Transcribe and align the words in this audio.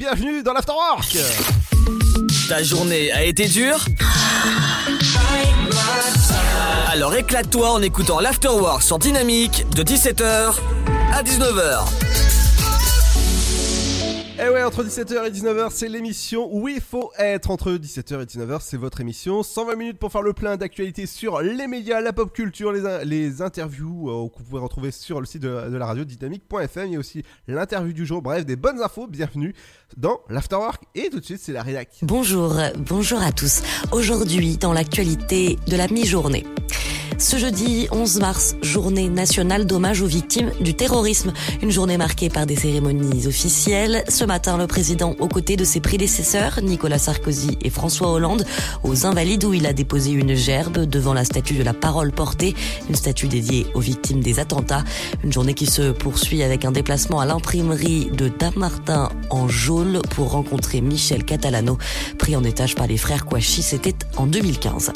bienvenue 0.00 0.42
dans 0.42 0.54
l'Afterwork 0.54 1.18
Ta 2.48 2.62
journée 2.62 3.12
a 3.12 3.22
été 3.22 3.46
dure 3.46 3.84
Alors 6.90 7.14
éclate-toi 7.14 7.70
en 7.70 7.82
écoutant 7.82 8.18
l'Afterwork 8.18 8.82
sur 8.82 8.98
Dynamique 8.98 9.66
de 9.76 9.82
17h 9.82 10.54
à 11.12 11.22
19h. 11.22 12.29
Eh 14.42 14.48
ouais, 14.48 14.62
entre 14.62 14.82
17h 14.82 15.26
et 15.26 15.30
19h, 15.30 15.68
c'est 15.70 15.88
l'émission 15.88 16.48
où 16.50 16.66
il 16.66 16.80
faut 16.80 17.12
être. 17.18 17.50
Entre 17.50 17.72
17h 17.72 18.22
et 18.22 18.24
19h, 18.24 18.60
c'est 18.62 18.78
votre 18.78 19.02
émission. 19.02 19.42
120 19.42 19.76
minutes 19.76 19.98
pour 19.98 20.10
faire 20.10 20.22
le 20.22 20.32
plein 20.32 20.56
d'actualités 20.56 21.04
sur 21.04 21.42
les 21.42 21.66
médias, 21.66 22.00
la 22.00 22.14
pop 22.14 22.32
culture, 22.32 22.72
les, 22.72 23.04
les 23.04 23.42
interviews 23.42 24.08
euh, 24.08 24.28
que 24.30 24.38
vous 24.38 24.44
pouvez 24.44 24.62
retrouver 24.62 24.92
sur 24.92 25.20
le 25.20 25.26
site 25.26 25.42
de, 25.42 25.76
la 25.76 25.84
radio 25.84 26.04
dynamique.fm. 26.04 26.86
Il 26.86 26.92
y 26.94 26.96
a 26.96 26.98
aussi 26.98 27.22
l'interview 27.48 27.92
du 27.92 28.06
jour. 28.06 28.22
Bref, 28.22 28.46
des 28.46 28.56
bonnes 28.56 28.80
infos. 28.80 29.06
Bienvenue 29.06 29.54
dans 29.98 30.22
l'Afterwork. 30.30 30.84
Et 30.94 31.10
tout 31.10 31.20
de 31.20 31.24
suite, 31.24 31.40
c'est 31.42 31.52
la 31.52 31.62
rédac. 31.62 31.90
Bonjour, 32.00 32.56
bonjour 32.78 33.20
à 33.20 33.32
tous. 33.32 33.60
Aujourd'hui, 33.92 34.56
dans 34.56 34.72
l'actualité 34.72 35.58
de 35.66 35.76
la 35.76 35.86
mi-journée. 35.88 36.46
Ce 37.20 37.36
jeudi 37.36 37.86
11 37.92 38.18
mars, 38.20 38.56
journée 38.62 39.10
nationale 39.10 39.66
d'hommage 39.66 40.00
aux 40.00 40.06
victimes 40.06 40.52
du 40.58 40.72
terrorisme. 40.72 41.34
Une 41.60 41.70
journée 41.70 41.98
marquée 41.98 42.30
par 42.30 42.46
des 42.46 42.56
cérémonies 42.56 43.26
officielles. 43.26 44.04
Ce 44.08 44.24
matin, 44.24 44.56
le 44.56 44.66
président, 44.66 45.14
aux 45.18 45.28
côtés 45.28 45.56
de 45.56 45.64
ses 45.64 45.80
prédécesseurs, 45.80 46.60
Nicolas 46.62 46.98
Sarkozy 46.98 47.58
et 47.60 47.68
François 47.68 48.10
Hollande, 48.10 48.46
aux 48.84 49.04
Invalides 49.04 49.44
où 49.44 49.52
il 49.52 49.66
a 49.66 49.74
déposé 49.74 50.12
une 50.12 50.34
gerbe 50.34 50.86
devant 50.86 51.12
la 51.12 51.26
statue 51.26 51.52
de 51.52 51.62
la 51.62 51.74
parole 51.74 52.10
portée, 52.10 52.56
une 52.88 52.94
statue 52.94 53.28
dédiée 53.28 53.66
aux 53.74 53.80
victimes 53.80 54.22
des 54.22 54.38
attentats. 54.38 54.84
Une 55.22 55.30
journée 55.30 55.54
qui 55.54 55.66
se 55.66 55.92
poursuit 55.92 56.42
avec 56.42 56.64
un 56.64 56.72
déplacement 56.72 57.20
à 57.20 57.26
l'imprimerie 57.26 58.06
de 58.14 58.28
Damartin 58.28 59.10
en 59.28 59.46
Jaule 59.46 60.00
pour 60.08 60.30
rencontrer 60.30 60.80
Michel 60.80 61.24
Catalano, 61.26 61.76
pris 62.18 62.34
en 62.34 62.44
étage 62.44 62.74
par 62.74 62.86
les 62.86 62.96
frères 62.96 63.26
Kouachi. 63.26 63.62
C'était 63.62 63.94
en 64.16 64.26
2015. 64.26 64.92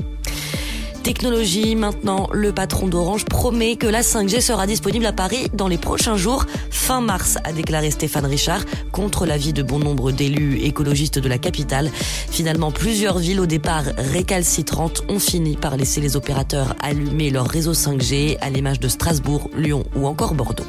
Technologie, 1.05 1.77
maintenant, 1.77 2.31
le 2.33 2.51
patron 2.51 2.89
d'Orange 2.89 3.27
promet 3.27 3.77
que 3.77 3.87
la 3.87 4.01
5G 4.01 4.41
sera 4.41 4.67
disponible 4.67 5.05
à 5.05 5.13
Paris 5.13 5.49
dans 5.53 5.69
les 5.69 5.77
prochains 5.77 6.17
jours, 6.17 6.47
fin 6.71 7.03
mars, 7.03 7.37
a 7.45 7.53
déclaré 7.53 7.91
Stéphane 7.91 8.25
Richard, 8.25 8.65
contre 8.91 9.27
l'avis 9.27 9.53
de 9.53 9.63
bon 9.63 9.79
nombre 9.79 10.13
d'élus 10.13 10.61
écologistes 10.61 11.19
de 11.19 11.29
la 11.29 11.37
capitale. 11.37 11.91
Finalement, 12.31 12.73
plusieurs 12.73 13.19
villes 13.19 13.41
au 13.41 13.45
départ 13.45 13.85
récalcitrantes 13.99 15.03
ont 15.11 15.19
fini 15.19 15.57
par 15.57 15.77
laisser 15.77 16.01
les 16.01 16.17
opérateurs 16.17 16.75
allumer 16.81 17.29
leur 17.29 17.49
réseau 17.49 17.75
5G, 17.75 18.39
à 18.41 18.49
l'image 18.49 18.81
de 18.81 18.89
Strasbourg, 18.89 19.51
Lyon 19.59 19.85
ou 19.95 20.07
encore 20.07 20.33
Bordeaux. 20.33 20.65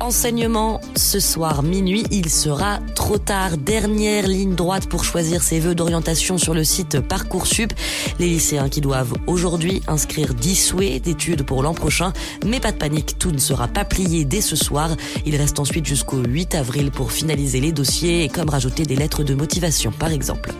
Enseignement, 0.00 0.80
ce 0.96 1.18
soir 1.18 1.64
minuit, 1.64 2.04
il 2.12 2.30
sera 2.30 2.78
trop 2.94 3.18
tard. 3.18 3.58
Dernière 3.58 4.28
ligne 4.28 4.54
droite 4.54 4.88
pour 4.88 5.02
choisir 5.02 5.42
ses 5.42 5.58
vœux 5.58 5.74
d'orientation 5.74 6.38
sur 6.38 6.54
le 6.54 6.62
site 6.62 7.00
Parcoursup. 7.00 7.72
Les 8.20 8.28
lycéens 8.28 8.68
qui 8.68 8.80
doivent 8.80 9.14
aujourd'hui 9.26 9.82
inscrire 9.88 10.34
10 10.34 10.54
souhaits 10.54 11.02
d'études 11.02 11.42
pour 11.42 11.64
l'an 11.64 11.74
prochain. 11.74 12.12
Mais 12.46 12.60
pas 12.60 12.70
de 12.70 12.76
panique, 12.76 13.18
tout 13.18 13.32
ne 13.32 13.38
sera 13.38 13.66
pas 13.66 13.84
plié 13.84 14.24
dès 14.24 14.40
ce 14.40 14.54
soir. 14.54 14.90
Il 15.26 15.34
reste 15.34 15.58
ensuite 15.58 15.84
jusqu'au 15.84 16.18
8 16.18 16.54
avril 16.54 16.92
pour 16.92 17.10
finaliser 17.10 17.60
les 17.60 17.72
dossiers 17.72 18.22
et 18.22 18.28
comme 18.28 18.48
rajouter 18.48 18.84
des 18.84 18.96
lettres 18.96 19.24
de 19.24 19.34
motivation 19.34 19.90
par 19.90 20.12
exemple 20.12 20.52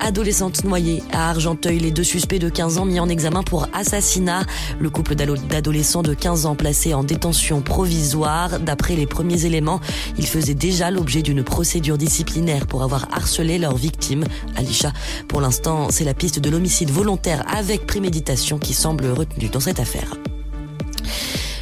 adolescente 0.00 0.64
noyée 0.64 1.02
à 1.12 1.30
Argenteuil. 1.30 1.78
Les 1.78 1.90
deux 1.90 2.04
suspects 2.04 2.38
de 2.38 2.48
15 2.48 2.78
ans 2.78 2.84
mis 2.84 3.00
en 3.00 3.08
examen 3.08 3.42
pour 3.42 3.68
assassinat. 3.72 4.44
Le 4.80 4.90
couple 4.90 5.14
d'adolescents 5.14 6.02
de 6.02 6.14
15 6.14 6.46
ans 6.46 6.54
placé 6.54 6.94
en 6.94 7.04
détention 7.04 7.62
provisoire. 7.62 8.58
D'après 8.60 8.96
les 8.96 9.06
premiers 9.06 9.44
éléments, 9.44 9.80
ils 10.18 10.26
faisaient 10.26 10.54
déjà 10.54 10.90
l'objet 10.90 11.22
d'une 11.22 11.44
procédure 11.44 11.98
disciplinaire 11.98 12.66
pour 12.66 12.82
avoir 12.82 13.08
harcelé 13.12 13.58
leur 13.58 13.76
victime, 13.76 14.24
Alisha. 14.56 14.92
Pour 15.28 15.40
l'instant, 15.40 15.88
c'est 15.90 16.04
la 16.04 16.14
piste 16.14 16.40
de 16.40 16.50
l'homicide 16.50 16.90
volontaire 16.90 17.44
avec 17.54 17.86
préméditation 17.86 18.58
qui 18.58 18.74
semble 18.74 19.06
retenue 19.06 19.48
dans 19.48 19.60
cette 19.60 19.80
affaire. 19.80 20.16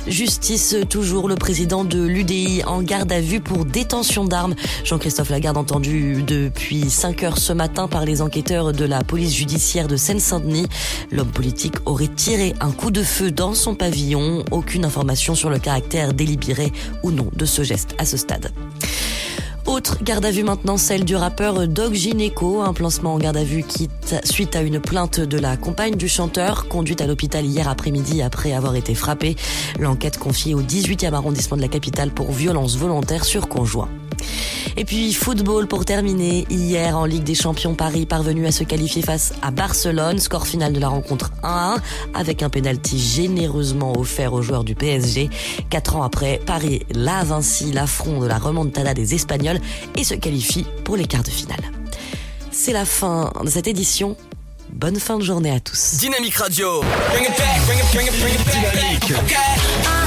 Justice 0.07 0.77
toujours, 0.89 1.29
le 1.29 1.35
président 1.35 1.85
de 1.85 2.03
l'UDI 2.03 2.63
en 2.67 2.83
garde 2.83 3.13
à 3.13 3.21
vue 3.21 3.41
pour 3.41 3.65
détention 3.65 4.25
d'armes. 4.25 4.55
Jean-Christophe 4.85 5.31
Lagarde 5.31 5.57
entendu 5.57 6.23
depuis 6.27 6.89
5 6.89 7.23
heures 7.23 7.39
ce 7.39 7.53
matin 7.53 7.87
par 7.87 8.05
les 8.05 8.23
enquêteurs 8.23 8.73
de 8.73 8.85
la 8.85 9.05
police 9.05 9.35
judiciaire 9.35 9.89
de 9.89 9.97
Seine-Saint-Denis. 9.97 10.67
L'homme 11.11 11.31
politique 11.31 11.77
aurait 11.87 12.09
tiré 12.09 12.55
un 12.61 12.73
coup 12.73 12.91
de 12.91 13.03
feu 13.03 13.31
dans 13.31 13.55
son 13.55 13.75
pavillon. 13.75 14.45
Aucune 14.51 14.85
information 14.85 15.35
sur 15.35 15.51
le 15.51 15.59
caractère 15.59 16.15
délibéré 16.15 16.73
ou 17.03 17.11
non 17.11 17.29
de 17.35 17.45
ce 17.45 17.63
geste 17.63 17.95
à 17.99 18.05
ce 18.05 18.17
stade. 18.17 18.53
Autre 19.71 20.03
garde 20.03 20.25
à 20.25 20.33
vue 20.33 20.43
maintenant, 20.43 20.77
celle 20.77 21.05
du 21.05 21.15
rappeur 21.15 21.69
Dog 21.69 21.95
Gineco, 21.95 22.61
un 22.61 22.73
placement 22.73 23.15
en 23.15 23.19
garde 23.19 23.37
à 23.37 23.45
vue 23.45 23.65
suite 24.25 24.57
à 24.57 24.63
une 24.63 24.81
plainte 24.81 25.21
de 25.21 25.39
la 25.39 25.57
compagne 25.57 25.95
du 25.95 26.09
chanteur, 26.09 26.67
conduite 26.67 27.01
à 27.01 27.07
l'hôpital 27.07 27.47
hier 27.47 27.69
après-midi 27.69 28.21
après 28.21 28.53
avoir 28.53 28.75
été 28.75 28.97
frappée. 28.97 29.37
L'enquête 29.79 30.19
confiée 30.19 30.55
au 30.55 30.63
18e 30.63 31.13
arrondissement 31.13 31.57
de 31.57 31.63
la 31.63 31.69
capitale 31.69 32.11
pour 32.11 32.33
violence 32.33 32.77
volontaire 32.77 33.25
sur 33.25 33.49
conjoint. 33.49 33.89
Et 34.77 34.85
puis 34.85 35.13
football 35.13 35.67
pour 35.67 35.85
terminer. 35.85 36.47
Hier 36.51 36.97
en 36.97 37.05
Ligue 37.05 37.25
des 37.25 37.35
Champions, 37.35 37.75
Paris 37.75 38.07
parvenu 38.07 38.47
à 38.47 38.53
se 38.53 38.65
qualifier 38.65 39.03
face 39.03 39.33
à 39.43 39.51
Barcelone. 39.51 40.19
Score 40.19 40.47
final 40.47 40.73
de 40.73 40.81
la 40.81 40.89
rencontre 40.89 41.33
1-1 41.43 41.79
avec 42.15 42.43
un 42.43 42.49
penalty 42.49 42.99
généreusement 42.99 43.93
offert 43.99 44.33
aux 44.33 44.43
joueurs 44.43 44.65
du 44.65 44.75
PSG. 44.75 45.31
Quatre 45.69 45.97
ans 45.97 46.03
après, 46.03 46.41
Paris 46.45 46.83
lave 46.91 47.33
ainsi 47.33 47.73
l'affront 47.73 48.21
de 48.21 48.27
la 48.27 48.39
remontada 48.39 48.95
des 48.95 49.15
Espagnols 49.15 49.61
et 49.97 50.05
se 50.05 50.15
qualifie 50.15 50.67
pour 50.85 50.97
les 50.97 51.07
quarts 51.07 51.23
de 51.23 51.31
finale. 51.31 51.63
C'est 52.51 52.73
la 52.73 52.85
fin 52.85 53.33
de 53.45 53.49
cette 53.49 53.69
édition. 53.69 54.17
Bonne 54.73 55.01
fin 55.01 55.19
de 55.19 55.25
journée 55.25 55.51
à 55.51 55.61
tous. 55.61 55.97
Dynamique 55.99 56.37
Radio. 56.37 56.81
Bring 57.13 57.25
it 57.25 57.37
back, 57.37 57.67
bring 57.67 57.79
it, 57.79 57.93
bring 57.93 58.07
it, 58.07 58.21
bring 58.21 58.35
it 58.35 58.45
back. 58.47 59.01
Dynamique. 59.09 60.00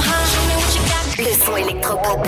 Okay. 1.14 1.26
Le 1.26 1.32
son 1.32 1.56
électropop. 1.56 2.24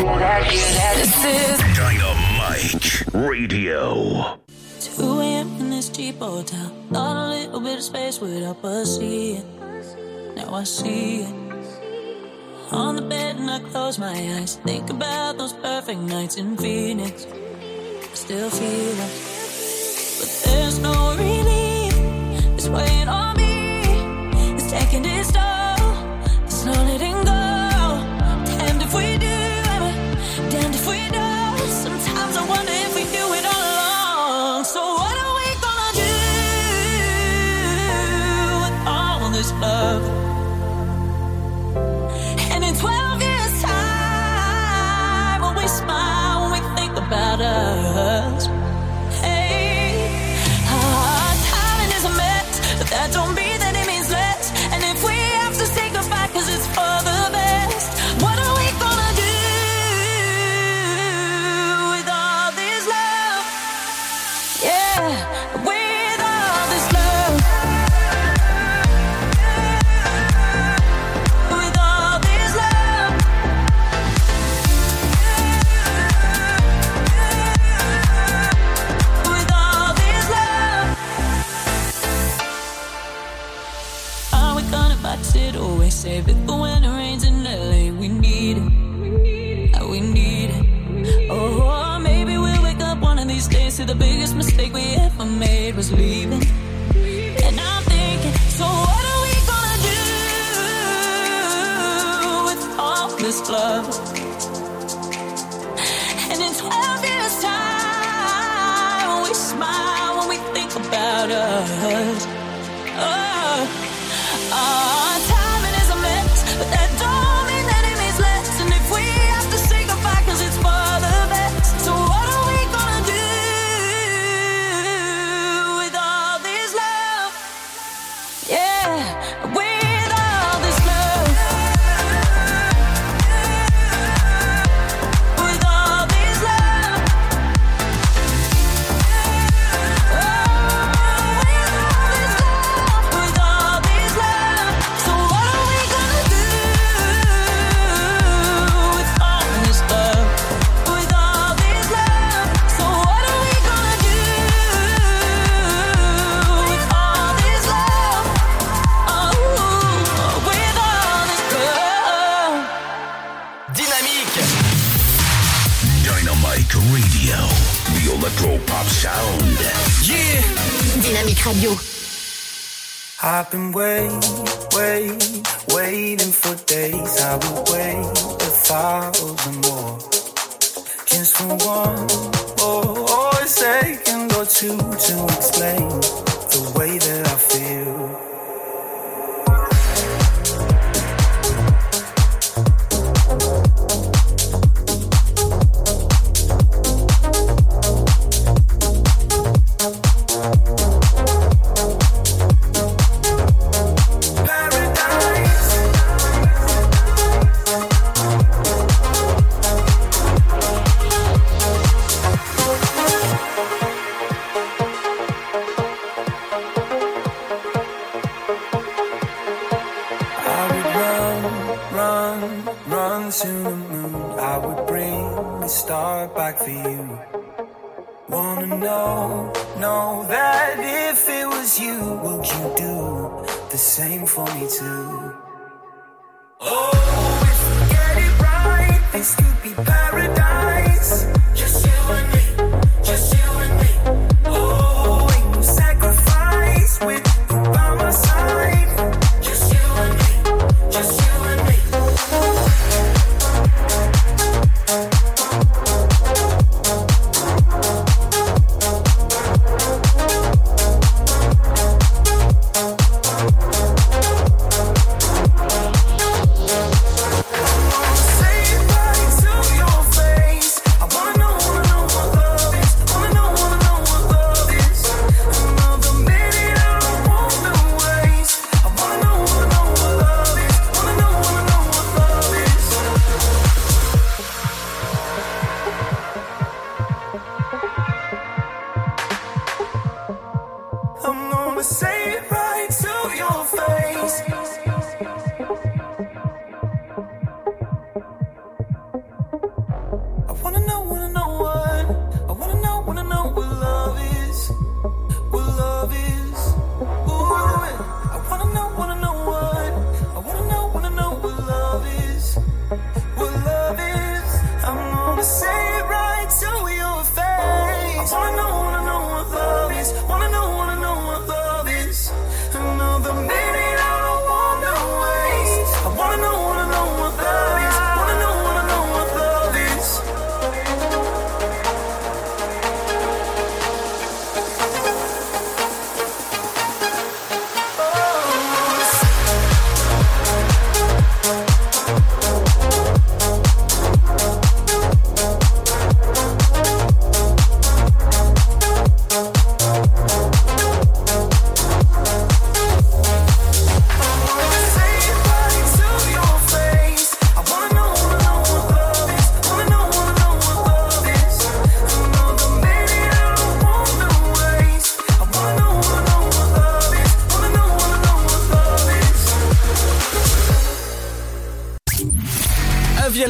Dynamite 1.75 3.05
Radio. 3.13 4.39
2 4.79 5.21
a.m. 5.21 5.49
in 5.59 5.71
this 5.71 5.89
cheap 5.91 6.21
hotel. 6.21 6.71
Thought 6.93 7.17
a 7.17 7.29
little 7.31 7.61
bit 7.61 7.79
of 7.79 7.83
space 7.83 8.21
would 8.21 8.45
help 8.45 8.65
us 8.65 8.97
see 8.97 9.39
it. 9.39 9.45
Now 10.37 10.55
I 10.55 10.63
see 10.63 11.23
it. 11.23 11.35
On 12.71 12.95
the 12.95 13.03
bed 13.03 13.37
and 13.37 13.51
I 13.51 13.59
close 13.71 13.99
my 13.99 14.15
eyes. 14.39 14.61
Think 14.65 14.89
about 14.89 15.37
those 15.37 15.53
perfect 15.55 16.03
nights 16.03 16.37
in 16.37 16.57
Phoenix. 16.57 17.27
I 17.27 18.15
still 18.15 18.51
feel 18.51 19.01
it. 19.01 19.11
But 20.21 20.43
there's 20.45 20.79
no 20.79 21.17
relief. 21.17 21.93
It's 22.55 22.69
weighing 22.69 23.09
on 23.09 23.37
me. 23.37 23.83
It's 24.55 24.71
taking 24.71 25.05
its 25.05 25.33
toll. 25.33 25.43
There's 26.39 26.65
no 26.67 26.85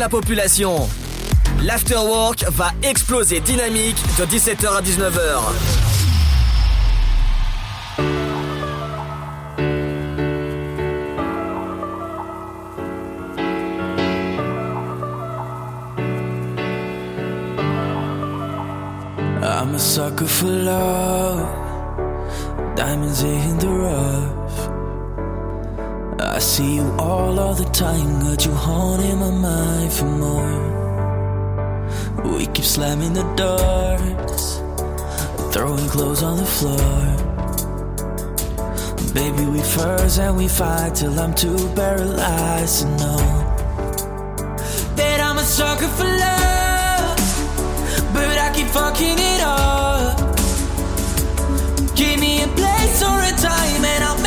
la 0.06 0.08
population. 0.08 0.88
L'afterwork 1.64 2.44
va 2.50 2.70
exploser 2.82 3.40
dynamique 3.40 3.96
de 4.18 4.24
17h 4.24 4.68
à 4.68 4.80
19h. 4.80 5.40
I'm 19.42 19.74
a 19.74 19.78
sucker 19.78 20.26
for 20.26 20.46
love, 20.46 21.48
diamonds 22.76 23.22
in 23.24 23.55
see 26.56 26.76
you 26.76 26.90
all 26.98 27.38
of 27.38 27.58
the 27.58 27.66
time, 27.66 28.18
got 28.20 28.46
you 28.46 28.52
haunting 28.52 29.18
my 29.18 29.30
mind 29.30 29.92
for 29.92 30.06
more. 30.06 30.56
We 32.24 32.46
keep 32.46 32.64
slamming 32.64 33.12
the 33.12 33.26
doors, 33.42 34.44
throwing 35.52 35.86
clothes 35.94 36.22
on 36.22 36.38
the 36.38 36.46
floor. 36.56 36.98
Baby, 39.12 39.44
we 39.54 39.60
first 39.60 40.18
and 40.18 40.34
we 40.38 40.48
fight 40.48 40.94
till 40.94 41.20
I'm 41.20 41.34
too 41.34 41.58
paralyzed 41.74 42.76
to 42.80 42.86
know 43.00 43.22
that 45.00 45.18
I'm 45.26 45.36
a 45.36 45.46
sucker 45.56 45.90
for 45.98 46.08
love, 46.26 47.18
but 48.14 48.36
I 48.46 48.48
keep 48.56 48.68
fucking 48.68 49.18
it 49.32 49.40
up. 49.42 50.16
Give 51.94 52.18
me 52.18 52.42
a 52.44 52.48
place 52.48 53.02
or 53.02 53.18
a 53.30 53.32
time 53.48 53.84
and 53.84 54.04
I'll. 54.04 54.25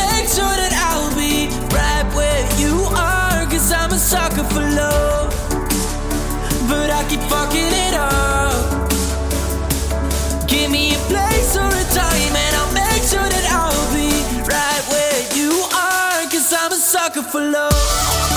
sucker 4.10 4.44
for 4.46 4.62
love, 4.62 5.30
but 6.68 6.90
I 6.90 7.06
keep 7.08 7.22
fucking 7.30 7.74
it 7.86 7.94
up. 7.94 8.90
Give 10.48 10.72
me 10.72 10.96
a 10.96 11.00
place 11.12 11.56
or 11.56 11.68
a 11.68 11.86
time, 11.94 12.36
and 12.36 12.56
I'll 12.56 12.74
make 12.74 13.04
sure 13.04 13.30
that 13.36 13.46
I'll 13.54 13.94
be 13.94 14.10
right 14.50 14.84
where 14.90 15.22
you 15.38 15.52
are. 15.78 16.28
Cause 16.32 16.52
I'm 16.52 16.72
a 16.72 16.76
sucker 16.76 17.22
for 17.22 17.40
love. 17.40 18.29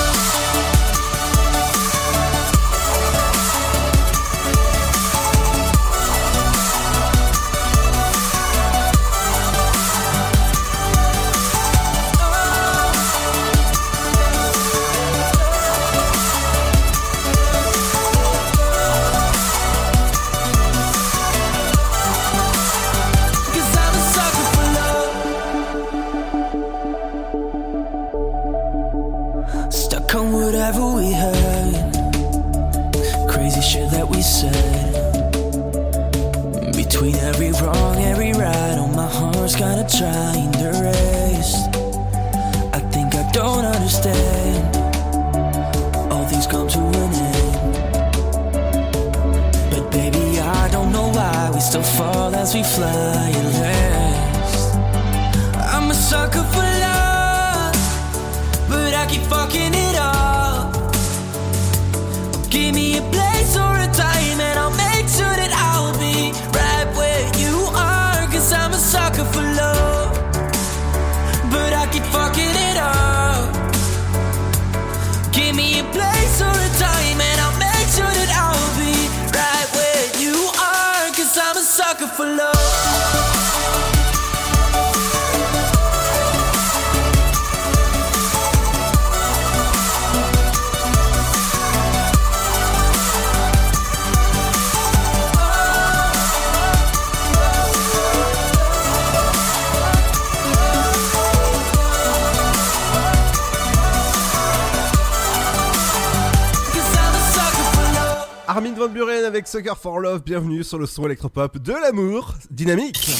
That 34.02 34.10
we 34.10 34.22
said. 34.22 34.92
Between 36.74 37.14
every 37.16 37.52
wrong, 37.62 37.96
every 38.02 38.32
right, 38.32 38.76
oh 38.82 38.88
my 38.88 39.06
heart's 39.06 39.54
gotta 39.54 39.86
try 39.98 40.32
and 40.44 40.54
erase. 40.56 41.54
I 42.78 42.80
think 42.92 43.14
I 43.14 43.24
don't 43.30 43.64
understand. 43.64 44.76
All 46.10 46.24
things 46.26 46.46
come 46.48 46.66
to 46.76 46.80
an 47.02 47.12
end. 47.30 47.74
But 49.70 49.84
baby, 49.92 50.40
I 50.40 50.68
don't 50.72 50.90
know 50.90 51.08
why 51.18 51.50
we 51.54 51.60
still 51.60 51.86
fall 51.98 52.34
as 52.34 52.54
we 52.54 52.62
fly 52.64 53.30
and 53.40 53.48
last. 53.62 54.74
I'm 55.74 55.90
a 55.90 55.94
sucker 55.94 56.44
for 56.54 56.68
love, 56.86 57.78
but 58.68 58.94
I 58.94 59.06
keep 59.08 59.22
fucking 59.22 59.74
it. 59.74 59.81
Give 62.52 62.74
me 62.74 62.98
a 62.98 63.00
place 63.00 63.56
or 63.56 63.74
a 63.80 63.88
time, 63.96 64.38
and 64.38 64.58
I'll 64.58 64.76
make 64.76 65.08
sure 65.08 65.34
that 65.40 65.52
I'll 65.56 65.96
be 65.96 66.36
right 66.52 66.84
where 66.94 67.24
you 67.40 67.56
are. 67.72 68.26
Cause 68.30 68.52
I'm 68.52 68.72
a 68.72 68.76
sucker 68.76 69.24
for 69.24 69.40
love, 69.40 70.12
but 71.50 71.72
I 71.72 71.88
keep 71.90 72.04
fucking 72.12 72.56
it 72.68 72.76
up. 72.76 73.56
Give 75.32 75.56
me 75.56 75.80
a 75.80 75.84
place 75.96 76.42
or 76.42 76.52
a 76.52 76.70
time, 76.76 77.18
and 77.24 77.40
I'll 77.40 77.56
make 77.56 77.88
sure 77.96 78.12
that 78.20 78.30
I'll 78.36 78.72
be 78.76 79.00
right 79.32 79.68
where 79.72 80.04
you 80.20 80.36
are. 80.60 81.08
Cause 81.16 81.38
I'm 81.38 81.56
a 81.56 81.64
sucker 81.64 82.06
for 82.06 82.26
love. 82.26 82.41
Buren 108.88 109.24
avec 109.24 109.46
Sucker 109.46 109.74
for 109.80 110.00
Love, 110.00 110.22
bienvenue 110.24 110.64
sur 110.64 110.78
le 110.78 110.86
son 110.86 111.04
électropop 111.06 111.58
de 111.58 111.72
l'amour 111.72 112.34
dynamique. 112.50 113.10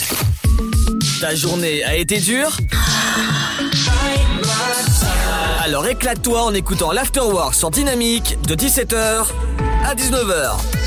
Ta 1.21 1.35
journée 1.35 1.85
a 1.85 1.97
été 1.97 2.19
dure? 2.19 2.57
Alors 5.63 5.87
éclate-toi 5.87 6.43
en 6.43 6.55
écoutant 6.55 6.93
l'Afterwork 6.93 7.55
sur 7.55 7.71
Dynamique 7.71 8.39
de 8.47 8.55
17h 8.55 9.27
à 9.85 9.95
19h. 9.95 10.82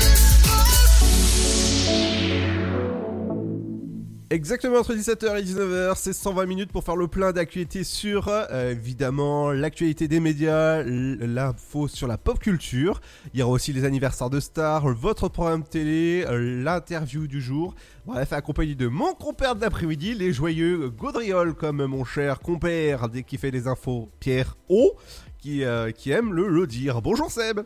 Exactement 4.28 4.78
entre 4.78 4.92
17h 4.92 5.38
et 5.38 5.44
19h, 5.44 5.92
c'est 5.94 6.12
120 6.12 6.46
minutes 6.46 6.72
pour 6.72 6.82
faire 6.82 6.96
le 6.96 7.06
plein 7.06 7.30
d'actualités 7.30 7.84
sur 7.84 8.26
euh, 8.26 8.72
évidemment 8.72 9.52
l'actualité 9.52 10.08
des 10.08 10.18
médias, 10.18 10.82
l'info 10.82 11.86
sur 11.86 12.08
la 12.08 12.18
pop 12.18 12.40
culture. 12.40 13.00
Il 13.32 13.38
y 13.38 13.42
aura 13.44 13.52
aussi 13.52 13.72
les 13.72 13.84
anniversaires 13.84 14.28
de 14.28 14.40
stars, 14.40 14.88
votre 14.94 15.28
programme 15.28 15.62
télé, 15.62 16.24
euh, 16.26 16.60
l'interview 16.64 17.28
du 17.28 17.40
jour. 17.40 17.76
Bref, 18.04 18.32
accompagné 18.32 18.74
de 18.74 18.88
mon 18.88 19.14
compère 19.14 19.54
de 19.54 19.60
l'après-midi, 19.60 20.14
les 20.14 20.32
joyeux 20.32 20.88
Gaudriol 20.90 21.54
comme 21.54 21.86
mon 21.86 22.04
cher 22.04 22.40
compère 22.40 23.08
dès 23.08 23.22
qu'il 23.22 23.38
fait 23.38 23.52
des 23.52 23.68
infos, 23.68 24.10
Pierre 24.18 24.56
O, 24.68 24.96
qui, 25.38 25.62
euh, 25.62 25.92
qui 25.92 26.10
aime 26.10 26.32
le, 26.32 26.48
le 26.48 26.66
dire. 26.66 27.00
Bonjour 27.00 27.30
Seb, 27.30 27.60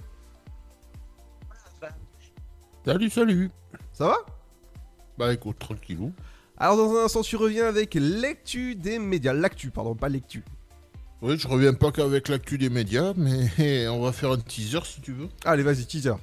Salut, 2.84 3.08
salut. 3.08 3.50
ça 3.94 4.08
va? 4.08 4.16
Bah 5.16 5.32
écoute, 5.32 5.58
tranquillou. 5.58 6.12
Alors 6.60 6.76
dans 6.76 6.94
un 6.94 7.04
instant 7.06 7.22
tu 7.22 7.36
reviens 7.36 7.66
avec 7.66 7.94
l'actu 7.98 8.74
des 8.76 8.98
médias, 8.98 9.32
l'actu 9.32 9.70
pardon, 9.70 9.94
pas 9.94 10.08
l'actu. 10.08 10.44
Oui, 11.22 11.36
je 11.38 11.48
reviens 11.48 11.74
pas 11.74 11.90
qu'avec 11.90 12.28
l'actu 12.28 12.56
des 12.58 12.70
médias, 12.70 13.12
mais 13.16 13.88
on 13.88 14.00
va 14.00 14.12
faire 14.12 14.30
un 14.32 14.38
teaser 14.38 14.80
si 14.84 15.00
tu 15.00 15.12
veux. 15.12 15.28
Allez 15.44 15.62
vas-y 15.62 15.84
teaser. 15.86 16.14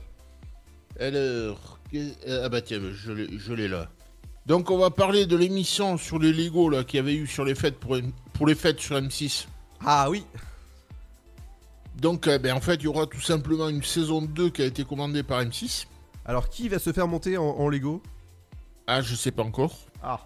Alors, 0.99 1.79
que- 1.91 2.43
ah 2.45 2.49
bah 2.49 2.61
tiens, 2.61 2.79
je 2.93 3.53
l'ai 3.53 3.67
là. 3.67 3.89
Donc 4.45 4.71
on 4.71 4.77
va 4.77 4.89
parler 4.89 5.25
de 5.25 5.35
l'émission 5.35 5.97
sur 5.97 6.19
les 6.19 6.31
Lego 6.31 6.69
là 6.69 6.83
qu'il 6.83 6.97
y 6.97 6.99
avait 6.99 7.15
eu 7.15 7.27
sur 7.27 7.43
les 7.43 7.53
fêtes 7.53 7.77
pour, 7.79 7.97
pour 8.33 8.47
les 8.47 8.55
fêtes 8.55 8.79
sur 8.79 8.95
M6. 8.95 9.45
Ah 9.85 10.09
oui, 10.09 10.23
Donc 11.99 12.27
euh, 12.27 12.39
ben, 12.39 12.53
en 12.55 12.61
fait, 12.61 12.75
il 12.75 12.83
y 12.83 12.87
aura 12.87 13.05
tout 13.07 13.21
simplement 13.21 13.69
une 13.69 13.83
saison 13.83 14.21
2 14.21 14.49
qui 14.49 14.61
a 14.61 14.65
été 14.65 14.83
commandée 14.83 15.21
par 15.23 15.43
M6. 15.43 15.85
Alors 16.25 16.49
qui 16.49 16.69
va 16.69 16.79
se 16.79 16.91
faire 16.93 17.07
monter 17.07 17.37
en, 17.37 17.43
en 17.43 17.69
Lego? 17.69 18.01
Ah, 18.87 19.01
je 19.01 19.15
sais 19.15 19.31
pas 19.31 19.43
encore. 19.43 19.77
Ah. 20.09 20.21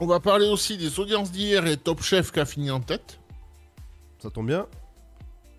On 0.00 0.06
va 0.06 0.18
parler 0.18 0.48
aussi 0.48 0.76
des 0.76 0.98
audiences 0.98 1.30
d'hier 1.30 1.64
et 1.68 1.76
Top 1.76 2.02
Chef 2.02 2.32
qui 2.32 2.40
a 2.40 2.44
fini 2.44 2.68
en 2.68 2.80
tête. 2.80 3.20
Ça 4.18 4.28
tombe 4.28 4.48
bien. 4.48 4.66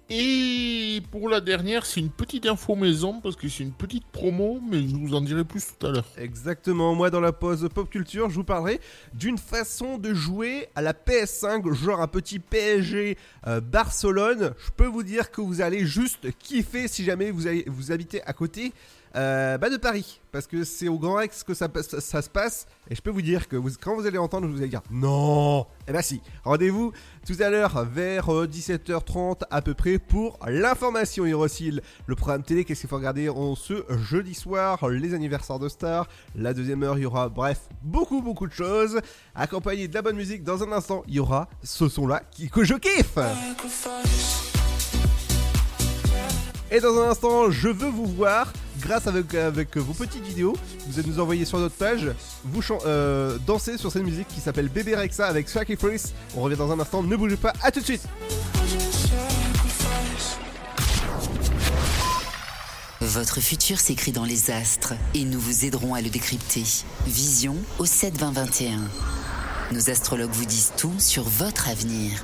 Et 0.09 1.01
pour 1.09 1.29
la 1.29 1.39
dernière, 1.39 1.85
c'est 1.85 2.01
une 2.01 2.09
petite 2.09 2.45
info 2.47 2.75
maison 2.75 3.21
parce 3.21 3.37
que 3.37 3.47
c'est 3.47 3.63
une 3.63 3.71
petite 3.71 4.05
promo, 4.07 4.59
mais 4.69 4.85
je 4.85 4.95
vous 4.95 5.13
en 5.13 5.21
dirai 5.21 5.45
plus 5.45 5.67
tout 5.67 5.87
à 5.87 5.91
l'heure. 5.91 6.07
Exactement, 6.17 6.95
moi 6.95 7.09
dans 7.09 7.21
la 7.21 7.31
pause 7.31 7.69
pop 7.73 7.89
culture, 7.89 8.29
je 8.29 8.35
vous 8.35 8.43
parlerai 8.43 8.81
d'une 9.13 9.37
façon 9.37 9.97
de 9.97 10.13
jouer 10.13 10.67
à 10.75 10.81
la 10.81 10.91
PS5, 10.91 11.71
genre 11.73 12.01
un 12.01 12.07
petit 12.07 12.39
PSG 12.39 13.17
euh, 13.47 13.61
Barcelone. 13.61 14.53
Je 14.57 14.71
peux 14.75 14.87
vous 14.87 15.03
dire 15.03 15.31
que 15.31 15.39
vous 15.39 15.61
allez 15.61 15.85
juste 15.85 16.27
kiffer 16.39 16.89
si 16.89 17.05
jamais 17.05 17.31
vous, 17.31 17.43
vous 17.67 17.91
habitez 17.93 18.21
à 18.23 18.33
côté 18.33 18.73
euh, 19.15 19.57
bah, 19.57 19.69
de 19.69 19.77
Paris. 19.77 20.21
Parce 20.31 20.45
que 20.45 20.63
c'est 20.63 20.87
au 20.87 20.99
Grand 20.99 21.15
Rex 21.15 21.43
que 21.43 21.53
ça, 21.55 21.67
ça, 21.81 21.99
ça 21.99 22.21
se 22.21 22.29
passe. 22.29 22.67
Et 22.89 22.95
je 22.95 23.01
peux 23.01 23.09
vous 23.09 23.21
dire 23.21 23.47
que 23.47 23.55
quand 23.81 23.95
vous 23.95 24.05
allez 24.05 24.17
entendre, 24.17 24.47
vous 24.47 24.57
allez 24.57 24.69
dire 24.69 24.83
non. 24.91 25.65
Eh 25.87 25.91
bah 25.91 26.03
si. 26.03 26.21
Rendez-vous 26.43 26.91
tout 27.25 27.35
à 27.39 27.49
l'heure 27.49 27.83
vers 27.85 28.31
euh, 28.31 28.45
17h30 28.45 29.41
à 29.49 29.61
peu 29.61 29.73
près 29.73 29.97
pour 29.97 30.37
l'information. 30.47 31.23
Aussi 31.39 31.71
le, 32.07 32.15
programme 32.15 32.43
télé. 32.43 32.63
Qu'est-ce 32.63 32.81
qu'il 32.81 32.89
faut 32.89 32.97
regarder? 32.97 33.29
En 33.29 33.55
ce 33.55 33.83
jeudi 33.97 34.35
soir 34.35 34.87
Les 34.89 35.13
anniversaires 35.13 35.59
de 35.59 35.69
stars. 35.69 36.07
La 36.35 36.53
deuxième 36.53 36.83
heure, 36.83 36.97
il 36.97 37.01
y 37.01 37.05
aura 37.05 37.29
bref 37.29 37.61
beaucoup 37.81 38.21
beaucoup 38.21 38.47
de 38.47 38.53
choses. 38.53 38.99
Accompagné 39.33 39.87
de 39.87 39.93
la 39.93 40.01
bonne 40.01 40.15
musique. 40.15 40.43
Dans 40.43 40.61
un 40.63 40.71
instant, 40.71 41.03
il 41.07 41.15
y 41.15 41.19
aura 41.19 41.49
ce 41.63 41.89
son-là 41.89 42.21
que 42.51 42.63
je 42.63 42.75
kiffe. 42.75 43.17
Et 46.71 46.79
dans 46.79 46.99
un 46.99 47.09
instant, 47.09 47.49
je 47.49 47.69
veux 47.69 47.89
vous 47.89 48.05
voir 48.05 48.53
grâce 48.79 49.07
avec, 49.07 49.77
vos 49.77 49.93
petites 49.93 50.25
vidéos. 50.25 50.55
Vous 50.87 50.99
allez 50.99 51.07
nous 51.07 51.19
envoyer 51.19 51.45
sur 51.45 51.59
notre 51.59 51.75
page. 51.75 52.11
Vous 52.45 52.61
euh, 52.85 53.37
danser 53.45 53.77
sur 53.77 53.91
cette 53.91 54.03
musique 54.03 54.27
qui 54.27 54.39
s'appelle 54.39 54.69
Bébé 54.69 54.95
Rexa 54.95 55.27
avec 55.27 55.49
Sacrifice. 55.49 56.13
On 56.35 56.41
revient 56.41 56.57
dans 56.57 56.71
un 56.71 56.79
instant. 56.79 57.03
Ne 57.03 57.15
bougez 57.15 57.37
pas. 57.37 57.53
À 57.61 57.71
tout 57.71 57.79
de 57.79 57.85
suite. 57.85 58.03
Votre 63.01 63.39
futur 63.39 63.79
s'écrit 63.79 64.11
dans 64.11 64.25
les 64.25 64.51
astres 64.51 64.93
et 65.13 65.23
nous 65.23 65.39
vous 65.39 65.65
aiderons 65.65 65.93
à 65.95 66.01
le 66.01 66.09
décrypter. 66.09 66.63
Vision 67.07 67.55
au 67.79 67.85
72021. 67.85 68.79
Nos 69.71 69.89
astrologues 69.89 70.31
vous 70.31 70.45
disent 70.45 70.73
tout 70.77 70.93
sur 70.99 71.23
votre 71.23 71.69
avenir. 71.69 72.23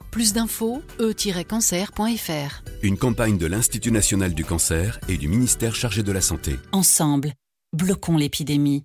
Plus 0.11 0.33
d'infos, 0.33 0.83
e-cancer.fr. 0.99 2.63
Une 2.83 2.97
campagne 2.97 3.37
de 3.37 3.45
l'Institut 3.45 3.93
national 3.93 4.33
du 4.33 4.43
cancer 4.43 4.99
et 5.07 5.17
du 5.17 5.29
ministère 5.29 5.73
chargé 5.73 6.03
de 6.03 6.11
la 6.11 6.19
santé. 6.19 6.59
Ensemble, 6.73 7.33
bloquons 7.71 8.17
l'épidémie. 8.17 8.83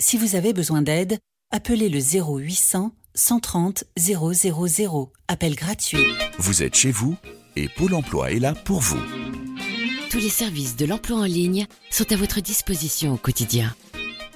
Si 0.00 0.18
vous 0.18 0.34
avez 0.34 0.52
besoin 0.52 0.82
d'aide, 0.82 1.18
appelez 1.52 1.88
le 1.88 2.00
0800 2.00 2.90
130 3.14 3.84
000. 3.96 5.12
Appel 5.28 5.54
gratuit. 5.54 6.06
Vous 6.38 6.64
êtes 6.64 6.74
chez 6.74 6.90
vous 6.90 7.16
et 7.54 7.68
Pôle 7.68 7.94
emploi 7.94 8.32
est 8.32 8.40
là 8.40 8.54
pour 8.54 8.80
vous. 8.80 9.00
Tous 10.10 10.18
les 10.18 10.28
services 10.28 10.74
de 10.74 10.86
l'emploi 10.86 11.18
en 11.18 11.24
ligne 11.24 11.66
sont 11.90 12.10
à 12.10 12.16
votre 12.16 12.40
disposition 12.40 13.14
au 13.14 13.16
quotidien. 13.16 13.74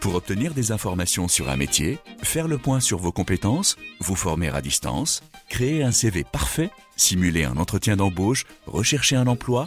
Pour 0.07 0.15
obtenir 0.15 0.55
des 0.55 0.71
informations 0.71 1.27
sur 1.27 1.51
un 1.51 1.57
métier, 1.57 1.99
faire 2.23 2.47
le 2.47 2.59
point 2.59 2.79
sur 2.79 2.99
vos 2.99 3.11
compétences, 3.11 3.75
vous 3.99 4.15
former 4.15 4.51
à 4.51 4.63
distance, 4.63 5.21
créer 5.49 5.83
un 5.83 5.91
CV 5.91 6.23
parfait, 6.23 6.71
simuler 6.95 7.43
un 7.43 7.57
entretien 7.57 7.97
d'embauche, 7.97 8.45
rechercher 8.67 9.17
un 9.17 9.27
emploi, 9.27 9.67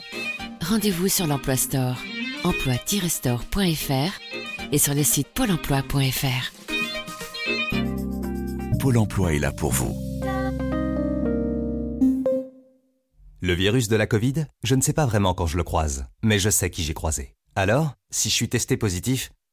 Rendez-vous 0.62 1.10
sur 1.10 1.28
l'Emploi 1.28 1.58
Store, 1.58 1.98
emploi-store.fr 2.46 4.72
et 4.72 4.78
sur 4.78 4.94
le 4.94 5.04
site 5.04 5.28
pôle 5.28 5.52
emploi.fr. 5.52 6.54
Pôle 8.80 8.98
emploi 8.98 9.34
est 9.34 9.40
là 9.40 9.52
pour 9.52 9.74
vous. 9.74 9.94
Le 13.42 13.54
virus 13.54 13.90
de 13.90 13.98
la 13.98 14.08
Covid, 14.08 14.46
je 14.64 14.76
ne 14.76 14.82
sais 14.82 14.94
pas 14.94 15.06
vraiment 15.06 15.34
quand 15.34 15.48
je 15.48 15.58
le 15.58 15.66
croise, 15.66 16.06
mais 16.24 16.40
je 16.40 16.50
sais 16.50 16.70
qui 16.70 16.84
j'ai 16.84 16.94
croisé. 16.94 17.36
Alors, 17.58 17.96
si 18.10 18.30
je 18.30 18.36
suis 18.36 18.48
testé 18.48 18.78
positif, 18.78 19.32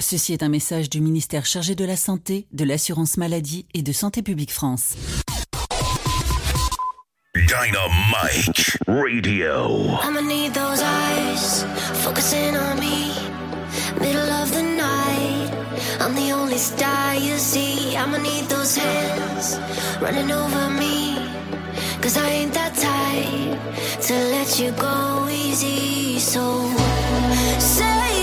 Ceci 0.00 0.32
est 0.32 0.42
un 0.42 0.48
message 0.48 0.90
du 0.90 1.00
ministère 1.00 1.46
chargé 1.46 1.74
de 1.74 1.84
la 1.84 1.96
Santé, 1.96 2.46
de 2.52 2.64
l'Assurance 2.64 3.16
Maladie 3.16 3.66
et 3.74 3.82
de 3.82 3.92
Santé 3.92 4.22
Publique 4.22 4.52
France. 4.52 4.94
Dynamite 7.34 8.76
Radio. 8.86 9.98
I'ma 10.02 10.20
need 10.20 10.52
those 10.54 10.82
eyes 10.82 11.64
focusing 12.04 12.56
on 12.56 12.78
me. 12.78 13.12
Middle 14.00 14.30
of 14.42 14.50
the 14.52 14.62
night, 14.62 15.50
I'm 16.00 16.14
the 16.14 16.32
only 16.32 16.58
star 16.58 17.14
you 17.14 17.36
see. 17.38 17.96
I'ma 17.96 18.18
need 18.18 18.48
those 18.48 18.76
hands 18.76 19.58
running 20.00 20.30
over 20.30 20.70
me. 20.70 21.16
Cause 22.02 22.16
I 22.16 22.28
ain't 22.28 22.52
that 22.54 22.74
type 22.74 24.02
to 24.08 24.14
let 24.14 24.58
you 24.58 24.72
go 24.72 25.28
easy. 25.30 26.18
So 26.18 26.68
say 27.58 28.21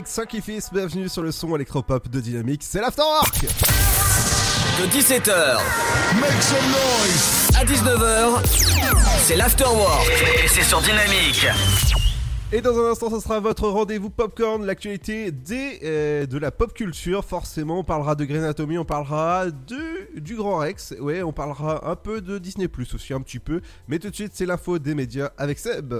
avec 0.00 0.08
Sacrifice, 0.08 0.70
bienvenue 0.72 1.10
sur 1.10 1.22
le 1.22 1.30
son 1.30 1.54
électropop 1.54 2.08
de 2.08 2.20
Dynamique, 2.20 2.62
c'est 2.64 2.80
l'Afterwork 2.80 3.42
De 3.42 4.86
17h 4.86 5.58
Make 6.18 6.42
some 6.42 6.56
noise. 6.70 7.50
à 7.54 7.64
19h, 7.66 8.40
c'est 9.18 9.36
l'Afterwork. 9.36 10.08
Et 10.42 10.48
c'est 10.48 10.62
sur 10.62 10.80
Dynamique. 10.80 11.46
Et 12.50 12.62
dans 12.62 12.78
un 12.78 12.92
instant, 12.92 13.10
ce 13.10 13.20
sera 13.20 13.40
votre 13.40 13.68
rendez-vous 13.68 14.08
popcorn, 14.08 14.64
l'actualité 14.64 15.32
des, 15.32 15.80
euh, 15.84 16.24
de 16.24 16.38
la 16.38 16.50
pop 16.50 16.72
culture. 16.72 17.22
Forcément, 17.22 17.80
on 17.80 17.84
parlera 17.84 18.14
de 18.14 18.24
Grey 18.24 18.38
Anatomy, 18.38 18.78
on 18.78 18.86
parlera 18.86 19.50
de, 19.50 20.18
du 20.18 20.34
Grand 20.34 20.56
Rex. 20.56 20.94
Ouais, 20.98 21.22
on 21.22 21.34
parlera 21.34 21.90
un 21.90 21.96
peu 21.96 22.22
de 22.22 22.38
Disney 22.38 22.68
Plus 22.68 22.94
aussi, 22.94 23.12
un 23.12 23.20
petit 23.20 23.38
peu. 23.38 23.60
Mais 23.86 23.98
tout 23.98 24.08
de 24.08 24.14
suite, 24.14 24.32
c'est 24.34 24.46
l'info 24.46 24.78
des 24.78 24.94
médias 24.94 25.32
avec 25.36 25.58
Seb. 25.58 25.92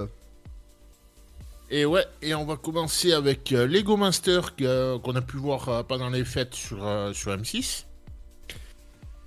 Et 1.73 1.85
ouais, 1.85 2.05
et 2.21 2.35
on 2.35 2.43
va 2.43 2.57
commencer 2.57 3.13
avec 3.13 3.53
euh, 3.53 3.65
Lego 3.65 3.95
Master 3.95 4.51
euh, 4.59 4.99
qu'on 4.99 5.15
a 5.15 5.21
pu 5.21 5.37
voir 5.37 5.69
euh, 5.69 5.83
pendant 5.83 6.09
les 6.09 6.25
fêtes 6.25 6.53
sur, 6.53 6.79
sur 7.13 7.31
M6. 7.31 7.85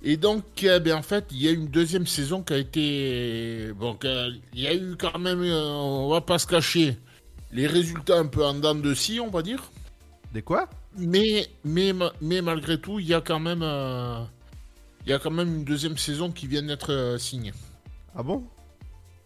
Et 0.03 0.15
donc, 0.15 0.43
ben, 0.61 0.93
en 0.93 1.01
fait, 1.01 1.25
il 1.31 1.41
y 1.41 1.47
a 1.47 1.51
une 1.51 1.67
deuxième 1.67 2.05
saison 2.05 2.43
qui 2.43 2.53
a 2.53 2.57
été. 2.59 3.73
Bon, 3.73 3.97
il 4.03 4.59
y 4.59 4.67
a 4.67 4.75
eu 4.75 4.95
quand 4.95 5.17
même, 5.17 5.41
on 5.41 6.07
va 6.09 6.21
pas 6.21 6.37
se 6.37 6.45
cacher, 6.45 6.99
les 7.51 7.65
résultats 7.65 8.19
un 8.19 8.27
peu 8.27 8.45
en 8.45 8.53
dents 8.53 8.75
de 8.75 8.93
scie, 8.93 9.19
on 9.19 9.31
va 9.31 9.41
dire. 9.41 9.71
Des 10.31 10.43
quoi? 10.43 10.69
Mais, 10.95 11.47
mais, 11.63 11.91
ma- 11.93 12.13
mais 12.21 12.43
malgré 12.43 12.79
tout, 12.79 12.99
il 12.99 13.07
y 13.07 13.15
a 13.15 13.21
quand 13.21 13.39
même. 13.39 13.63
il 13.63 15.09
y 15.09 15.13
a 15.13 15.17
quand 15.17 15.31
même 15.31 15.47
une 15.47 15.63
deuxième 15.65 15.97
saison 15.97 16.31
qui 16.31 16.45
vient 16.45 16.61
d'être 16.61 17.15
signée. 17.17 17.53
Ah 18.15 18.21
bon? 18.21 18.43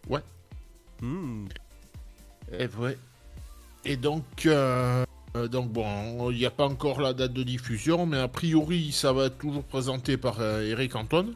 Ouais. 0.08 0.22
Hmm. 1.02 1.48
Et 2.58 2.66
ouais. 2.78 2.96
Et 3.84 3.96
donc, 3.96 4.24
euh, 4.46 5.04
euh, 5.36 5.48
donc 5.48 5.70
bon, 5.70 6.30
il 6.30 6.38
n'y 6.38 6.46
a 6.46 6.50
pas 6.50 6.66
encore 6.66 7.00
la 7.00 7.12
date 7.14 7.32
de 7.32 7.42
diffusion, 7.42 8.06
mais 8.06 8.18
a 8.18 8.28
priori, 8.28 8.92
ça 8.92 9.12
va 9.12 9.26
être 9.26 9.38
toujours 9.38 9.64
présenté 9.64 10.16
par 10.16 10.40
euh, 10.40 10.62
Eric 10.62 10.94
Anton. 10.96 11.34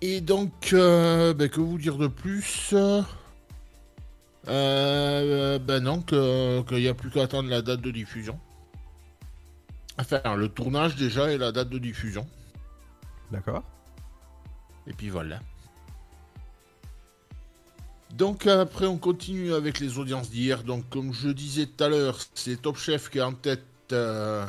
Et 0.00 0.20
donc, 0.20 0.70
euh, 0.72 1.32
ben, 1.32 1.48
que 1.48 1.60
vous 1.60 1.78
dire 1.78 1.96
de 1.96 2.08
plus? 2.08 2.74
Euh, 4.48 5.58
ben 5.60 5.80
non, 5.80 6.02
que- 6.02 6.62
qu'il 6.62 6.78
n'y 6.78 6.88
a 6.88 6.94
plus 6.94 7.10
qu'à 7.10 7.22
attendre 7.22 7.48
la 7.48 7.62
date 7.62 7.80
de 7.80 7.90
diffusion. 7.92 8.38
Enfin, 9.98 10.20
le 10.36 10.48
tournage 10.48 10.96
déjà 10.96 11.30
et 11.30 11.38
la 11.38 11.52
date 11.52 11.68
de 11.68 11.78
diffusion. 11.78 12.26
D'accord. 13.30 13.62
Et 14.88 14.92
puis 14.92 15.10
voilà. 15.10 15.38
Donc 18.12 18.46
après, 18.46 18.86
on 18.86 18.98
continue 18.98 19.54
avec 19.54 19.80
les 19.80 19.98
audiences 19.98 20.30
d'hier. 20.30 20.62
Donc 20.64 20.88
comme 20.90 21.12
je 21.12 21.28
disais 21.30 21.66
tout 21.66 21.82
à 21.84 21.88
l'heure, 21.88 22.18
c'est 22.34 22.60
Top 22.60 22.76
Chef 22.76 23.08
qui 23.10 23.18
est 23.18 23.22
en 23.22 23.32
tête 23.32 23.62
euh, 23.92 24.44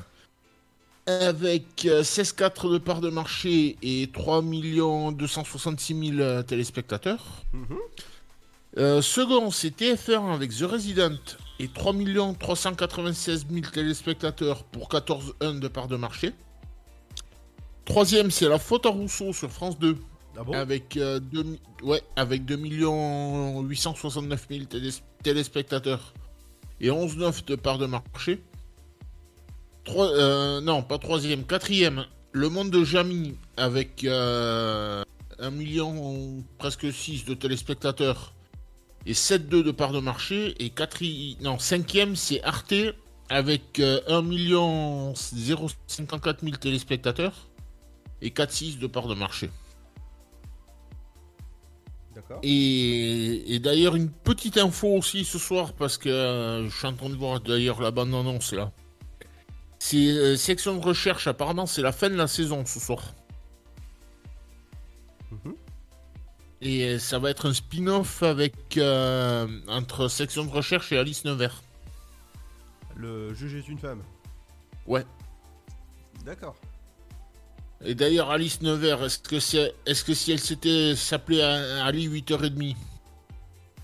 avec 1.05 1.85
euh, 1.85 2.03
16,4 2.03 2.71
de 2.71 2.77
part 2.77 3.01
de 3.01 3.09
marché 3.09 3.77
et 3.81 4.09
3 4.13 4.41
266 4.41 6.09
000 6.09 6.19
euh, 6.19 6.43
téléspectateurs. 6.43 7.43
Euh, 8.77 9.01
second, 9.01 9.51
c'est 9.51 9.75
TF1 9.77 10.33
avec 10.33 10.51
The 10.51 10.63
Resident 10.63 11.17
et 11.59 11.67
3 11.67 11.93
396 12.39 13.45
000 13.49 13.65
téléspectateurs 13.71 14.63
pour 14.63 14.89
14,1 14.89 15.59
de 15.59 15.67
part 15.67 15.87
de 15.87 15.95
marché. 15.95 16.33
Troisième, 17.85 18.31
c'est 18.31 18.47
La 18.47 18.59
Faute 18.59 18.85
à 18.85 18.89
Rousseau 18.89 19.33
sur 19.33 19.51
France 19.51 19.77
2. 19.77 19.97
Avec, 20.55 20.97
euh, 20.97 21.19
deux 21.19 21.43
mi- 21.43 21.59
ouais, 21.83 22.01
avec 22.15 22.45
2 22.45 22.55
869 22.57 24.47
000 24.49 24.65
télés- 24.65 25.01
téléspectateurs 25.23 26.13
et 26.81 26.89
11,9 26.89 27.45
de 27.45 27.55
part 27.55 27.77
de 27.77 27.85
marché. 27.85 28.41
Trois, 29.83 30.07
euh, 30.11 30.61
non, 30.61 30.81
pas 30.81 30.97
troisième, 30.97 31.43
quatrième, 31.45 32.05
Le 32.31 32.49
Monde 32.49 32.71
de 32.71 32.83
Jamy 32.83 33.35
avec 33.57 34.03
euh, 34.05 35.03
1 35.39 35.51
million, 35.51 36.43
presque 36.57 36.91
6 36.91 37.25
de 37.25 37.33
téléspectateurs 37.35 38.33
et 39.05 39.13
7,2 39.13 39.61
de 39.63 39.71
part 39.71 39.91
de 39.91 39.99
marché. 39.99 40.55
Et 40.63 40.69
quatri... 40.71 41.37
non, 41.41 41.59
cinquième, 41.59 42.15
c'est 42.15 42.41
Arte 42.43 42.73
avec 43.29 43.79
euh, 43.79 43.99
1 44.07 44.21
million 44.23 45.13
054 45.15 46.43
000 46.43 46.55
téléspectateurs 46.57 47.49
et 48.21 48.29
4,6 48.31 48.79
de 48.79 48.87
part 48.87 49.07
de 49.07 49.13
marché. 49.15 49.49
Et, 52.41 53.55
et 53.55 53.59
d'ailleurs, 53.59 53.95
une 53.95 54.09
petite 54.09 54.57
info 54.57 54.87
aussi 54.87 55.23
ce 55.23 55.37
soir, 55.37 55.73
parce 55.73 55.97
que 55.97 56.09
euh, 56.09 56.69
je 56.69 56.75
suis 56.75 56.87
en 56.87 56.93
train 56.93 57.09
de 57.09 57.15
voir 57.15 57.39
d'ailleurs 57.39 57.81
la 57.81 57.91
bande-annonce 57.91 58.53
là. 58.53 58.71
C'est 59.79 59.97
euh, 59.97 60.37
section 60.37 60.75
de 60.75 60.81
recherche, 60.81 61.27
apparemment, 61.27 61.65
c'est 61.65 61.81
la 61.81 61.91
fin 61.91 62.09
de 62.09 62.15
la 62.15 62.27
saison 62.27 62.65
ce 62.65 62.79
soir. 62.79 63.13
Mhm. 65.31 65.55
Et 66.61 66.85
euh, 66.85 66.99
ça 66.99 67.19
va 67.19 67.29
être 67.29 67.49
un 67.49 67.53
spin-off 67.53 68.23
avec 68.23 68.77
euh, 68.77 69.45
entre 69.67 70.07
section 70.07 70.45
de 70.45 70.49
recherche 70.49 70.91
et 70.93 70.97
Alice 70.97 71.25
Nevers. 71.25 71.61
Le 72.95 73.33
juge 73.33 73.55
est 73.55 73.67
une 73.67 73.77
femme. 73.77 74.01
Ouais. 74.87 75.05
D'accord. 76.23 76.55
Et 77.85 77.95
d'ailleurs, 77.95 78.29
Alice 78.31 78.61
Nevers, 78.61 79.03
est-ce 79.03 79.19
que, 79.19 79.39
c'est, 79.39 79.73
est-ce 79.85 80.03
que 80.03 80.13
si 80.13 80.31
elle 80.31 80.39
s'était 80.39 80.95
s'appelait 80.95 81.41
euh, 81.43 81.83
Ali 81.83 82.07
8h30 82.07 82.75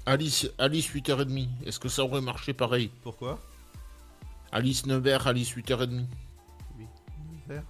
Alice, 0.06 0.50
Alice 0.58 0.90
8h30, 0.90 1.48
est-ce 1.66 1.80
que 1.80 1.90
ça 1.90 2.04
aurait 2.04 2.22
marché 2.22 2.54
pareil? 2.54 2.90
Pourquoi? 3.04 3.40
Alice 4.52 4.86
Nevers, 4.86 5.28
Alice 5.28 5.54
8h30. 5.56 6.06
Vert. 7.48 7.64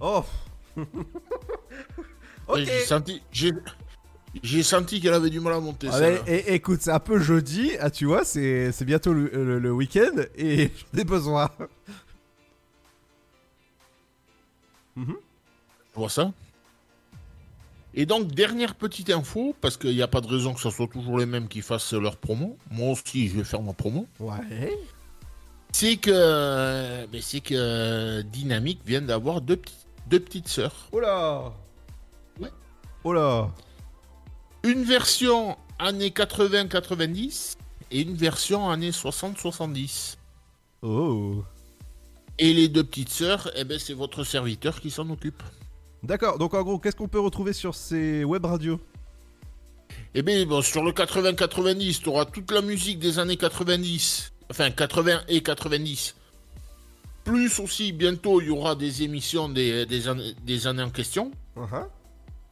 Oh 0.00 0.24
Ok. 0.76 2.56
Ouais, 2.56 2.64
J'ai 2.64 2.80
senti, 2.80 3.22
j'ai, 3.32 3.52
j'ai 4.42 4.62
senti 4.62 5.00
qu'elle 5.00 5.14
avait 5.14 5.30
du 5.30 5.40
mal 5.40 5.54
à 5.54 5.60
monter. 5.60 5.88
Ah, 5.90 5.98
celle-là. 5.98 6.22
mais, 6.26 6.32
é- 6.38 6.54
écoute, 6.54 6.80
c'est 6.82 6.90
un 6.90 6.98
peu 7.00 7.18
jeudi, 7.20 7.72
ah, 7.80 7.90
tu 7.90 8.06
vois, 8.06 8.24
c'est 8.24 8.72
c'est 8.72 8.84
bientôt 8.84 9.12
le, 9.12 9.28
le- 9.32 9.58
le 9.58 9.72
week-end 9.72 10.12
et 10.36 10.70
j'en 10.94 11.00
ai 11.00 11.04
besoin. 11.04 11.50
Mhm. 14.96 15.16
Je 15.94 15.98
vois 15.98 16.08
ça. 16.10 16.32
Et 17.92 18.06
donc, 18.06 18.28
dernière 18.28 18.76
petite 18.76 19.10
info, 19.10 19.54
parce 19.60 19.76
qu'il 19.76 19.94
n'y 19.96 20.02
a 20.02 20.06
pas 20.08 20.20
de 20.20 20.28
raison 20.28 20.54
que 20.54 20.60
ce 20.60 20.70
soit 20.70 20.86
toujours 20.86 21.18
les 21.18 21.26
mêmes 21.26 21.48
qui 21.48 21.60
fassent 21.60 21.92
leur 21.92 22.16
promo. 22.16 22.56
Moi 22.70 22.90
aussi, 22.92 23.28
je 23.28 23.36
vais 23.38 23.44
faire 23.44 23.62
ma 23.62 23.72
promo. 23.72 24.06
Ouais. 24.20 24.78
C'est 25.72 25.96
que, 25.96 27.06
mais 27.12 27.20
c'est 27.20 27.40
que 27.40 28.22
Dynamique 28.22 28.80
vient 28.84 29.02
d'avoir 29.02 29.40
deux, 29.40 29.56
petits- 29.56 29.74
deux 30.06 30.20
petites 30.20 30.48
sœurs. 30.48 30.88
Oh 30.92 31.00
là 31.00 31.52
Ouais. 32.40 32.50
Oh 33.04 33.12
là 33.12 33.50
Une 34.62 34.84
version 34.84 35.56
années 35.80 36.10
80-90 36.10 37.56
et 37.90 38.02
une 38.02 38.14
version 38.14 38.70
années 38.70 38.90
60-70. 38.92 40.16
Oh 40.82 41.42
Et 42.42 42.54
les 42.54 42.68
deux 42.68 42.82
petites 42.82 43.10
sœurs, 43.10 43.50
eh 43.54 43.64
ben, 43.64 43.78
c'est 43.78 43.92
votre 43.92 44.24
serviteur 44.24 44.80
qui 44.80 44.90
s'en 44.90 45.08
occupe. 45.10 45.42
D'accord, 46.02 46.38
donc 46.38 46.54
en 46.54 46.62
gros, 46.62 46.78
qu'est-ce 46.78 46.96
qu'on 46.96 47.06
peut 47.06 47.20
retrouver 47.20 47.52
sur 47.52 47.74
ces 47.74 48.24
web 48.24 48.46
radios? 48.46 48.80
Eh 50.14 50.22
bien, 50.22 50.46
bon, 50.46 50.62
sur 50.62 50.82
le 50.82 50.92
80-90, 50.92 52.00
tu 52.00 52.08
auras 52.08 52.24
toute 52.24 52.50
la 52.50 52.62
musique 52.62 52.98
des 52.98 53.18
années 53.18 53.36
90, 53.36 54.32
enfin 54.50 54.70
80 54.70 55.20
et 55.28 55.42
90. 55.42 56.14
Plus 57.24 57.60
aussi, 57.60 57.92
bientôt, 57.92 58.40
il 58.40 58.46
y 58.46 58.50
aura 58.50 58.74
des 58.74 59.02
émissions 59.02 59.50
des, 59.50 59.84
des, 59.84 60.08
années, 60.08 60.34
des 60.42 60.66
années 60.66 60.82
en 60.82 60.88
question. 60.88 61.32
Uh-huh. 61.58 61.86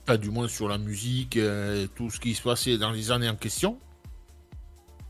Enfin, 0.02 0.18
du 0.18 0.28
moins 0.28 0.48
sur 0.48 0.68
la 0.68 0.76
musique, 0.76 1.38
euh, 1.38 1.86
tout 1.96 2.10
ce 2.10 2.20
qui 2.20 2.34
se 2.34 2.42
passait 2.42 2.76
dans 2.76 2.90
les 2.90 3.10
années 3.10 3.30
en 3.30 3.36
question. 3.36 3.78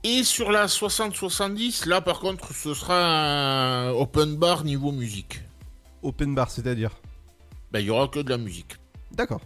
Et 0.05 0.23
sur 0.23 0.53
la 0.53 0.67
60-70, 0.67 1.89
là 1.89 2.01
par 2.01 2.21
contre, 2.21 2.55
ce 2.55 2.73
sera 2.75 2.97
un 2.97 3.91
open 3.91 4.37
bar 4.37 4.65
niveau 4.65 4.93
musique. 4.93 5.41
Open 6.03 6.35
bar, 6.35 6.51
c'est-à-dire 6.51 6.93
Ben, 7.73 7.81
il 7.81 7.87
y 7.87 7.91
aura 7.91 8.09
que 8.09 8.21
de 8.21 8.31
la 8.31 8.39
musique. 8.39 8.77
D'accord. 9.13 9.41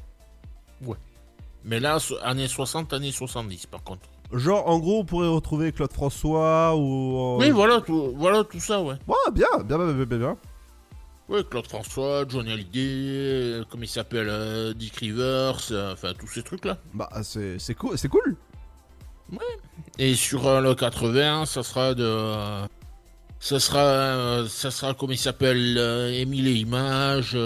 Ouais. 0.84 0.96
Mais 1.64 1.80
là, 1.80 1.98
années 2.22 2.48
60, 2.48 2.92
années 2.92 3.12
70 3.12 3.66
par 3.66 3.82
contre. 3.82 4.08
Genre, 4.32 4.66
en 4.68 4.78
gros, 4.78 5.00
on 5.00 5.04
pourrait 5.04 5.28
retrouver 5.28 5.72
Claude 5.72 5.92
François 5.92 6.74
ou... 6.76 7.36
euh, 7.36 7.38
Oui, 7.38 7.50
voilà 7.50 7.80
tout, 7.80 8.12
voilà 8.16 8.44
tout 8.44 8.60
ça, 8.60 8.80
ouais. 8.82 8.94
Ouais, 9.06 9.16
bien, 9.32 9.46
bien, 9.64 9.78
bien, 9.78 10.04
bien, 10.04 10.18
bien. 10.18 10.36
Ouais, 11.28 11.44
Claude 11.44 11.66
François, 11.66 12.24
Johnny 12.28 12.52
Hallyday, 12.52 12.80
euh, 12.80 13.64
comment 13.70 13.84
il 13.84 13.88
s'appelle, 13.88 14.28
euh, 14.30 14.74
Dick 14.74 14.96
Rivers, 14.96 15.70
enfin 15.92 16.12
tous 16.18 16.26
ces 16.28 16.42
trucs-là. 16.42 16.78
Bah, 16.94 17.08
c'est 17.22 17.74
cool, 17.74 17.96
c'est 17.96 18.08
cool. 18.08 18.36
Et 19.98 20.14
sur 20.14 20.46
euh, 20.46 20.60
le 20.60 20.74
80, 20.74 21.46
ça 21.46 21.62
sera 21.62 21.94
de. 21.94 22.02
euh, 22.04 22.66
ça 23.40 23.58
sera. 23.60 23.80
euh, 23.80 24.46
ça 24.48 24.70
sera, 24.70 24.94
comment 24.94 25.12
il 25.12 25.18
s'appelle, 25.18 25.76
euh, 25.78 26.12
Émile 26.12 26.48
et 26.48 26.54
Images, 26.54 27.36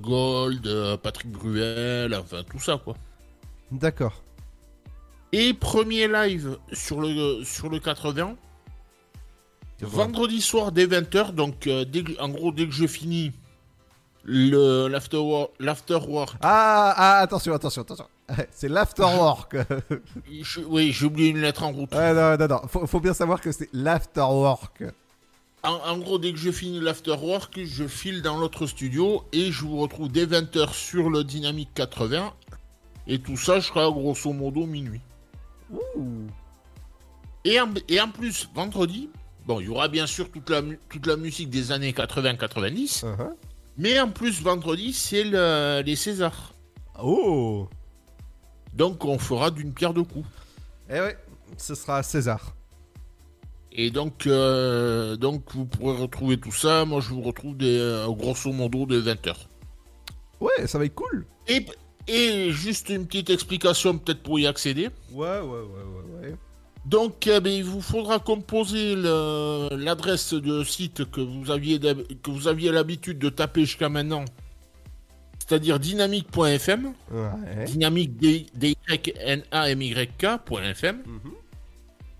Gold, 0.00 0.68
Patrick 1.02 1.30
Bruel, 1.30 2.14
enfin 2.14 2.42
tout 2.50 2.60
ça, 2.60 2.78
quoi. 2.82 2.94
D'accord. 3.70 4.22
Et 5.32 5.52
premier 5.54 6.08
live 6.08 6.58
sur 6.72 7.00
le, 7.00 7.42
sur 7.44 7.68
le 7.68 7.78
80. 7.80 8.36
Vendredi 9.80 10.40
soir 10.40 10.72
dès 10.72 10.86
20h, 10.86 11.32
donc 11.32 11.68
dès 11.68 12.04
en 12.18 12.30
gros 12.30 12.50
dès 12.52 12.66
que 12.66 12.72
je 12.72 12.86
finis 12.86 13.32
le 14.26 14.88
l'afterwork 14.88 16.34
Ah, 16.42 16.94
ah, 16.96 17.18
attention, 17.20 17.54
attention, 17.54 17.82
attention. 17.82 18.06
C'est 18.50 18.68
l'afterwork. 18.68 19.56
Oui, 20.68 20.92
j'ai 20.92 21.06
oublié 21.06 21.30
une 21.30 21.40
lettre 21.40 21.62
en 21.62 21.72
route. 21.72 21.92
non, 21.92 22.36
non, 22.36 22.48
non. 22.48 22.60
Faut, 22.68 22.86
faut 22.86 23.00
bien 23.00 23.14
savoir 23.14 23.40
que 23.40 23.52
c'est 23.52 23.68
l'afterwork. 23.72 24.84
En, 25.62 25.74
en 25.74 25.98
gros, 25.98 26.18
dès 26.18 26.32
que 26.32 26.38
je 26.38 26.50
finis 26.50 26.80
l'afterwork, 26.80 27.60
je 27.64 27.86
file 27.86 28.22
dans 28.22 28.36
l'autre 28.36 28.66
studio 28.66 29.24
et 29.32 29.50
je 29.52 29.64
vous 29.64 29.78
retrouve 29.78 30.10
dès 30.10 30.26
20h 30.26 30.72
sur 30.74 31.08
le 31.10 31.24
Dynamique 31.24 31.70
80. 31.74 32.32
Et 33.06 33.20
tout 33.20 33.36
ça, 33.36 33.60
je 33.60 33.66
serai 33.68 33.90
grosso 33.92 34.32
modo 34.32 34.66
minuit. 34.66 35.00
Et 37.44 37.60
en, 37.60 37.68
et 37.88 38.00
en 38.00 38.10
plus, 38.10 38.48
vendredi, 38.54 39.08
bon, 39.46 39.60
il 39.60 39.66
y 39.66 39.68
aura 39.68 39.88
bien 39.88 40.06
sûr 40.06 40.30
toute 40.30 40.50
la, 40.50 40.62
toute 40.88 41.06
la 41.06 41.16
musique 41.16 41.50
des 41.50 41.70
années 41.70 41.92
80-90. 41.92 43.04
Uh-huh. 43.04 43.30
Mais 43.78 43.98
en 44.00 44.08
plus, 44.10 44.42
vendredi, 44.42 44.92
c'est 44.92 45.24
le- 45.24 45.82
les 45.84 45.96
Césars. 45.96 46.54
Oh 47.02 47.68
Donc, 48.72 49.04
on 49.04 49.18
fera 49.18 49.50
d'une 49.50 49.72
pierre 49.72 49.92
deux 49.94 50.02
coups. 50.04 50.26
Eh 50.90 51.00
ouais, 51.00 51.16
ce 51.56 51.74
sera 51.74 52.02
César. 52.02 52.54
Et 53.72 53.90
donc, 53.90 54.26
euh, 54.26 55.16
donc, 55.16 55.42
vous 55.54 55.66
pourrez 55.66 55.96
retrouver 55.98 56.38
tout 56.38 56.52
ça. 56.52 56.84
Moi, 56.86 57.00
je 57.00 57.10
vous 57.10 57.20
retrouve 57.22 57.56
des, 57.56 57.78
euh, 57.78 58.08
grosso 58.08 58.50
modo 58.52 58.86
de 58.86 58.98
20h. 59.00 59.34
Ouais, 60.40 60.66
ça 60.66 60.78
va 60.78 60.84
être 60.86 60.94
cool. 60.94 61.26
Et, 61.48 61.66
et 62.08 62.50
juste 62.52 62.88
une 62.88 63.06
petite 63.06 63.28
explication 63.30 63.98
peut-être 63.98 64.22
pour 64.22 64.38
y 64.38 64.46
accéder. 64.46 64.88
Ouais, 65.12 65.26
ouais, 65.40 65.40
ouais, 65.40 65.42
ouais. 65.42 66.05
Donc, 66.86 67.26
eh 67.26 67.40
il 67.44 67.64
vous 67.64 67.82
faudra 67.82 68.20
composer 68.20 68.94
l'adresse 68.96 70.32
de 70.34 70.62
site 70.62 71.10
que 71.10 71.20
vous 71.20 71.50
aviez, 71.50 71.80
que 71.80 72.30
vous 72.30 72.46
aviez 72.46 72.70
l'habitude 72.70 73.18
de 73.18 73.28
taper 73.28 73.62
jusqu'à 73.64 73.88
maintenant, 73.88 74.24
c'est-à-dire 75.40 75.80
dynamique.fm, 75.80 76.92
Ouais. 77.12 77.64
dynamique 77.64 78.16
D- 78.18 78.46
D-Y-N-A-M-Y-K.fm. 79.76 81.02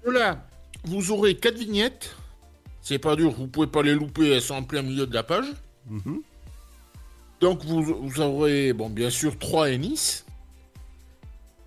Là, 0.07 0.45
vous 0.85 1.11
aurez 1.13 1.35
quatre 1.37 1.57
vignettes. 1.59 2.17
C'est 2.83 2.99
pas 2.99 3.15
dur, 3.17 3.31
vous 3.33 3.47
pouvez 3.49 3.67
pas 3.69 3.83
les 3.83 3.95
louper, 3.95 4.31
elles 4.31 4.43
sont 4.43 4.55
en 4.55 4.63
plein 4.65 4.83
milieu 4.83 5.07
de 5.07 5.15
la 5.15 5.23
page. 5.23 5.47
Mhm. 5.89 6.21
Donc 7.41 7.65
vous, 7.65 7.83
vous 7.83 8.21
aurez, 8.21 8.73
bon, 8.73 8.89
bien 8.91 9.11
sûr, 9.11 9.39
3 9.39 9.71
Ennis. 9.71 10.25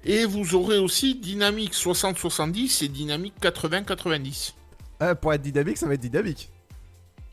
Et 0.05 0.25
vous 0.25 0.55
aurez 0.55 0.77
aussi 0.77 1.15
dynamique 1.15 1.73
60-70 1.73 2.85
et 2.85 2.87
dynamique 2.87 3.33
80-90. 3.41 4.53
Ah, 4.99 5.15
pour 5.15 5.33
être 5.33 5.41
dynamique, 5.41 5.77
ça 5.77 5.87
va 5.87 5.93
être 5.95 6.01
dynamique. 6.01 6.49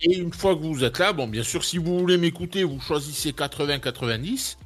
Et 0.00 0.18
une 0.18 0.32
fois 0.32 0.54
que 0.54 0.60
vous 0.60 0.84
êtes 0.84 0.98
là, 0.98 1.12
bon, 1.12 1.26
bien 1.26 1.42
sûr, 1.42 1.64
si 1.64 1.78
vous 1.78 1.98
voulez 1.98 2.18
m'écouter, 2.18 2.64
vous 2.64 2.80
choisissez 2.80 3.32
80-90. 3.32 4.56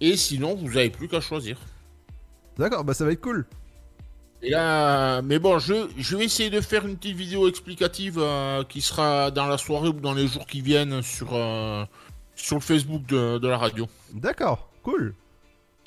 Et 0.00 0.16
sinon, 0.16 0.54
vous 0.54 0.68
n'avez 0.68 0.90
plus 0.90 1.08
qu'à 1.08 1.20
choisir. 1.20 1.58
D'accord, 2.56 2.84
bah 2.84 2.94
ça 2.94 3.04
va 3.04 3.12
être 3.12 3.20
cool. 3.20 3.46
Et 4.42 4.50
là, 4.50 5.20
mais 5.22 5.38
bon, 5.38 5.58
je, 5.58 5.88
je 5.96 6.16
vais 6.16 6.24
essayer 6.24 6.50
de 6.50 6.60
faire 6.60 6.86
une 6.86 6.96
petite 6.96 7.16
vidéo 7.16 7.48
explicative 7.48 8.18
euh, 8.18 8.62
qui 8.64 8.80
sera 8.80 9.30
dans 9.30 9.46
la 9.46 9.58
soirée 9.58 9.88
ou 9.88 9.92
dans 9.94 10.14
les 10.14 10.28
jours 10.28 10.46
qui 10.46 10.60
viennent 10.60 11.02
sur, 11.02 11.34
euh, 11.34 11.84
sur 12.36 12.56
le 12.56 12.60
Facebook 12.60 13.04
de, 13.06 13.38
de 13.38 13.48
la 13.48 13.58
radio. 13.58 13.88
D'accord, 14.12 14.70
cool. 14.82 15.14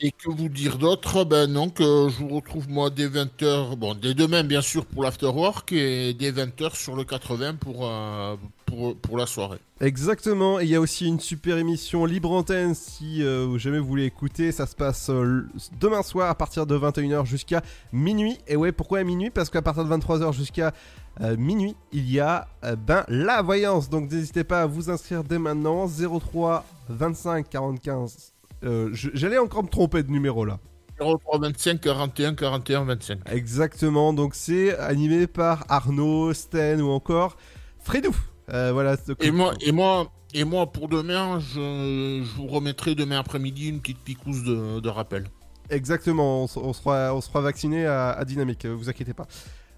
Et 0.04 0.12
que 0.12 0.30
vous 0.32 0.50
dire 0.50 0.80
d'autre? 0.80 1.24
Ben 1.26 1.46
non, 1.46 1.70
que 1.70 1.84
je 2.10 2.24
vous 2.24 2.30
retrouve 2.30 2.68
moi 2.68 2.90
dès 2.90 3.08
20h, 3.08 3.76
bon, 3.76 3.94
dès 3.94 4.16
demain 4.16 4.44
bien 4.44 4.62
sûr 4.62 4.84
pour 4.88 5.04
l'afterwork 5.04 5.72
et 5.74 6.16
dès 6.16 6.32
20h 6.32 6.76
sur 6.76 6.96
le 6.96 7.04
80 7.04 7.56
pour, 7.58 7.88
euh, 7.88 8.36
pour, 8.66 8.98
pour 8.98 9.16
la 9.16 9.28
soirée. 9.28 9.60
Exactement, 9.80 10.60
et 10.60 10.64
il 10.64 10.70
y 10.70 10.76
a 10.76 10.82
aussi 10.82 11.06
une 11.08 11.20
super 11.20 11.58
émission 11.58 12.06
Libre 12.06 12.32
Antenne 12.32 12.74
si 12.74 13.22
euh, 13.22 13.60
jamais 13.60 13.78
vous 13.78 13.86
voulez 13.86 14.06
écouter, 14.06 14.52
ça 14.52 14.66
se 14.66 14.76
passe 14.76 15.12
euh, 15.12 15.48
demain 15.80 16.02
soir 16.02 16.32
à 16.32 16.36
partir 16.36 16.66
de 16.66 16.76
21h 16.76 17.26
jusqu'à 17.26 17.62
minuit. 17.92 18.40
Et 18.48 18.56
ouais, 18.56 18.72
pourquoi 18.72 19.04
minuit? 19.04 19.30
Parce 19.30 19.52
qu'à 19.52 19.62
partir 19.62 19.86
de 19.86 19.90
23h 19.96 20.34
jusqu'à 20.34 20.74
euh, 21.22 21.38
minuit, 21.38 21.76
il 21.92 22.10
y 22.12 22.20
a 22.20 22.48
euh, 22.64 22.76
ben, 22.76 23.04
la 23.08 23.44
voyance. 23.44 23.88
Donc 23.88 24.12
n'hésitez 24.12 24.44
pas 24.44 24.64
à 24.64 24.66
vous 24.66 24.90
inscrire 24.90 25.24
dès 25.24 25.38
maintenant, 25.38 25.86
03 25.88 26.66
25 26.90 27.48
45. 27.50 28.31
Euh, 28.64 28.90
J'allais 28.94 29.38
encore 29.38 29.64
me 29.64 29.70
tromper 29.70 30.04
de 30.04 30.12
numéro 30.12 30.46
là. 30.46 30.60
03 31.00 31.40
25 31.40 31.82
41 31.82 32.36
41 32.36 32.84
25. 32.86 33.20
Exactement, 33.32 34.14
donc 34.14 34.36
c'est 34.36 34.78
animé 34.78 35.26
par 35.26 35.66
Arnaud, 35.70 36.34
Sten 36.34 36.82
ou 36.82 36.90
encore 36.90 37.38
Fredou. 37.80 38.16
Euh, 38.54 38.72
voilà. 38.72 38.98
Et 39.20 39.32
moi, 39.32 39.54
et 39.62 39.72
moi, 39.72 40.12
et 40.34 40.44
moi 40.44 40.72
pour 40.72 40.88
demain, 40.90 41.40
je, 41.40 42.24
je 42.24 42.36
vous 42.36 42.48
remettrai 42.48 42.94
demain 42.96 43.20
après-midi 43.20 43.70
une 43.70 43.82
petite 43.82 44.04
picousse 44.04 44.44
de, 44.44 44.80
de 44.80 44.90
rappel. 44.90 45.26
Exactement, 45.70 46.44
on, 46.44 46.48
on 46.58 46.74
sera, 46.74 47.16
on 47.16 47.22
sera 47.22 47.42
vacciné 47.42 47.86
à, 47.86 48.12
à 48.12 48.26
Dynamique, 48.26 48.66
vous 48.66 48.90
inquiétez 48.90 49.14
pas. 49.14 49.28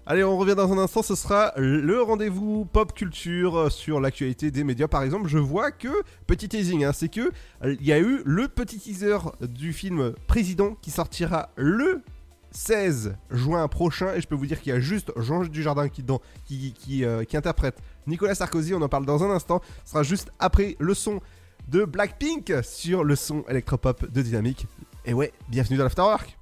Allez, 0.06 0.22
on 0.22 0.36
revient 0.36 0.54
dans 0.54 0.70
un 0.70 0.76
instant, 0.76 1.02
ce 1.02 1.14
sera 1.14 1.54
le 1.56 2.02
rendez-vous 2.02 2.66
pop 2.66 2.92
culture 2.92 3.56
euh, 3.56 3.70
sur 3.70 4.02
l'actualité 4.02 4.50
des 4.50 4.62
médias. 4.62 4.86
Par 4.86 5.02
exemple, 5.02 5.28
je 5.28 5.38
vois 5.38 5.70
que, 5.70 5.88
petit 6.26 6.46
teasing, 6.46 6.84
hein, 6.84 6.92
c'est 6.92 7.08
que 7.08 7.32
euh, 7.64 7.74
y 7.80 7.90
a 7.90 7.98
eu 7.98 8.20
le 8.26 8.48
petit 8.48 8.78
teaser 8.78 9.16
du 9.40 9.72
film 9.72 10.12
Président 10.26 10.76
qui 10.82 10.90
sortira 10.90 11.48
le 11.56 12.02
16 12.50 13.16
juin 13.30 13.66
prochain 13.66 14.12
et 14.14 14.20
je 14.20 14.28
peux 14.28 14.34
vous 14.34 14.44
dire 14.44 14.60
qu'il 14.60 14.74
y 14.74 14.76
a 14.76 14.80
juste 14.80 15.10
Jean 15.16 15.42
Dujardin 15.44 15.88
qui, 15.88 16.04
qui, 16.44 17.02
euh, 17.02 17.24
qui 17.24 17.38
interprète 17.38 17.78
Nicolas 18.06 18.34
Sarkozy, 18.34 18.74
on 18.74 18.82
en 18.82 18.90
parle 18.90 19.06
dans 19.06 19.24
un 19.24 19.30
instant, 19.30 19.62
ce 19.86 19.92
sera 19.92 20.02
juste 20.02 20.32
après 20.38 20.76
le 20.80 20.92
son 20.92 21.22
de 21.68 21.86
Blackpink 21.86 22.52
sur 22.62 23.04
le 23.04 23.16
son 23.16 23.42
électropop 23.48 24.12
de 24.12 24.20
Dynamique. 24.20 24.66
Et 25.06 25.14
ouais, 25.14 25.32
bienvenue 25.48 25.78
dans 25.78 25.84
l'Afterwork 25.84 26.36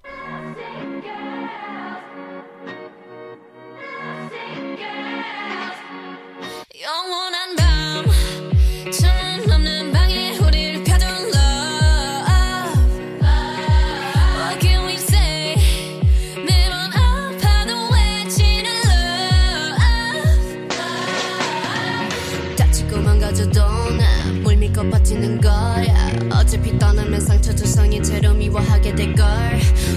채로 28.02 28.34
미워하게 28.34 28.94
될걸. 28.94 29.26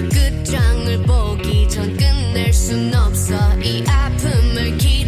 끝장을 0.09 1.03
보기 1.03 1.67
전 1.67 1.95
끝낼 1.97 2.53
순 2.53 2.93
없어. 2.93 3.35
이 3.61 3.83
아픔을 3.87 4.77
기 4.77 5.04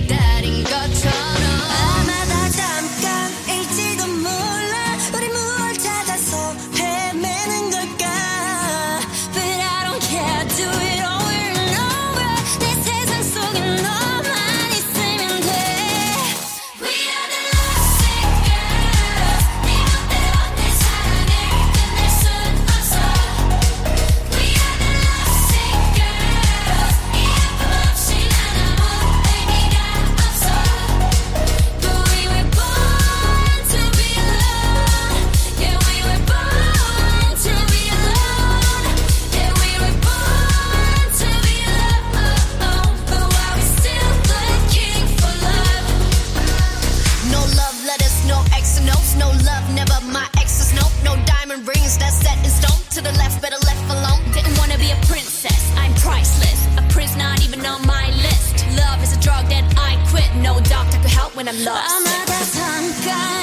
no 60.48 60.60
doctor 60.62 60.98
could 61.00 61.12
help 61.12 61.36
when 61.36 61.48
I'm 61.48 61.60
lost. 61.64 61.94
I'm 61.94 62.08
out 62.08 62.42
of 62.42 62.54
time, 62.54 63.37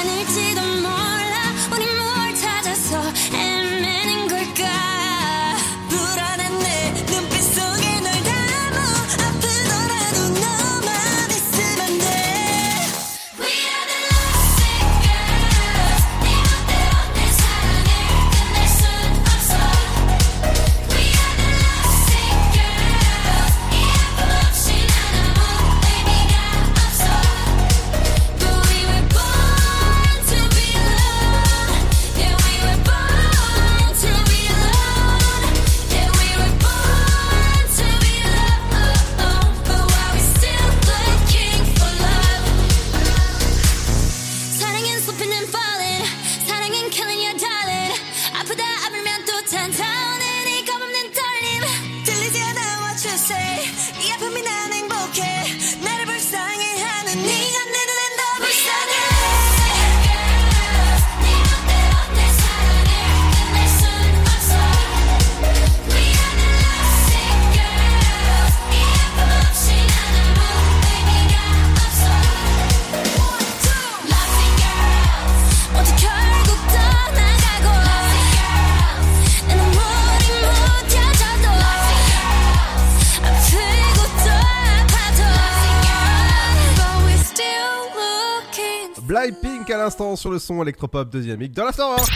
Sur 90.15 90.31
le 90.31 90.39
son 90.39 90.61
électropop 90.61 91.09
de 91.09 91.19
Dynamique 91.19 91.51
dans 91.51 91.65
l'Afterwork. 91.65 92.09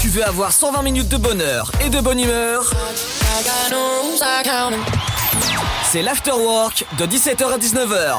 Tu 0.00 0.08
veux 0.08 0.24
avoir 0.24 0.50
120 0.50 0.82
minutes 0.82 1.08
de 1.08 1.18
bonheur 1.18 1.70
et 1.84 1.90
de 1.90 2.00
bonne 2.00 2.18
humeur? 2.18 2.70
C'est 5.84 6.02
l'Afterwork 6.02 6.86
de 6.98 7.04
17h 7.04 7.52
à 7.52 7.58
19h. 7.58 8.16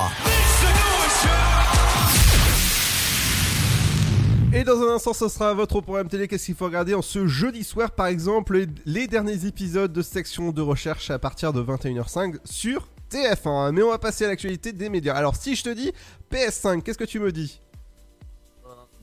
Et 4.54 4.64
dans 4.64 4.82
un 4.82 4.96
instant, 4.96 5.14
ce 5.14 5.28
sera 5.28 5.54
votre 5.54 5.82
programme 5.82 6.08
télé. 6.08 6.28
Qu'est-ce 6.28 6.46
qu'il 6.46 6.56
faut 6.56 6.66
regarder 6.66 6.94
en 6.94 7.02
ce 7.02 7.28
jeudi 7.28 7.64
soir, 7.64 7.92
par 7.92 8.08
exemple, 8.08 8.58
les, 8.58 8.68
les 8.86 9.08
derniers 9.08 9.46
épisodes 9.46 9.92
de 9.92 10.02
section 10.02 10.52
de 10.52 10.62
recherche 10.62 11.10
à 11.10 11.20
partir 11.20 11.52
de 11.52 11.62
21h05 11.64 12.36
sur 12.46 12.88
TF1. 13.12 13.72
Mais 13.72 13.82
on 13.82 13.90
va 13.90 13.98
passer 13.98 14.26
à 14.26 14.28
l'actualité 14.28 14.72
des 14.72 14.90
médias. 14.90 15.16
Alors, 15.16 15.36
si 15.36 15.56
je 15.56 15.64
te 15.64 15.70
dis 15.70 15.92
PS5, 16.32 16.82
qu'est-ce 16.84 16.98
que 16.98 17.04
tu 17.06 17.20
me 17.20 17.32
dis? 17.32 17.60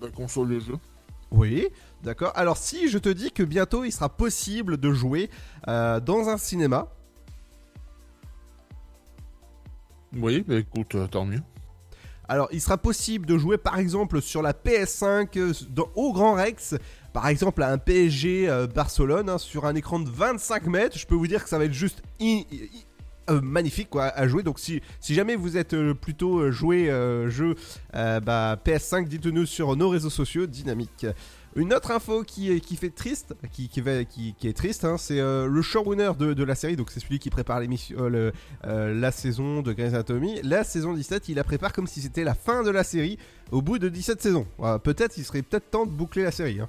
La 0.04 0.10
console 0.10 0.48
de 0.50 0.60
jeu. 0.60 0.74
Oui, 1.30 1.66
d'accord. 2.02 2.32
Alors, 2.36 2.56
si 2.56 2.88
je 2.88 2.98
te 2.98 3.08
dis 3.08 3.32
que 3.32 3.42
bientôt 3.42 3.84
il 3.84 3.90
sera 3.92 4.08
possible 4.08 4.76
de 4.76 4.92
jouer 4.92 5.30
euh, 5.68 5.98
dans 6.00 6.28
un 6.28 6.36
cinéma, 6.38 6.88
Oui, 10.16 10.44
bah 10.46 10.54
écoute, 10.56 10.94
euh, 10.94 11.06
tant 11.08 11.24
mieux. 11.24 11.40
Alors, 12.28 12.48
il 12.52 12.60
sera 12.60 12.78
possible 12.78 13.26
de 13.26 13.36
jouer 13.36 13.58
par 13.58 13.78
exemple 13.78 14.22
sur 14.22 14.42
la 14.42 14.52
PS5 14.52 15.36
euh, 15.36 15.52
dans- 15.70 15.88
au 15.96 16.12
Grand 16.12 16.34
Rex, 16.34 16.76
par 17.12 17.26
exemple 17.28 17.62
à 17.64 17.70
un 17.72 17.78
PSG 17.78 18.48
euh, 18.48 18.66
Barcelone, 18.68 19.28
hein, 19.28 19.38
sur 19.38 19.66
un 19.66 19.74
écran 19.74 19.98
de 19.98 20.08
25 20.08 20.66
mètres. 20.68 20.96
Je 20.96 21.06
peux 21.06 21.16
vous 21.16 21.26
dire 21.26 21.42
que 21.42 21.48
ça 21.50 21.58
va 21.58 21.64
être 21.64 21.72
juste 21.72 22.02
euh, 23.30 23.40
magnifique 23.40 23.90
quoi, 23.90 24.04
à 24.04 24.26
jouer. 24.28 24.42
Donc, 24.42 24.58
si, 24.58 24.80
si 25.00 25.14
jamais 25.14 25.36
vous 25.36 25.56
êtes 25.56 25.74
euh, 25.74 25.94
plutôt 25.94 26.38
euh, 26.40 26.50
joué 26.50 26.90
euh, 26.90 27.28
jeu 27.28 27.54
bah, 27.92 28.56
PS5, 28.64 29.06
dites-nous 29.08 29.46
sur 29.46 29.76
nos 29.76 29.88
réseaux 29.88 30.10
sociaux 30.10 30.46
dynamiques. 30.46 31.06
Une 31.56 31.72
autre 31.72 31.92
info 31.92 32.24
qui, 32.24 32.50
est- 32.50 32.58
qui 32.58 32.74
fait 32.74 32.90
triste, 32.90 33.32
qui, 33.52 33.68
qui, 33.68 33.80
va- 33.80 34.04
qui- 34.04 34.34
qui 34.36 34.48
est 34.48 34.52
triste, 34.56 34.84
hein, 34.84 34.96
c'est 34.98 35.20
euh, 35.20 35.46
le 35.46 35.62
showrunner 35.62 36.10
de, 36.18 36.32
de 36.34 36.42
la 36.42 36.56
série, 36.56 36.74
donc 36.74 36.90
c'est 36.90 36.98
celui 36.98 37.20
qui 37.20 37.30
prépare 37.30 37.60
l'émission, 37.60 37.96
euh, 38.00 38.08
le- 38.08 38.32
euh, 38.66 38.92
la 38.92 39.12
saison 39.12 39.62
de 39.62 39.72
Grey's 39.72 39.94
Anatomy. 39.94 40.40
La 40.42 40.64
saison 40.64 40.92
17, 40.94 41.28
il 41.28 41.36
la 41.36 41.44
prépare 41.44 41.72
comme 41.72 41.86
si 41.86 42.00
c'était 42.00 42.24
la 42.24 42.34
fin 42.34 42.64
de 42.64 42.70
la 42.70 42.82
série 42.82 43.18
au 43.52 43.62
bout 43.62 43.78
de 43.78 43.88
17 43.88 44.20
saisons. 44.20 44.48
Voilà, 44.58 44.80
peut-être, 44.80 45.16
il 45.16 45.24
serait 45.24 45.42
peut-être 45.42 45.70
temps 45.70 45.86
de 45.86 45.92
boucler 45.92 46.24
la 46.24 46.32
série. 46.32 46.58
hein. 46.58 46.68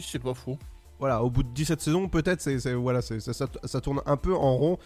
C'est 0.00 0.18
pas 0.22 0.32
faux. 0.32 0.56
Voilà, 0.98 1.22
au 1.22 1.28
bout 1.28 1.42
de 1.42 1.48
17 1.50 1.82
saisons, 1.82 2.08
peut-être, 2.08 2.40
c'est, 2.40 2.72
voilà, 2.72 3.02
ça- 3.02 3.20
ça 3.64 3.80
tourne 3.82 4.00
un 4.06 4.16
peu 4.16 4.34
en 4.34 4.56
rond 4.56 4.78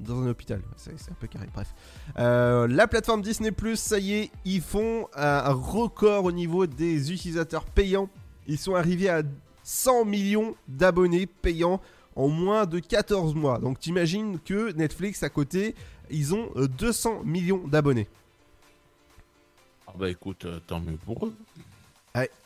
dans 0.00 0.22
un 0.22 0.28
hôpital. 0.28 0.60
C'est, 0.76 0.92
un 0.92 1.14
peu 1.18 1.26
carré, 1.26 1.46
bref. 1.52 1.74
Euh, 2.18 2.66
la 2.66 2.86
plateforme 2.86 3.22
Disney 3.22 3.52
Plus, 3.52 3.76
ça 3.76 3.98
y 3.98 4.14
est, 4.14 4.30
ils 4.44 4.60
font 4.60 5.08
un 5.14 5.52
record 5.52 6.24
au 6.24 6.32
niveau 6.32 6.66
des 6.66 7.12
utilisateurs 7.12 7.64
payants. 7.64 8.08
Ils 8.46 8.58
sont 8.58 8.74
arrivés 8.74 9.08
à 9.08 9.22
100 9.62 10.04
millions 10.04 10.54
d'abonnés 10.68 11.26
payants 11.26 11.80
en 12.16 12.28
moins 12.28 12.66
de 12.66 12.78
14 12.78 13.34
mois. 13.34 13.58
Donc 13.58 13.78
t'imagines 13.78 14.38
que 14.40 14.72
Netflix 14.72 15.22
à 15.22 15.28
côté, 15.28 15.74
ils 16.10 16.34
ont 16.34 16.50
euh, 16.56 16.66
200 16.66 17.22
millions 17.24 17.66
d'abonnés. 17.66 18.08
Ah 19.86 19.92
bah 19.98 20.10
écoute, 20.10 20.44
euh, 20.44 20.60
tant 20.66 20.80
mieux 20.80 20.96
pour 21.04 21.26
eux. 21.26 21.34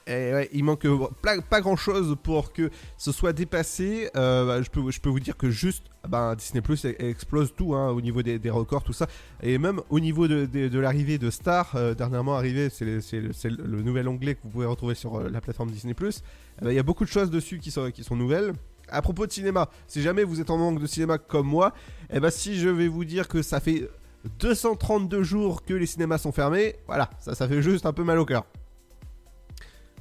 Eh 0.07 0.35
ouais, 0.35 0.50
il 0.53 0.64
manque 0.64 0.85
euh, 0.85 1.07
pas, 1.22 1.61
grand 1.61 1.77
chose 1.77 2.14
pour 2.22 2.53
que 2.53 2.70
ce 2.98 3.11
soit 3.11 3.33
dépassé. 3.33 4.11
Euh, 4.16 4.46
bah, 4.46 4.62
je, 4.62 4.70
peux, 5.00 5.09
vous 5.09 5.20
dire 5.20 5.37
que 5.37 5.48
juste 5.48 5.85
bah, 6.07 6.35
Disney 6.37 6.61
Plus 6.61 6.85
explose 6.85 7.55
tout 7.55 7.74
hein, 7.74 7.88
au 7.88 8.03
niveau 8.03 8.22
des, 8.22 8.50
records, 8.50 8.85
tout 8.85 8.92
ça. 8.92 9.07
Et 9.42 9.57
même 9.57 9.81
au 9.88 10.00
niveau 10.00 10.29
de, 10.29 10.79
l'arrivée 10.79 11.16
de 11.16 11.31
Star, 11.31 11.74
euh, 11.74 11.94
dernièrement 11.94 12.37
arrivé, 12.37 12.68
c'est 12.68 12.85
le, 12.85 13.83
nouvel 13.83 14.09
onglet 14.09 14.35
que 14.35 14.40
vous 14.44 14.50
pouvez 14.50 14.66
retrouver 14.66 14.94
sur 14.94 15.20
la 15.22 15.40
plateforme 15.40 15.70
Disney 15.70 15.94
Plus. 15.94 16.22
Il 16.62 16.72
y 16.72 16.79
a 16.79 16.83
beaucoup 16.83 17.05
de 17.05 17.11
choses 17.11 17.31
dessus 17.31 17.59
qui 17.59 17.70
sont, 17.70 18.16
nouvelles. 18.16 18.53
À 18.90 19.00
propos 19.00 19.27
de 19.27 19.33
cinéma, 19.33 19.70
si 19.87 20.03
jamais 20.03 20.24
vous 20.24 20.42
êtes 20.42 20.50
en 20.50 20.59
manque 20.59 20.81
de 20.81 20.87
cinéma 20.87 21.16
comme 21.16 21.46
moi, 21.46 21.72
eh 22.12 22.18
si 22.31 22.57
je 22.57 22.68
vais 22.68 22.88
vous 22.88 23.07
dire 23.07 23.29
que 23.29 23.40
ça 23.40 23.59
fait 23.59 23.88
232 24.40 25.22
jours 25.22 25.64
que 25.64 25.72
les 25.72 25.87
cinémas 25.87 26.18
sont 26.18 26.33
fermés, 26.33 26.77
voilà, 26.87 27.09
ça 27.18 27.48
fait 27.48 27.62
juste 27.62 27.87
un 27.87 27.94
peu 27.94 28.05
mal 28.05 28.18
au 28.18 28.27
cœur. 28.27 28.44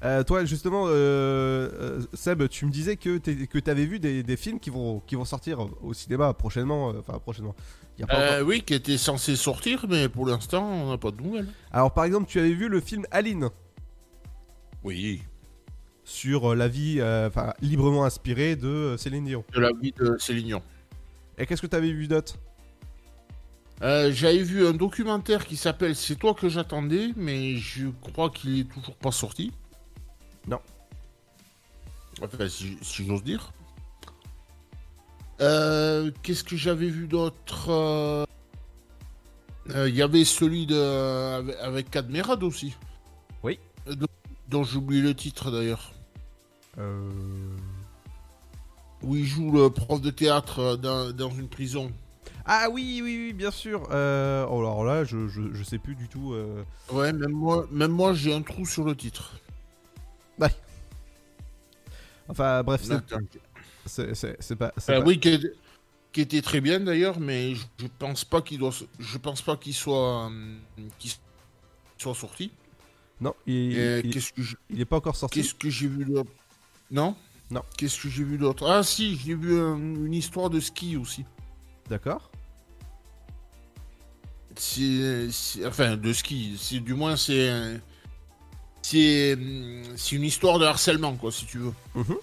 Euh, 0.04 0.22
toi, 0.24 0.44
justement, 0.44 0.86
euh, 0.88 0.92
euh, 0.92 2.02
Seb, 2.14 2.48
tu 2.50 2.66
me 2.66 2.72
disais 2.72 2.98
que 2.98 3.18
que 3.20 3.60
t'avais 3.60 3.86
vu 3.86 4.00
des, 4.00 4.22
des 4.22 4.36
films 4.36 4.60
qui 4.60 4.70
vont, 4.70 5.00
qui 5.00 5.16
vont 5.16 5.24
sortir 5.24 5.66
au 5.82 5.94
cinéma 5.94 6.34
prochainement. 6.34 6.90
Enfin, 6.90 7.20
prochainement. 7.20 7.56
Y 7.98 8.04
a 8.04 8.08
pas 8.08 8.20
Euh, 8.20 8.36
encore- 8.38 8.48
oui, 8.50 8.62
qui 8.64 8.74
était 8.74 8.98
censé 8.98 9.36
sortir, 9.38 9.86
mais 9.88 10.10
pour 10.10 10.26
l'instant, 10.28 10.68
on 10.68 10.90
n'a 10.90 10.98
pas 10.98 11.12
de 11.12 11.22
nouvelles. 11.22 11.48
Alors, 11.72 11.94
par 11.94 12.04
exemple, 12.04 12.28
tu 12.28 12.40
avais 12.40 12.54
vu 12.54 12.68
le 12.68 12.82
film 12.82 13.06
Aline 13.12 13.50
Oui. 14.84 15.22
sur 16.04 16.54
la 16.54 16.68
vie, 16.68 17.02
enfin, 17.02 17.54
librement 17.62 18.04
inspirée 18.04 18.58
de 18.58 18.96
Céline 18.98 19.24
Dion. 19.24 19.46
De 19.54 19.60
la 19.62 19.72
vie 19.72 19.94
de 19.98 20.18
Céline 20.20 20.48
Dion. 20.48 20.64
Et 21.38 21.46
qu'est-ce 21.46 21.62
que 21.62 21.68
t'avais 21.68 21.92
vu 21.94 22.08
d'autre? 22.10 22.36
Euh, 23.82 24.12
J'avais 24.14 24.44
vu 24.44 24.66
un 24.68 24.74
documentaire 24.74 25.46
qui 25.46 25.56
s'appelle 25.56 25.96
C'est 25.96 26.16
toi 26.16 26.34
que 26.34 26.50
j'attendais, 26.50 27.10
mais 27.16 27.56
je 27.56 27.88
crois 28.02 28.30
qu'il 28.30 28.60
est 28.60 28.70
toujours 28.72 28.96
pas 28.98 29.12
sorti. 29.12 29.52
Non. 30.48 30.60
Enfin, 32.22 32.48
si, 32.50 32.78
si 32.82 33.06
j'ose 33.06 33.24
dire. 33.24 33.52
Euh, 35.42 36.12
Qu'est-ce 36.22 36.44
que 36.44 36.56
j'avais 36.56 36.90
vu 36.90 37.08
d'autre 37.08 37.70
Euh, 37.70 38.26
euh, 39.72 39.90
Il 39.90 39.96
y 39.96 40.02
avait 40.02 40.26
celui 40.26 40.66
de 40.66 40.80
avec, 41.62 41.90
Cadmerade 41.90 42.44
aussi. 42.44 42.76
Oui. 43.44 43.60
Euh, 43.88 43.96
dont- 44.48 44.64
j'oublie 44.64 45.02
le 45.02 45.16
titre 45.16 45.50
d'ailleurs. 45.52 45.92
Euh... 46.78 47.10
Où 49.02 49.16
il 49.16 49.26
joue 49.26 49.52
le 49.52 49.70
prof 49.70 50.00
de 50.00 50.12
théâtre 50.12 50.78
dans, 50.78 51.12
dans 51.12 51.32
une 51.32 51.50
prison. 51.50 51.92
Ah 52.46 52.68
oui, 52.72 53.02
oui, 53.04 53.18
oui, 53.28 53.34
bien 53.34 53.52
sûr. 53.52 53.88
Euh, 53.92 54.46
oh, 54.50 54.60
alors 54.60 54.84
là, 54.84 55.04
je, 55.04 55.28
je, 55.28 55.42
je 55.54 55.64
sais 55.64 55.78
plus 55.80 55.96
du 55.96 56.08
tout. 56.08 56.34
euh. 56.34 56.64
Ouais, 56.92 57.12
même 57.12 57.32
moi, 57.32 57.68
même 57.72 57.92
moi 57.92 58.14
j'ai 58.14 58.34
un 58.34 58.42
trou 58.42 58.66
sur 58.66 58.84
le 58.86 58.96
titre. 58.96 59.40
Enfin, 62.28 62.64
bref, 62.64 62.82
c'est- 62.84 64.56
pas. 64.56 64.72
Euh, 64.90 65.00
pas- 65.02 65.06
oui, 65.06 65.20
qui, 65.20 65.30
est- 65.30 65.54
qui 66.12 66.22
était 66.22 66.42
très 66.42 66.62
bien 66.62 66.80
d'ailleurs, 66.80 67.20
mais 67.20 67.56
je, 67.56 67.66
je 67.80 67.88
pense 68.00 68.24
pas 68.24 68.42
qu'il 68.42 68.60
doit, 68.60 68.72
je 69.00 69.18
pense 69.18 69.42
pas 69.42 69.58
qu'il 69.58 69.74
soit, 69.74 70.30
euh, 70.30 70.58
qu'il 71.00 71.12
soit 71.98 72.16
sorti. 72.16 72.52
Non, 73.20 73.34
il, 73.46 73.78
Et 73.78 74.00
il- 74.00 74.12
qu'est-ce 74.12 74.32
que 74.34 74.42
je- 74.42 74.56
il 74.70 74.80
est 74.80 74.86
pas 74.86 74.98
encore 74.98 75.16
sorti. 75.16 75.42
Qu'est-ce 75.42 75.54
que 75.54 75.70
j'ai 75.70 75.88
vu 75.88 76.06
d'autre? 76.06 76.32
Non? 76.92 77.16
Non. 77.52 77.62
Qu'est-ce 77.78 78.02
que 78.02 78.10
j'ai 78.10 78.24
vu 78.24 78.38
d'autre? 78.38 78.68
Ah 78.70 78.84
si, 78.84 79.18
j'ai 79.18 79.36
vu 79.36 79.58
une 79.60 80.14
histoire 80.14 80.50
de 80.50 80.60
ski 80.60 80.98
aussi. 80.98 81.26
D'accord. 81.90 82.32
C'est, 84.56 85.28
enfin, 85.66 85.98
de 85.98 86.14
ski. 86.14 86.58
C'est 86.60 86.80
du 86.80 86.94
moins 86.94 87.16
c'est, 87.16 87.80
c'est, 88.84 89.34
hum, 89.34 89.82
c'est 89.96 90.16
une 90.16 90.24
histoire 90.24 90.60
de 90.60 90.66
harcèlement 90.66 91.16
quoi, 91.16 91.32
si 91.32 91.46
tu 91.48 91.58
veux. 91.58 91.74
Mhm. 91.96 92.16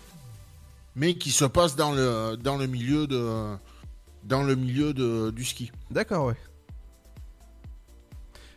Mais 0.96 1.14
qui 1.14 1.30
se 1.30 1.44
passe 1.44 1.74
dans 1.74 1.92
le, 1.92 2.36
dans 2.36 2.56
le 2.56 2.66
milieu 2.66 3.06
de, 3.08 3.56
dans 4.24 4.42
le 4.44 4.54
milieu 4.54 4.92
de, 4.94 5.30
du 5.30 5.44
ski. 5.44 5.72
D'accord, 5.90 6.26
ouais. 6.26 6.36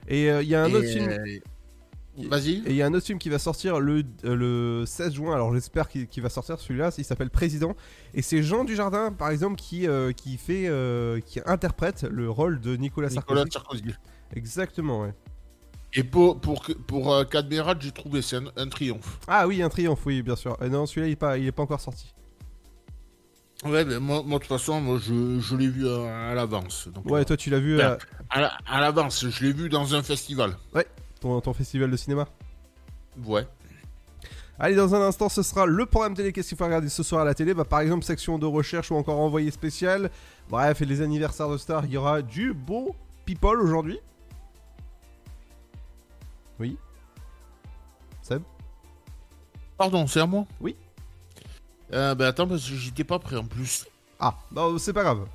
Et 0.07 0.29
euh, 0.29 0.41
il 0.43 0.49
y 0.49 0.55
a 0.55 0.63
un 0.63 0.69
Et, 0.69 0.75
autre 0.75 0.87
film. 0.87 1.09
euh, 1.09 1.39
Vas-y. 2.27 2.57
Et 2.65 2.71
il 2.71 2.75
y 2.75 2.81
a 2.81 2.85
un 2.85 2.93
autre 2.93 3.05
film 3.05 3.17
qui 3.17 3.29
va 3.29 3.39
sortir 3.39 3.79
le, 3.79 4.03
euh, 4.25 4.35
le 4.81 4.85
16 4.85 5.13
juin. 5.13 5.33
Alors 5.33 5.53
j'espère 5.53 5.87
qu'il 5.89 6.21
va 6.21 6.29
sortir 6.29 6.59
celui-là. 6.59 6.91
Il 6.97 7.05
s'appelle 7.05 7.29
Président. 7.29 7.75
Et 8.13 8.21
c'est 8.21 8.43
Jean 8.43 8.65
Dujardin, 8.65 9.11
par 9.11 9.29
exemple, 9.29 9.55
qui, 9.55 9.87
euh, 9.87 10.11
qui 10.11 10.37
fait, 10.37 10.67
euh, 10.67 11.19
qui 11.21 11.39
interprète 11.45 12.03
le 12.03 12.29
rôle 12.29 12.59
de 12.59 12.75
Nicolas, 12.75 13.09
Nicolas 13.09 13.45
Sarkozy. 13.51 13.81
Sarkozy. 13.83 13.95
Exactement, 14.35 15.01
ouais. 15.01 15.13
Et 15.95 16.03
pour, 16.03 16.39
pour, 16.41 16.63
pour 16.87 17.13
euh, 17.13 17.23
Cadmerat, 17.23 17.75
j'ai 17.79 17.91
trouvé 17.91 18.21
c'est 18.21 18.37
un, 18.37 18.45
un 18.57 18.67
triomphe. 18.67 19.19
Ah 19.27 19.47
oui, 19.47 19.61
un 19.61 19.69
triomphe, 19.69 20.05
oui, 20.05 20.21
bien 20.23 20.35
sûr. 20.35 20.57
Et 20.63 20.69
non, 20.69 20.85
celui-là, 20.85 21.07
il 21.07 21.11
est 21.11 21.15
pas, 21.15 21.37
il 21.37 21.45
est 21.45 21.51
pas 21.51 21.63
encore 21.63 21.81
sorti. 21.81 22.13
Ouais, 23.63 23.85
mais 23.85 23.99
moi, 23.99 24.21
de 24.23 24.33
toute 24.33 24.45
façon, 24.45 24.81
moi, 24.81 24.99
je, 25.01 25.39
je 25.39 25.55
l'ai 25.55 25.67
vu 25.69 25.87
à, 25.87 26.31
à 26.31 26.33
l'avance. 26.33 26.89
Ouais, 27.05 27.21
euh, 27.21 27.23
toi, 27.23 27.37
tu 27.37 27.49
l'as 27.49 27.59
vu 27.59 27.79
euh, 27.79 27.95
à, 28.29 28.57
à 28.65 28.81
l'avance. 28.81 29.25
Je 29.29 29.45
l'ai 29.45 29.53
vu 29.53 29.69
dans 29.69 29.93
un 29.95 30.01
festival. 30.03 30.57
Ouais, 30.73 30.87
ton, 31.21 31.39
ton 31.39 31.53
festival 31.53 31.89
de 31.89 31.95
cinéma. 31.95 32.27
Ouais. 33.23 33.47
Allez, 34.59 34.75
dans 34.75 34.93
un 34.95 35.01
instant, 35.01 35.29
ce 35.29 35.43
sera 35.43 35.65
le 35.65 35.85
programme 35.85 36.13
télé. 36.15 36.33
Qu'est-ce 36.33 36.49
qu'il 36.49 36.57
faut 36.57 36.65
regarder 36.65 36.89
ce 36.89 37.03
soir 37.03 37.21
à 37.21 37.25
la 37.25 37.33
télé? 37.33 37.53
Bah, 37.53 37.65
Par 37.65 37.79
exemple, 37.81 38.03
section 38.03 38.37
de 38.37 38.45
recherche 38.45 38.91
ou 38.91 38.95
encore 38.95 39.19
envoyé 39.19 39.49
spécial. 39.51 40.09
Bref, 40.49 40.81
et 40.81 40.85
les 40.85 41.01
anniversaires 41.01 41.49
de 41.49 41.57
stars, 41.57 41.85
il 41.85 41.91
y 41.91 41.97
aura 41.97 42.21
du 42.21 42.53
beau 42.53 42.95
people 43.25 43.61
aujourd'hui. 43.61 43.99
Oui. 46.59 46.77
Seb 48.21 48.41
Pardon, 49.77 50.07
c'est 50.07 50.19
à 50.19 50.25
moi? 50.25 50.45
Oui. 50.61 50.75
Euh, 51.91 52.15
bah 52.15 52.27
attends, 52.27 52.47
parce 52.47 52.67
que 52.67 52.75
j'étais 52.75 53.03
pas 53.03 53.19
prêt 53.19 53.35
en 53.35 53.45
plus. 53.45 53.85
Ah, 54.19 54.35
bah, 54.51 54.67
c'est 54.77 54.93
pas 54.93 55.03
grave. 55.03 55.27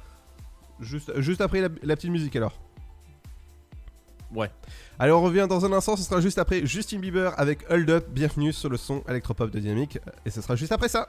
Juste, 0.80 1.20
juste 1.20 1.40
après 1.40 1.60
la, 1.60 1.68
la 1.82 1.96
petite 1.96 2.10
musique 2.10 2.34
alors. 2.36 2.58
Ouais. 4.34 4.50
Allez, 4.98 5.12
on 5.12 5.22
revient 5.22 5.46
dans 5.48 5.64
un 5.64 5.72
instant, 5.72 5.96
ce 5.96 6.02
sera 6.02 6.20
juste 6.20 6.38
après 6.38 6.64
Justin 6.66 6.98
Bieber 6.98 7.32
avec 7.38 7.64
Hold 7.70 7.90
Up. 7.90 8.08
Bienvenue 8.10 8.52
sur 8.52 8.68
le 8.68 8.76
son 8.76 9.02
électropop 9.08 9.50
de 9.50 9.58
Dynamique. 9.58 9.98
Et 10.24 10.30
ce 10.30 10.40
sera 10.40 10.56
juste 10.56 10.72
après 10.72 10.88
ça. 10.88 11.08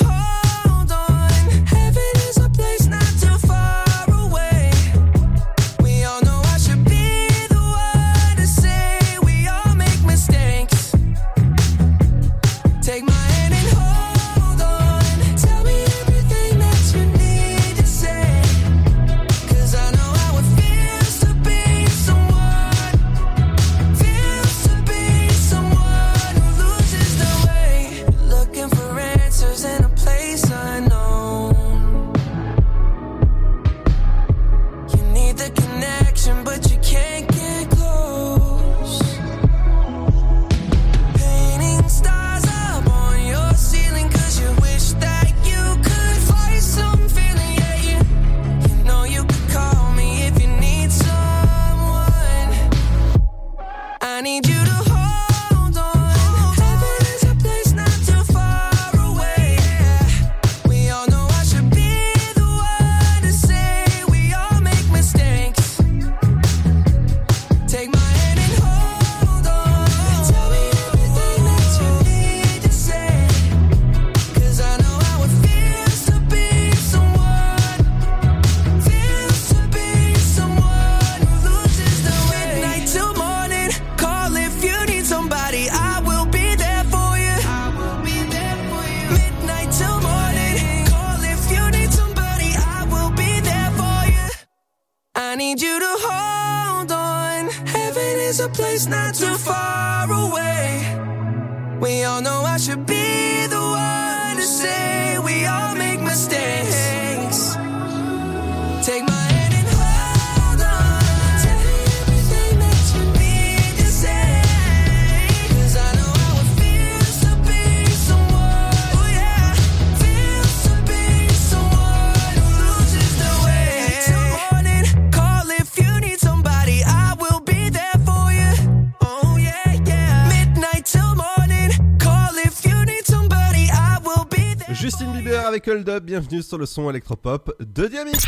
Bienvenue 135.73 136.41
sur 136.41 136.57
le 136.57 136.65
son 136.65 136.89
électropop 136.89 137.55
de 137.61 137.87
Dynamique. 137.87 138.19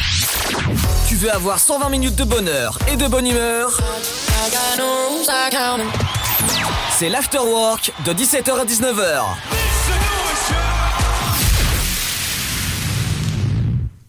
Tu 1.09 1.15
veux 1.15 1.29
avoir 1.29 1.59
120 1.59 1.89
minutes 1.89 2.15
de 2.15 2.23
bonheur 2.23 2.79
et 2.89 2.95
de 2.95 3.05
bonne 3.05 3.27
humeur? 3.27 3.77
C'est 6.97 7.09
l'afterwork 7.09 7.91
de 8.05 8.13
17h 8.13 8.61
à 8.61 8.65
19h. 8.65 9.52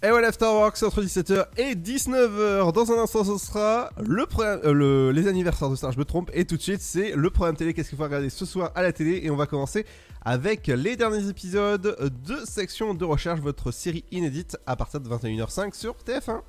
Et 0.05 0.11
voilà, 0.11 0.29
Afterwork, 0.29 0.77
c'est 0.77 0.85
entre 0.85 1.01
17h 1.03 1.47
et 1.57 1.75
19h. 1.75 2.73
Dans 2.73 2.93
un 2.93 3.03
instant, 3.03 3.25
ce 3.25 3.39
sera 3.39 3.89
le, 4.07 4.27
euh, 4.39 4.73
le- 4.75 5.13
les 5.13 5.27
anniversaires 5.29 5.71
de 5.71 5.77
Star, 5.77 5.93
je 5.93 5.99
me 5.99 6.05
trompe. 6.05 6.31
Et 6.35 6.45
tout 6.45 6.59
de 6.59 6.61
suite, 6.63 6.83
c'est 6.83 7.13
le 7.17 7.31
programme 7.31 7.57
télé. 7.57 7.73
Qu'est-ce 7.73 7.89
qu'il 7.89 7.97
faut 7.97 8.05
regarder 8.05 8.29
ce 8.29 8.45
soir 8.45 8.71
à 8.75 8.83
la 8.83 8.93
télé? 8.93 9.21
Et 9.23 9.31
on 9.31 9.37
va 9.37 9.47
commencer 9.47 9.87
avec 10.23 10.67
les 10.67 10.97
derniers 10.97 11.27
épisodes 11.31 11.97
de 12.27 12.37
Section 12.45 12.93
de 12.93 13.05
Recherche, 13.05 13.41
votre 13.41 13.71
série 13.71 14.05
inédite 14.11 14.59
à 14.67 14.77
partir 14.77 15.01
de 15.01 15.09
21h05 15.09 15.75
sur 15.75 15.95
TF1. 16.05 16.43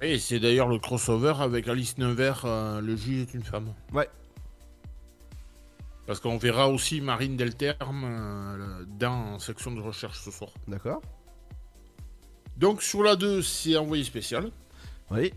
Et 0.00 0.18
c'est 0.18 0.40
d'ailleurs 0.40 0.68
le 0.68 0.78
crossover 0.78 1.34
avec 1.40 1.68
Alice 1.68 1.98
Nevers, 1.98 2.42
euh, 2.46 2.80
Le 2.80 2.96
juge 2.96 3.20
est 3.22 3.34
une 3.34 3.42
femme. 3.42 3.66
Ouais. 3.92 4.08
Parce 6.06 6.20
qu'on 6.20 6.38
verra 6.38 6.70
aussi 6.70 7.02
Marine 7.02 7.36
Delterme 7.36 8.04
euh, 8.06 8.84
dans 8.98 9.38
section 9.38 9.72
de 9.72 9.80
recherche 9.82 10.20
ce 10.24 10.30
soir. 10.30 10.50
D'accord. 10.66 11.02
Donc 12.58 12.82
sur 12.82 13.02
la 13.02 13.16
2, 13.16 13.42
c'est 13.42 13.76
envoyé 13.76 14.04
spécial. 14.04 14.50
Oui. 15.10 15.32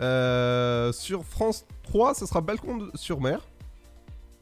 Euh, 0.00 0.92
sur 0.92 1.24
France 1.24 1.64
3, 1.84 2.14
ce 2.14 2.26
sera 2.26 2.40
Balcon 2.40 2.76
de- 2.78 2.90
sur 2.94 3.20
mer. 3.20 3.40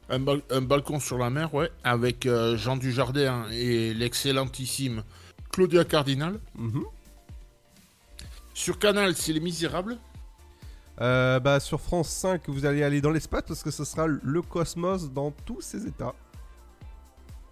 Un, 0.09 0.19
bal- 0.19 0.41
un 0.51 0.61
balcon 0.61 0.99
sur 0.99 1.17
la 1.17 1.29
mer, 1.29 1.53
ouais, 1.53 1.69
avec 1.83 2.25
euh, 2.25 2.55
Jean 2.57 2.77
Dujardin 2.77 3.45
et 3.51 3.93
l'excellentissime 3.93 5.03
Claudia 5.51 5.83
Cardinal. 5.83 6.39
Mhm. 6.55 6.83
Sur 8.53 8.79
Canal, 8.79 9.15
c'est 9.15 9.33
Les 9.33 9.39
Misérables. 9.39 9.97
Euh, 11.01 11.39
bah, 11.39 11.59
sur 11.59 11.79
France 11.79 12.09
5, 12.09 12.47
vous 12.47 12.65
allez 12.65 12.83
aller 12.83 13.01
dans 13.01 13.11
l'espace 13.11 13.43
parce 13.47 13.61
que 13.61 13.69
ce 13.69 13.83
sera 13.85 14.07
le 14.07 14.41
cosmos 14.41 15.11
dans 15.11 15.29
tous 15.45 15.61
ses 15.61 15.85
états. 15.85 16.15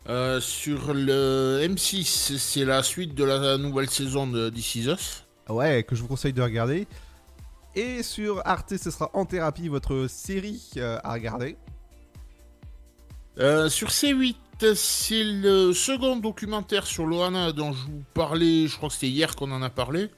Euh, 0.08 0.40
sur 0.40 0.94
le 0.94 1.62
M6, 1.64 2.38
c'est 2.38 2.64
la 2.64 2.84
suite 2.84 3.16
de 3.16 3.24
la 3.24 3.58
nouvelle 3.58 3.90
saison 3.90 4.28
de 4.28 4.50
This 4.50 4.76
Is 4.76 4.88
Us. 4.88 5.26
Ouais, 5.50 5.84
que 5.84 5.96
je 5.96 6.02
vous 6.02 6.08
conseille 6.08 6.34
de 6.34 6.44
regarder. 6.44 6.88
Et 7.76 8.04
sur 8.04 8.42
Arte, 8.46 8.78
ce 8.78 8.92
sera 8.92 9.10
En 9.14 9.26
Thérapie, 9.26 9.68
votre 9.68 10.06
série 10.08 10.70
euh, 10.78 11.00
à 11.04 11.14
regarder. 11.14 11.58
Euh, 13.40 13.68
sur 13.68 13.90
C8, 13.90 14.36
c'est 14.76 15.24
le 15.24 15.74
second 15.74 16.18
documentaire 16.18 16.86
sur 16.86 17.08
Loana 17.08 17.52
dont 17.52 17.74
je 17.74 17.86
vous 17.86 18.04
parlais, 18.14 18.68
je 18.68 18.78
crois 18.78 18.90
que 18.90 18.96
c'était 18.96 19.10
hier 19.10 19.36
qu'on 19.36 19.52
en 19.52 19.64
a 19.64 19.72
parlé. 19.72 20.12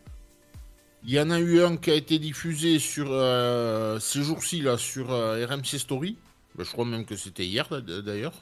Il 1.06 1.12
y 1.12 1.20
en 1.20 1.30
a 1.30 1.40
eu 1.40 1.62
un 1.62 1.78
qui 1.78 1.92
a 1.92 1.96
été 1.96 2.20
diffusé 2.20 2.80
sur 2.80 3.08
ces 4.02 4.22
jours-ci 4.22 4.62
là 4.62 4.78
sur 4.78 5.08
RMC 5.08 5.80
Story. 5.80 6.18
Ben, 6.56 6.66
je 6.66 6.72
crois 6.72 6.86
même 6.86 7.06
que 7.06 7.16
c'était 7.16 7.46
hier 7.46 7.70
d'ailleurs. 8.04 8.34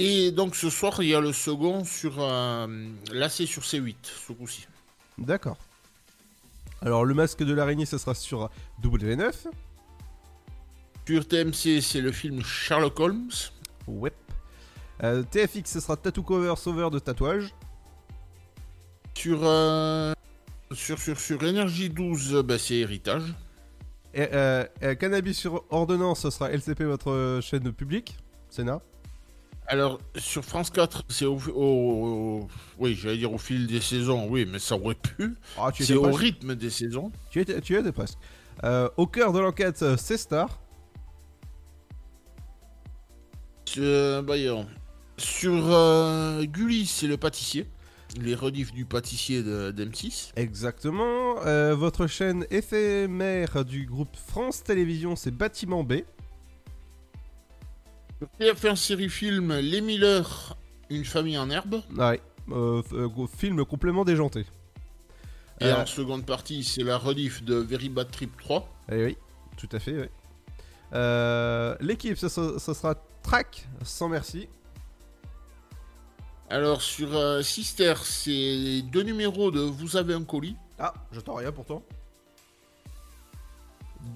Et 0.00 0.30
donc 0.30 0.54
ce 0.54 0.70
soir, 0.70 1.02
il 1.02 1.08
y 1.08 1.14
a 1.14 1.20
le 1.20 1.32
second 1.32 1.84
sur 1.84 2.14
euh, 2.20 2.66
là 3.12 3.28
c'est 3.28 3.46
sur 3.46 3.62
C8 3.62 3.96
ce 4.02 4.32
coup-ci. 4.32 4.66
D'accord. 5.18 5.58
Alors, 6.80 7.04
le 7.04 7.14
masque 7.14 7.42
de 7.42 7.52
l'araignée, 7.52 7.86
ce 7.86 7.98
sera 7.98 8.14
sur 8.14 8.50
W9. 8.82 9.32
Sur 11.06 11.26
TMC, 11.26 11.80
c'est 11.80 12.00
le 12.00 12.12
film 12.12 12.42
Sherlock 12.42 13.00
Holmes. 13.00 13.30
Ouais. 13.86 14.12
Euh, 15.02 15.22
TFX, 15.22 15.72
ce 15.72 15.80
sera 15.80 15.96
Tattoo 15.96 16.22
Cover 16.22 16.54
Sauveur 16.56 16.90
de 16.90 16.98
tatouage. 16.98 17.54
Sur 19.14 19.40
euh, 19.42 20.12
Sur, 20.72 20.98
sur, 20.98 21.18
sur 21.18 21.42
Énergie 21.42 21.90
12, 21.90 22.42
bah, 22.44 22.58
c'est 22.58 22.76
Héritage. 22.76 23.34
Et, 24.14 24.28
euh, 24.32 24.64
Cannabis 24.98 25.36
sur 25.36 25.64
ordonnance, 25.70 26.20
ce 26.20 26.30
sera 26.30 26.50
LCP, 26.50 26.82
votre 26.82 27.40
chaîne 27.42 27.72
publique, 27.72 28.16
Sénat. 28.50 28.80
Alors, 29.70 29.98
sur 30.16 30.44
France 30.44 30.70
4, 30.70 31.04
c'est 31.10 31.26
au, 31.26 31.36
au- 31.54 32.40
au- 32.42 32.48
Oui, 32.78 32.94
j'allais 32.94 33.18
dire 33.18 33.32
au 33.32 33.38
fil 33.38 33.66
des 33.66 33.80
saisons, 33.82 34.26
oui, 34.30 34.46
mais 34.50 34.58
ça 34.58 34.76
aurait 34.76 34.94
pu. 34.94 35.34
Ah, 35.58 35.70
tu 35.72 35.84
c'est 35.84 35.94
au 35.94 36.02
presque. 36.02 36.20
rythme 36.20 36.54
des 36.54 36.70
saisons. 36.70 37.12
Tu 37.30 37.40
étais, 37.40 37.60
tu 37.60 37.76
étais 37.76 37.92
presque. 37.92 38.16
Euh, 38.64 38.88
au 38.96 39.06
cœur 39.06 39.32
de 39.32 39.38
l'enquête, 39.40 39.82
euh, 39.82 39.96
c'est 39.98 40.16
Star. 40.16 40.58
Euh, 43.76 44.22
bah. 44.22 44.34
Sur 45.18 45.64
euh, 45.72 46.44
Gulli, 46.44 46.86
c'est 46.86 47.06
le 47.06 47.16
pâtissier. 47.16 47.66
Les 48.18 48.34
rediffs 48.34 48.72
du 48.72 48.86
pâtissier 48.86 49.42
de- 49.42 49.70
d'M6. 49.70 50.32
Exactement. 50.36 51.34
Votre 51.74 52.06
chaîne 52.06 52.46
éphémère 52.50 53.64
du 53.66 53.84
groupe 53.84 54.16
France 54.16 54.62
Télévisions, 54.64 55.14
c'est 55.14 55.30
Bâtiment 55.30 55.84
B. 55.84 55.96
Sur 58.18 58.28
TF1 58.40 58.76
série 58.76 59.08
film 59.08 59.54
Les 59.58 59.80
Miller, 59.80 60.56
Une 60.90 61.04
famille 61.04 61.38
en 61.38 61.50
herbe. 61.50 61.82
Ouais. 61.96 62.20
Euh, 62.50 62.82
euh, 62.92 63.08
film 63.36 63.64
complément 63.64 64.04
déjanté. 64.04 64.46
Et 65.60 65.66
Euh, 65.66 65.82
en 65.82 65.86
seconde 65.86 66.24
partie, 66.24 66.64
c'est 66.64 66.82
la 66.82 66.96
rediff 66.96 67.42
de 67.44 67.56
Very 67.56 67.88
Bad 67.88 68.10
Trip 68.10 68.30
3. 68.38 68.66
Eh 68.90 69.04
oui, 69.04 69.16
tout 69.56 69.68
à 69.72 69.78
fait, 69.78 70.00
oui. 70.00 70.06
Euh, 70.94 71.76
L'équipe, 71.80 72.16
ce- 72.16 72.28
ce 72.28 72.74
sera 72.74 72.94
Track, 73.22 73.68
sans 73.82 74.08
merci. 74.08 74.48
Alors 76.48 76.80
sur 76.80 77.44
Sister, 77.44 77.92
c'est 78.04 78.80
deux 78.90 79.02
numéros 79.02 79.50
de 79.50 79.60
Vous 79.60 79.96
avez 79.98 80.14
un 80.14 80.24
colis. 80.24 80.56
Ah, 80.78 80.94
j'entends 81.12 81.34
rien 81.34 81.52
pourtant. 81.52 81.82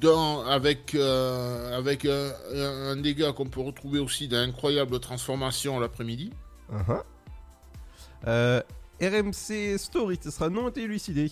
Dans, 0.01 0.45
avec 0.45 0.95
euh, 0.95 1.77
avec 1.77 2.05
euh, 2.05 2.93
un, 2.93 2.97
dégât 2.97 3.33
qu'on 3.33 3.47
peut 3.47 3.61
retrouver 3.61 3.99
aussi 3.99 4.29
dans 4.29 4.39
Incroyable 4.39 4.99
Transformation 5.01 5.79
l'après-midi. 5.81 6.31
Uh-huh. 6.73 7.03
Euh, 8.27 8.63
RMC 9.01 9.79
Story, 9.79 10.19
ce 10.23 10.31
sera 10.31 10.49
non 10.49 10.71
élucidé. 10.71 11.31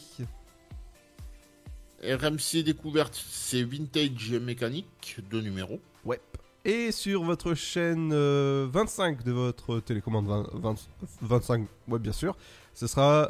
RMC 2.03 2.63
Découverte, 2.65 3.15
c'est 3.15 3.63
Vintage 3.63 4.33
Mécanique, 4.33 5.19
deux 5.31 5.41
numéros. 5.41 5.81
Ouais. 6.05 6.21
Et 6.65 6.91
sur 6.93 7.23
votre 7.23 7.55
chaîne 7.55 8.11
euh, 8.13 8.69
25 8.71 9.23
de 9.23 9.33
votre 9.33 9.81
télécommande 9.81 10.27
20 10.27 10.51
20 10.55 10.75
25, 11.23 11.67
ouais 11.89 11.99
bien 11.99 12.13
sûr, 12.13 12.37
ce 12.75 12.87
sera 12.87 13.29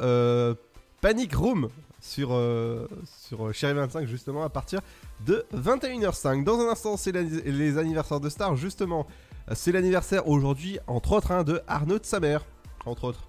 Panic 1.01 1.35
Room 1.35 1.69
sur, 2.01 2.33
euh, 2.33 2.87
sur 3.19 3.47
euh, 3.47 3.51
Chérie 3.53 3.75
25 3.75 4.07
justement 4.07 4.43
à 4.43 4.49
partir 4.49 4.81
de 5.25 5.45
21h05. 5.55 6.43
Dans 6.43 6.59
un 6.59 6.69
instant, 6.69 6.97
c'est 6.97 7.11
les 7.11 7.77
anniversaires 7.77 8.19
de 8.19 8.27
stars 8.29 8.55
justement. 8.55 9.07
Euh, 9.49 9.53
C'est 9.55 9.71
l'anniversaire 9.71 10.27
aujourd'hui, 10.27 10.79
entre 10.87 11.13
autres, 11.13 11.31
hein, 11.31 11.43
de 11.43 11.61
Arnaud 11.67 11.99
de 11.99 12.05
Samer, 12.05 12.39
entre 12.85 13.05
autres. 13.05 13.27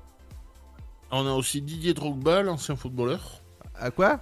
On 1.11 1.27
a 1.27 1.33
aussi 1.33 1.61
Didier 1.61 1.93
Drogba, 1.93 2.43
l'ancien 2.43 2.75
footballeur. 2.75 3.43
À 3.75 3.91
quoi? 3.91 4.19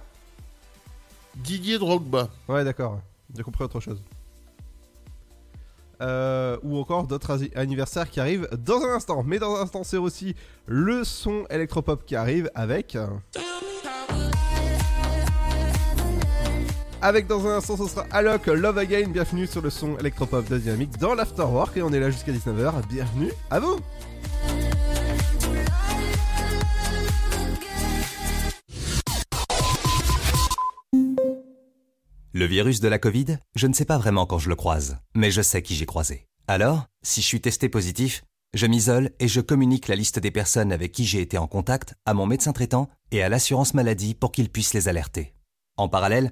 Didier 1.35 1.79
Drogba. 1.79 2.29
Ouais, 2.49 2.65
d'accord. 2.65 2.99
J'ai 3.33 3.43
compris 3.43 3.63
autre 3.63 3.79
chose. 3.79 4.03
Euh, 6.01 6.57
ou 6.63 6.77
encore 6.79 7.05
d'autres 7.07 7.39
anniversaires 7.55 8.09
qui 8.09 8.19
arrivent 8.19 8.49
dans 8.57 8.81
un 8.81 8.95
instant. 8.95 9.23
Mais 9.23 9.39
dans 9.39 9.55
un 9.55 9.61
instant, 9.61 9.83
c'est 9.83 9.97
aussi 9.97 10.35
le 10.65 11.05
son 11.05 11.45
électropop 11.49 12.05
qui 12.05 12.15
arrive 12.15 12.49
avec. 12.55 12.97
Avec 17.03 17.25
dans 17.25 17.47
un 17.47 17.57
instant, 17.57 17.77
ce 17.77 17.87
sera 17.87 18.05
Alok 18.11 18.45
Love 18.45 18.77
Again. 18.77 19.07
Bienvenue 19.07 19.47
sur 19.47 19.61
le 19.61 19.71
son 19.71 19.97
électropop 19.97 20.47
de 20.47 20.59
Dynamique 20.59 20.99
dans 20.99 21.15
l'Afterwork. 21.15 21.75
Et 21.75 21.81
on 21.81 21.91
est 21.91 21.99
là 21.99 22.11
jusqu'à 22.11 22.31
19h. 22.31 22.87
Bienvenue 22.87 23.31
à 23.49 23.59
vous! 23.59 23.79
Le 32.33 32.45
virus 32.45 32.79
de 32.81 32.87
la 32.87 32.99
Covid, 32.99 33.37
je 33.55 33.65
ne 33.65 33.73
sais 33.73 33.85
pas 33.85 33.97
vraiment 33.97 34.27
quand 34.27 34.37
je 34.37 34.49
le 34.49 34.55
croise, 34.55 34.97
mais 35.15 35.31
je 35.31 35.41
sais 35.41 35.63
qui 35.63 35.75
j'ai 35.75 35.87
croisé. 35.87 36.27
Alors, 36.47 36.85
si 37.01 37.21
je 37.21 37.25
suis 37.25 37.41
testé 37.41 37.67
positif, 37.67 38.23
je 38.53 38.67
m'isole 38.67 39.09
et 39.19 39.27
je 39.27 39.41
communique 39.41 39.87
la 39.87 39.95
liste 39.95 40.19
des 40.19 40.31
personnes 40.31 40.71
avec 40.71 40.91
qui 40.91 41.05
j'ai 41.05 41.21
été 41.21 41.39
en 41.39 41.47
contact 41.47 41.95
à 42.05 42.13
mon 42.13 42.27
médecin 42.27 42.53
traitant 42.53 42.89
et 43.11 43.23
à 43.23 43.29
l'assurance 43.29 43.73
maladie 43.73 44.13
pour 44.13 44.31
qu'ils 44.31 44.49
puissent 44.49 44.73
les 44.73 44.87
alerter. 44.87 45.33
En 45.77 45.89
parallèle, 45.89 46.31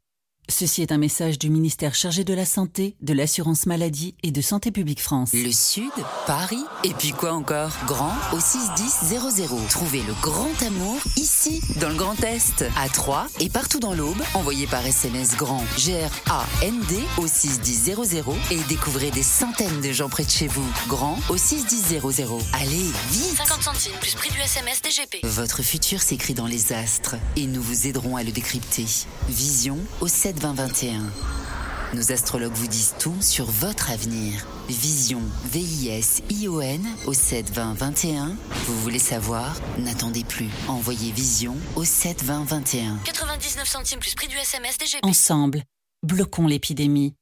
Ceci 0.51 0.81
est 0.81 0.91
un 0.91 0.97
message 0.97 1.39
du 1.39 1.49
ministère 1.49 1.95
chargé 1.95 2.25
de 2.25 2.33
la 2.33 2.45
Santé, 2.45 2.95
de 3.01 3.13
l'Assurance 3.13 3.65
Maladie 3.67 4.15
et 4.21 4.31
de 4.31 4.41
Santé 4.41 4.69
Publique 4.69 5.01
France. 5.01 5.31
Le 5.33 5.51
Sud, 5.51 5.91
Paris, 6.27 6.63
et 6.83 6.93
puis 6.93 7.11
quoi 7.11 7.31
encore? 7.31 7.71
Grand 7.87 8.13
au 8.33 8.39
61000. 8.39 9.67
Trouvez 9.69 10.03
le 10.03 10.13
grand 10.21 10.61
amour 10.61 10.97
ici, 11.15 11.61
dans 11.79 11.87
le 11.87 11.95
Grand 11.95 12.21
Est, 12.23 12.65
à 12.77 12.89
Troyes 12.89 13.27
et 13.39 13.49
partout 13.49 13.79
dans 13.79 13.93
l'Aube. 13.93 14.21
Envoyez 14.33 14.67
par 14.67 14.85
SMS 14.85 15.37
grand 15.37 15.63
G-R-A-N-D 15.77 16.99
au 17.17 17.27
61000 17.27 17.95
et 18.51 18.59
découvrez 18.67 19.09
des 19.11 19.23
centaines 19.23 19.79
de 19.81 19.93
gens 19.93 20.09
près 20.09 20.25
de 20.25 20.29
chez 20.29 20.47
vous. 20.47 20.67
Grand 20.87 21.17
au 21.29 21.37
61000. 21.37 22.01
Allez, 22.53 22.91
vite 23.11 23.37
50 23.37 23.63
centimes 23.63 23.97
plus 24.01 24.15
prix 24.15 24.29
du 24.29 24.39
SMS 24.39 24.81
DGP. 24.81 25.25
Votre 25.25 25.63
futur 25.63 26.01
s'écrit 26.01 26.33
dans 26.33 26.47
les 26.47 26.73
astres 26.73 27.15
et 27.37 27.47
nous 27.47 27.61
vous 27.61 27.87
aiderons 27.87 28.17
à 28.17 28.23
le 28.23 28.31
décrypter. 28.31 28.85
Vision 29.29 29.77
au 30.01 30.07
72021. 30.41 31.03
Nos 31.93 32.11
astrologues 32.11 32.53
vous 32.53 32.67
disent 32.67 32.95
tout 32.97 33.15
sur 33.21 33.45
votre 33.45 33.91
avenir. 33.91 34.47
Vision, 34.69 35.21
V-I-S-I-O-N 35.45 36.81
au 37.05 37.13
72021. 37.13 38.35
Vous 38.65 38.79
voulez 38.81 38.97
savoir? 38.97 39.55
N'attendez 39.77 40.23
plus. 40.23 40.49
Envoyez 40.67 41.11
Vision 41.11 41.55
au 41.75 41.83
72021. 41.83 42.97
99 43.03 43.67
centimes 43.67 43.99
plus 43.99 44.15
prix 44.15 44.27
du 44.27 44.35
SMS 44.37 44.79
DGP. 44.79 45.05
Ensemble, 45.05 45.63
bloquons 46.01 46.47
l'épidémie. 46.47 47.13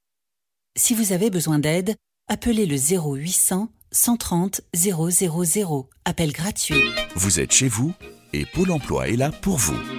Si 0.78 0.94
vous 0.94 1.12
avez 1.12 1.30
besoin 1.30 1.60
d'aide, 1.60 1.96
appelez 2.30 2.66
le 2.66 2.78
0800 2.78 3.68
130 3.92 4.62
000. 4.74 5.90
Appel 6.06 6.32
gratuit. 6.32 6.84
Vous 7.16 7.42
êtes 7.42 7.52
chez 7.52 7.68
vous 7.68 7.92
et 8.32 8.46
Pôle 8.46 8.72
emploi 8.72 9.10
est 9.10 9.18
là 9.18 9.32
pour 9.32 9.58
vous. 9.58 9.99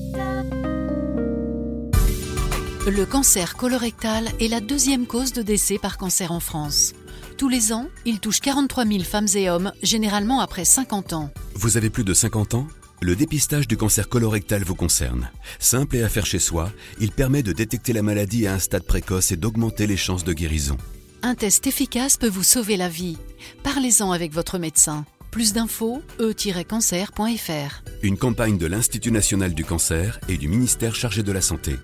Le 2.87 3.05
cancer 3.05 3.57
colorectal 3.57 4.31
est 4.39 4.47
la 4.47 4.59
deuxième 4.59 5.05
cause 5.05 5.33
de 5.33 5.43
décès 5.43 5.77
par 5.77 5.99
cancer 5.99 6.31
en 6.31 6.39
France. 6.39 6.93
Tous 7.37 7.47
les 7.47 7.73
ans, 7.73 7.87
il 8.05 8.19
touche 8.19 8.39
43 8.39 8.85
000 8.85 9.03
femmes 9.03 9.27
et 9.35 9.51
hommes, 9.51 9.71
généralement 9.83 10.39
après 10.39 10.65
50 10.65 11.13
ans. 11.13 11.29
Vous 11.53 11.77
avez 11.77 11.91
plus 11.91 12.03
de 12.03 12.15
50 12.15 12.55
ans? 12.55 12.67
Le 12.99 13.15
dépistage 13.15 13.67
du 13.67 13.77
cancer 13.77 14.09
colorectal 14.09 14.63
vous 14.63 14.73
concerne. 14.73 15.29
Simple 15.59 15.97
et 15.97 16.03
à 16.03 16.09
faire 16.09 16.25
chez 16.25 16.39
soi, 16.39 16.71
il 16.99 17.11
permet 17.11 17.43
de 17.43 17.53
détecter 17.53 17.93
la 17.93 18.01
maladie 18.01 18.47
à 18.47 18.55
un 18.55 18.59
stade 18.59 18.83
précoce 18.83 19.31
et 19.31 19.37
d'augmenter 19.37 19.85
les 19.85 19.97
chances 19.97 20.23
de 20.23 20.33
guérison. 20.33 20.77
Un 21.21 21.35
test 21.35 21.67
efficace 21.67 22.17
peut 22.17 22.29
vous 22.29 22.41
sauver 22.41 22.77
la 22.77 22.89
vie. 22.89 23.17
Parlez-en 23.61 24.11
avec 24.11 24.33
votre 24.33 24.57
médecin. 24.57 25.05
Plus 25.29 25.53
d'infos, 25.53 26.01
e-cancer.fr. 26.19 27.83
Une 28.01 28.17
campagne 28.17 28.57
de 28.57 28.65
l'Institut 28.65 29.11
national 29.11 29.53
du 29.53 29.63
cancer 29.63 30.19
et 30.27 30.37
du 30.37 30.47
ministère 30.47 30.95
chargé 30.95 31.21
de 31.21 31.31
la 31.31 31.41
santé. 31.41 31.77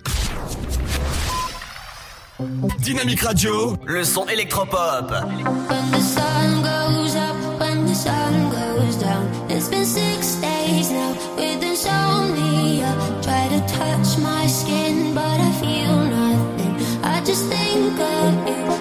Dynamique 2.80 3.22
Radio, 3.22 3.76
le 3.88 4.04
son 4.04 4.28
électropop. 4.28 5.10
When 5.10 5.92
the 5.92 6.00
sun 6.00 6.62
goes 6.62 7.16
up, 7.16 7.36
when 7.60 7.86
the 7.86 7.96
sun 7.96 8.52
goes 8.52 8.96
down, 8.98 9.28
it's 9.50 9.68
been 9.70 9.86
six 9.86 10.36
days 10.36 10.92
now 10.92 11.14
with 11.36 11.64
insomnia. 11.64 12.94
Try 13.24 13.48
to 13.48 13.60
touch 13.62 14.20
my 14.20 14.46
skin, 14.46 15.16
but 15.16 15.24
I 15.24 15.52
feel 15.60 15.96
nothing. 15.96 16.76
I 17.04 17.22
just 17.26 17.46
think 17.50 18.00
of 18.00 18.48
you. 18.48 18.77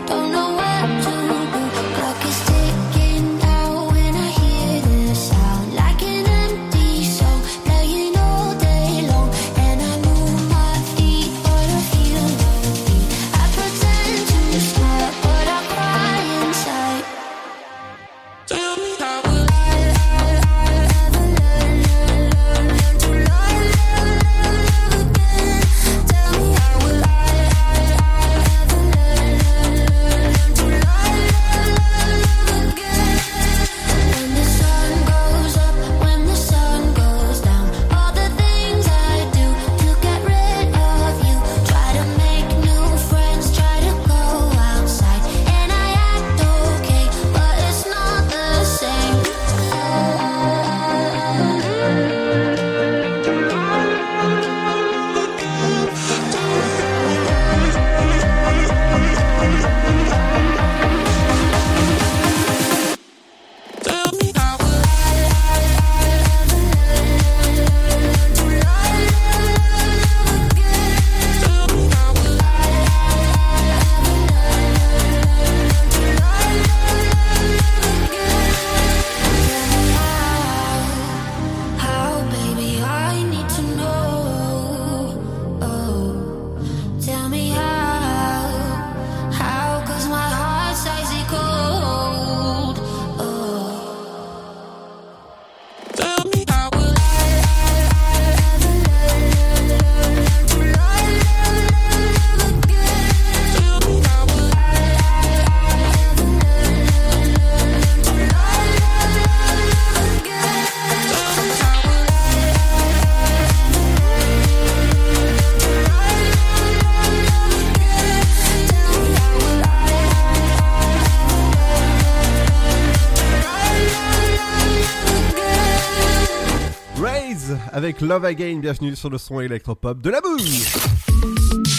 Avec 127.86 128.00
Love 128.00 128.24
Again, 128.24 128.58
bienvenue 128.60 128.96
sur 128.96 129.10
le 129.10 129.16
son 129.16 129.40
électropop 129.40 130.02
de 130.02 130.10
la 130.10 130.20
boue. 130.20 130.38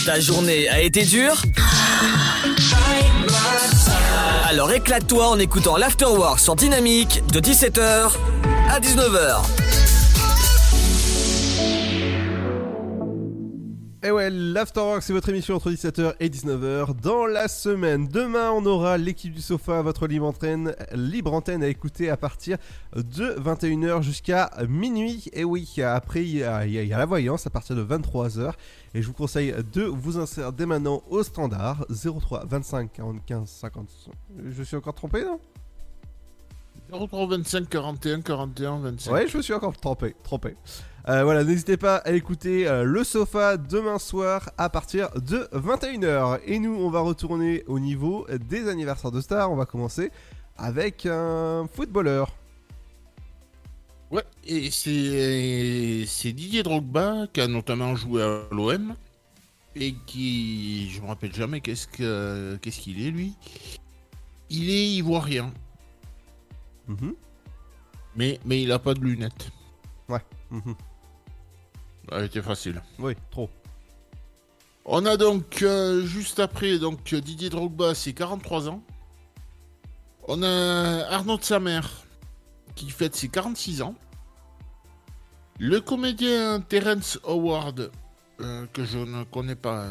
Ta 0.05 0.21
journée 0.21 0.69
a 0.69 0.79
été 0.79 1.03
dure 1.03 1.41
Alors 4.47 4.71
éclate-toi 4.71 5.27
en 5.27 5.37
écoutant 5.37 5.75
l'Afterwork 5.75 6.39
sur 6.39 6.55
Dynamique 6.55 7.23
de 7.33 7.41
17h 7.41 8.13
à 8.69 8.79
19h. 8.79 9.86
Et 14.03 14.11
ouais, 14.11 14.29
l'Afterwork, 14.29 15.01
c'est 15.01 15.11
votre 15.11 15.27
émission 15.29 15.55
entre 15.55 15.71
17h 15.71 16.13
et 16.19 16.29
19h 16.29 16.93
dans 17.01 17.25
la 17.25 17.47
semaine. 17.47 18.07
Demain, 18.07 18.51
on 18.51 18.63
aura 18.67 18.95
l'équipe 18.95 19.33
du 19.33 19.41
sofa, 19.41 19.81
votre 19.81 20.05
libre 20.05 20.27
antenne, 20.27 20.75
libre 20.93 21.33
antenne 21.33 21.63
à 21.63 21.67
écouter 21.67 22.11
à 22.11 22.15
partir 22.15 22.57
de 22.95 23.33
21h 23.39 24.03
jusqu'à 24.03 24.51
minuit. 24.69 25.29
Et 25.33 25.43
oui, 25.43 25.67
après, 25.83 26.21
il 26.23 26.37
y, 26.37 26.43
a, 26.43 26.67
il 26.67 26.73
y 26.73 26.77
a- 26.77 26.83
il 26.83 26.89
y 26.89 26.93
a 26.93 26.97
la 26.99 27.07
voyance 27.07 27.47
à 27.47 27.49
partir 27.49 27.75
de 27.75 27.81
23h. 27.81 28.53
Et 28.93 29.01
je 29.01 29.07
vous 29.07 29.13
conseille 29.13 29.55
de 29.73 29.83
vous 29.85 30.19
insérer 30.19 30.51
dès 30.55 30.67
maintenant 30.67 31.01
au 31.09 31.23
standard 31.23 31.83
03 31.89 32.45
25 32.45 32.91
45 32.93 33.47
50. 33.47 33.89
Je 34.47 34.61
suis 34.63 34.75
encore 34.77 34.93
trompé, 34.93 35.23
non? 35.25 35.39
03 36.91 37.25
25 37.27 37.67
41 37.67 38.21
41 38.21 38.77
25. 38.79 39.11
Ouais, 39.11 39.27
je 39.27 39.37
me 39.37 39.41
suis 39.41 39.53
encore 39.53 39.75
trompé. 39.75 40.15
trompé. 40.23 40.55
Euh, 41.07 41.23
voilà, 41.23 41.43
n'hésitez 41.45 41.77
pas 41.77 41.97
à 41.97 42.11
écouter 42.11 42.67
euh, 42.67 42.83
le 42.83 43.03
sofa 43.05 43.55
demain 43.55 43.97
soir 43.97 44.49
à 44.57 44.69
partir 44.69 45.09
de 45.11 45.47
21h. 45.53 46.41
Et 46.45 46.59
nous, 46.59 46.73
on 46.75 46.89
va 46.89 46.99
retourner 46.99 47.63
au 47.67 47.79
niveau 47.79 48.27
des 48.29 48.67
anniversaires 48.67 49.11
de 49.11 49.21
stars. 49.21 49.49
On 49.49 49.55
va 49.55 49.65
commencer 49.65 50.11
avec 50.57 51.05
un 51.05 51.65
footballeur. 51.73 52.35
Ouais, 54.11 54.23
et 54.45 54.69
c'est 54.71 56.33
Didier 56.33 56.63
Drogba 56.63 57.27
qui 57.31 57.41
a 57.41 57.47
notamment 57.47 57.95
joué 57.95 58.23
à 58.23 58.43
l'OM 58.51 58.95
et 59.75 59.93
qui, 60.05 60.89
je 60.89 61.01
me 61.01 61.07
rappelle 61.07 61.33
jamais 61.33 61.61
qu'est-ce 61.61 61.87
que 61.87 62.57
qu'est-ce 62.61 62.79
qu'il 62.79 63.05
est 63.05 63.11
lui. 63.11 63.33
Il 64.49 64.69
est 64.69 64.87
ivoirien, 64.89 65.53
Mhm. 66.87 67.15
mais 68.15 68.39
mais 68.45 68.61
il 68.63 68.71
a 68.71 68.79
pas 68.79 68.93
de 68.93 69.01
lunettes. 69.01 69.51
Ouais. 70.07 70.21
mhm. 70.51 70.73
A 72.11 72.23
été 72.23 72.41
facile. 72.41 72.81
Oui, 72.99 73.13
trop. 73.31 73.49
On 74.85 75.05
a 75.05 75.17
donc 75.17 75.61
euh, 75.63 76.05
juste 76.05 76.39
après 76.39 76.79
donc 76.79 77.13
Didier 77.13 77.49
Drogba, 77.49 77.93
c'est 77.93 78.13
43 78.13 78.69
ans. 78.69 78.81
On 80.29 80.41
a 80.43 81.05
Arnaud 81.09 81.37
de 81.37 81.43
Samer 81.43 81.81
qui 82.75 82.89
fête 82.89 83.15
ses 83.15 83.27
46 83.27 83.81
ans. 83.81 83.95
Le 85.59 85.81
comédien 85.81 86.61
Terence 86.61 87.19
Howard, 87.25 87.91
euh, 88.39 88.65
que 88.71 88.85
je 88.85 88.99
ne 88.99 89.23
connais 89.23 89.55
pas, 89.55 89.87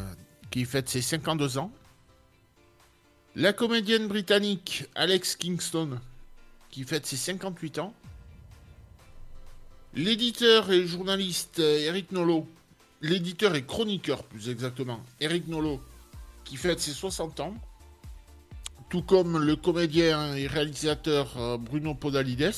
qui 0.49 0.63
fête 0.65 0.87
ses 0.89 1.01
52 1.01 1.57
ans. 1.57 1.71
La 3.35 3.53
comédienne 3.53 4.07
britannique 4.07 4.85
Alex 4.95 5.35
Kingston, 5.35 5.99
qui 6.71 6.83
fête 6.85 7.05
ses 7.05 7.17
58 7.17 7.79
ans. 7.79 7.93
L'éditeur 9.97 10.71
et 10.71 10.85
journaliste 10.85 11.59
euh, 11.59 11.79
Eric 11.79 12.11
Nolot, 12.11 12.47
l'éditeur 13.01 13.55
et 13.55 13.65
chroniqueur 13.65 14.23
plus 14.23 14.47
exactement, 14.49 14.99
Eric 15.19 15.47
Nolot, 15.47 15.81
qui 16.43 16.55
fête 16.55 16.79
ses 16.79 16.91
60 16.93 17.39
ans. 17.39 17.55
Tout 18.89 19.01
comme 19.01 19.37
le 19.39 19.55
comédien 19.55 20.35
et 20.35 20.47
réalisateur 20.47 21.35
euh, 21.37 21.57
Bruno 21.57 21.93
Podalides. 21.95 22.53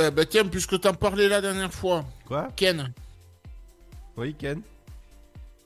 Euh, 0.00 0.10
bah 0.10 0.26
tiens, 0.26 0.44
puisque 0.46 0.78
t'en 0.80 0.92
parlais 0.94 1.28
la 1.28 1.40
dernière 1.40 1.72
fois. 1.72 2.04
Quoi? 2.26 2.48
Ken, 2.56 2.92
Oui, 4.16 4.34
Ken. 4.34 4.60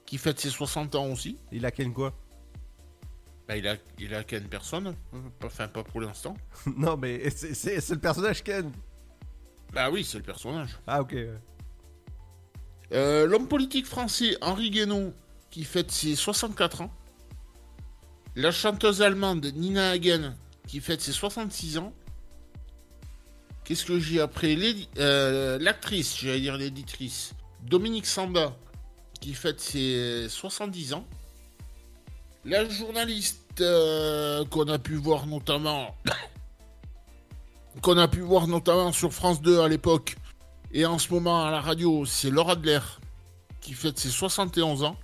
qui 0.06 0.18
fête 0.18 0.38
ses 0.38 0.50
60 0.50 0.94
ans 0.94 1.06
aussi. 1.06 1.38
Il 1.50 1.64
a 1.66 1.70
Ken 1.70 1.92
quoi? 1.92 2.12
Bah, 3.48 3.56
il 3.56 3.66
a, 3.66 3.76
il 3.98 4.14
a 4.14 4.22
Ken 4.22 4.44
personne. 4.48 4.94
euh, 5.14 5.18
pas- 5.40 5.46
Enfin, 5.48 5.66
pas 5.68 5.82
pour 5.82 6.00
l'instant. 6.02 6.36
Non, 6.76 6.96
mais 6.98 7.30
c'est 7.30 7.90
le 7.90 7.98
personnage 7.98 8.44
Ken. 8.44 8.70
Bah 9.72 9.90
oui, 9.90 10.04
c'est 10.04 10.18
le 10.18 10.24
personnage. 10.24 10.78
Ah, 10.86 11.00
ok. 11.00 11.16
Euh, 12.92 13.26
L'homme 13.26 13.48
politique 13.48 13.86
français 13.86 14.36
Henri 14.42 14.70
Guénon, 14.70 15.14
qui 15.50 15.64
fête 15.64 15.90
ses 15.90 16.14
64 16.14 16.82
ans. 16.82 16.92
La 18.36 18.50
chanteuse 18.50 19.02
allemande 19.02 19.46
Nina 19.54 19.90
Hagen, 19.90 20.34
qui 20.66 20.80
fête 20.80 21.00
ses 21.00 21.12
66 21.12 21.78
ans. 21.78 21.92
Qu'est-ce 23.64 23.84
que 23.84 23.98
j'ai 23.98 24.20
après 24.20 24.56
euh, 24.98 25.58
L'actrice, 25.58 26.18
j'allais 26.18 26.40
dire 26.40 26.56
l'éditrice, 26.56 27.32
Dominique 27.62 28.06
Samba, 28.06 28.56
qui 29.20 29.34
fête 29.34 29.60
ses 29.60 30.26
70 30.28 30.94
ans. 30.94 31.06
La 32.44 32.68
journaliste 32.68 33.60
euh, 33.60 34.44
qu'on 34.46 34.66
a 34.68 34.78
pu 34.78 34.96
voir 34.96 35.26
notamment 35.26 35.94
qu'on 37.80 37.96
a 37.96 38.08
pu 38.08 38.20
voir 38.20 38.46
notamment 38.46 38.92
sur 38.92 39.12
France 39.12 39.40
2 39.40 39.60
à 39.60 39.68
l'époque 39.68 40.16
et 40.72 40.86
en 40.86 40.98
ce 40.98 41.12
moment 41.12 41.44
à 41.44 41.50
la 41.50 41.60
radio, 41.60 42.06
c'est 42.06 42.30
Laura 42.30 42.52
Adler 42.52 42.80
qui 43.60 43.74
fête 43.74 43.98
ses 43.98 44.08
71 44.08 44.84
ans. 44.84 44.96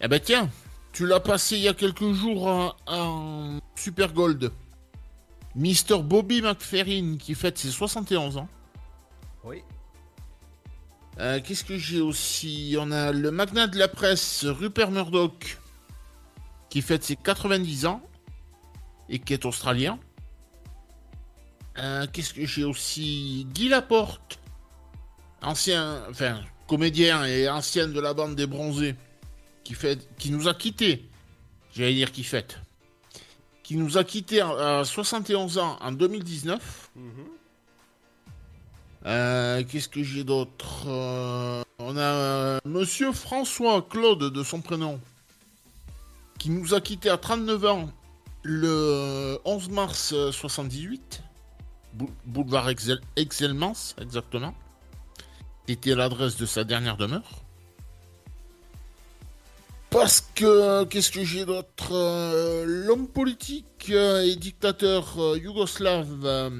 Eh 0.00 0.08
ben 0.08 0.20
tiens, 0.20 0.48
tu 0.92 1.06
l'as 1.06 1.20
passé 1.20 1.56
il 1.56 1.62
y 1.62 1.68
a 1.68 1.74
quelques 1.74 2.12
jours 2.12 2.72
en, 2.86 3.58
Super 3.74 4.12
Gold. 4.12 4.52
Mr. 5.56 6.02
Bobby 6.02 6.40
McFerrin 6.40 7.16
qui 7.16 7.34
fête 7.34 7.58
ses 7.58 7.70
71 7.70 8.38
ans. 8.38 8.48
Oui. 9.44 9.62
Euh, 11.18 11.40
Qu'est-ce 11.44 11.64
que 11.64 11.76
j'ai 11.76 12.00
aussi? 12.00 12.76
On 12.78 12.90
a 12.90 13.12
le 13.12 13.30
magnat 13.30 13.66
de 13.66 13.78
la 13.78 13.88
presse 13.88 14.44
Rupert 14.44 14.90
Murdoch 14.90 15.58
qui 16.70 16.80
fête 16.80 17.04
ses 17.04 17.16
90 17.16 17.86
ans 17.86 18.00
et 19.08 19.18
qui 19.18 19.32
est 19.32 19.44
australien. 19.44 19.98
Euh, 21.78 22.06
Qu'est-ce 22.12 22.32
que 22.34 22.44
j'ai 22.46 22.64
aussi 22.64 23.46
Guy 23.52 23.68
Laporte, 23.68 24.38
ancien, 25.42 26.02
enfin 26.10 26.40
comédien 26.68 27.24
et 27.24 27.48
ancien 27.48 27.88
de 27.88 28.00
la 28.00 28.14
bande 28.14 28.36
des 28.36 28.46
Bronzés, 28.46 28.94
qui 29.64 29.74
fait, 29.74 29.98
qui 30.18 30.30
nous 30.30 30.48
a 30.48 30.54
quittés. 30.54 31.08
J'allais 31.74 31.94
dire 31.94 32.12
qui 32.12 32.22
fête, 32.24 32.58
qui 33.64 33.76
nous 33.76 33.98
a 33.98 34.04
quittés 34.04 34.40
à 34.40 34.78
à 34.80 34.84
71 34.84 35.58
ans 35.58 35.76
en 35.80 35.90
2019. 35.92 36.90
Euh, 39.06 39.62
Qu'est-ce 39.68 39.88
que 39.88 40.02
j'ai 40.02 40.24
d'autre 40.24 40.84
Euh, 40.86 41.62
On 41.78 41.96
a 41.98 42.60
Monsieur 42.64 43.12
François 43.12 43.82
Claude 43.82 44.32
de 44.32 44.42
son 44.44 44.60
prénom, 44.60 45.00
qui 46.38 46.50
nous 46.50 46.72
a 46.74 46.80
quittés 46.80 47.10
à 47.10 47.18
39 47.18 47.64
ans 47.66 47.90
le 48.44 49.38
11 49.44 49.68
mars 49.70 50.12
euh, 50.14 50.30
78, 50.32 51.22
Bou- 51.22 51.23
boulevard 52.26 52.68
Excel 52.68 53.00
Excelmans, 53.16 53.94
exactement. 54.00 54.54
C'était 55.68 55.94
l'adresse 55.94 56.36
de 56.36 56.46
sa 56.46 56.64
dernière 56.64 56.96
demeure. 56.96 57.44
Parce 59.90 60.28
que, 60.34 60.84
qu'est-ce 60.84 61.12
que 61.12 61.24
j'ai 61.24 61.44
d'autre 61.44 61.92
Euh, 61.92 62.64
L'homme 62.66 63.06
politique 63.06 63.90
euh, 63.90 64.22
et 64.22 64.34
dictateur 64.34 65.18
euh, 65.18 65.38
yougoslave 65.38 66.50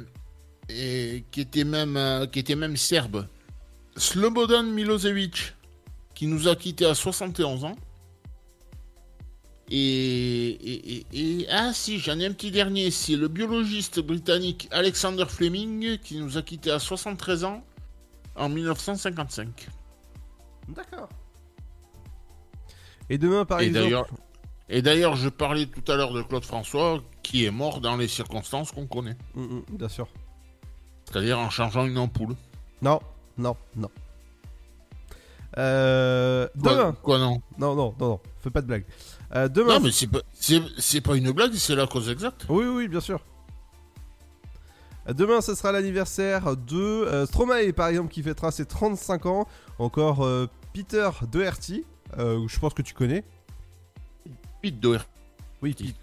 et 0.69 1.25
qui 1.33 1.41
était 1.41 1.65
même 1.65 2.29
qui 2.33 2.39
était 2.39 2.55
même 2.55 2.77
serbe, 2.77 3.27
Slobodan 3.97 4.63
Milosevic, 4.63 5.55
qui 6.15 6.27
nous 6.27 6.49
a 6.49 6.55
quittés 6.55 6.87
à 6.87 6.95
71 6.95 7.65
ans. 7.65 7.77
Et, 9.77 10.51
et, 10.51 10.97
et- 10.99 11.07
et- 11.41 11.47
ah 11.51 11.73
si, 11.73 11.99
j'en 11.99 12.21
ai 12.21 12.27
un 12.27 12.33
petit 12.33 12.53
dernier, 12.53 12.93
c'est 12.93 13.17
le 13.17 13.27
biologiste 13.27 13.99
britannique 13.99 14.69
Alexander 14.71 15.25
Fleming 15.27 15.99
qui 15.99 16.17
nous 16.21 16.39
a 16.39 16.43
quittés 16.43 16.71
à 16.71 16.79
73 16.79 17.43
ans 17.43 17.65
en 18.37 18.49
1955. 18.49 19.67
D'accord. 20.69 21.09
Et 23.11 23.19
demain, 23.19 23.45
par 23.45 23.59
exemple. 23.61 23.85
d'ailleurs, 23.85 24.07
et 24.69 24.81
d'ailleurs, 24.81 25.17
je 25.17 25.29
parlais 25.29 25.67
tout 25.67 25.91
à 25.91 25.97
l'heure 25.97 26.13
de 26.13 26.23
Claude 26.23 26.45
François 26.45 27.03
qui 27.25 27.45
est 27.45 27.51
mort 27.51 27.81
dans 27.81 27.97
les 27.97 28.07
circonstances 28.09 28.71
qu'on 28.71 28.87
connaît, 28.87 29.17
Mm, 29.35 29.43
mm, 29.43 29.63
bien 29.73 29.89
sûr. 29.89 30.07
c'est-à-dire 31.11 31.39
en 31.41 31.51
changeant 31.51 31.85
une 31.85 31.99
ampoule. 31.99 32.37
Non, 32.81 33.01
non, 33.39 33.57
non. 33.75 33.91
Euh, 35.59 36.49
Quoi- 36.63 36.75
demain. 36.75 36.97
quoi, 37.03 37.19
non? 37.19 37.43
Non, 37.59 37.75
non, 37.75 37.95
non, 37.99 38.09
non. 38.09 38.21
Fais 38.41 38.51
pas 38.51 38.61
de 38.63 38.67
blague. 38.69 38.85
Euh, 39.35 39.49
demain. 39.49 39.75
Non, 39.75 39.81
mais 39.81 39.91
c'est 39.91 40.07
pas, 40.07 40.21
c'est, 40.33 40.63
c'est 40.79 41.01
pas 41.01 41.17
une 41.17 41.33
blague, 41.33 41.55
c'est 41.55 41.75
la 41.75 41.87
cause 41.87 42.09
exacte. 42.09 42.47
Oui, 42.49 42.65
oui, 42.67 42.89
bien 42.89 43.01
sûr. 43.01 43.21
Euh, 45.09 45.13
Demain, 45.13 45.41
ce 45.41 45.55
sera 45.55 45.73
l'anniversaire 45.73 46.57
de 46.57 46.77
euh, 46.79 47.27
Stromae, 47.27 47.73
par 47.73 47.89
exemple, 47.89 48.11
qui 48.13 48.23
fêtera 48.23 48.51
ses 48.51 48.65
35 48.67 49.27
ans. 49.27 49.49
Encore 49.79 50.25
euh, 50.25 50.47
Peter 50.73 51.11
Doherty, 51.31 51.85
je 52.17 52.59
pense 52.59 52.75
que 52.75 52.83
tu 52.83 52.95
connais. 52.95 53.25
Pete 54.63 54.79
Doherty. 54.81 55.07
Oui, 55.63 55.75
Pete. 55.75 55.97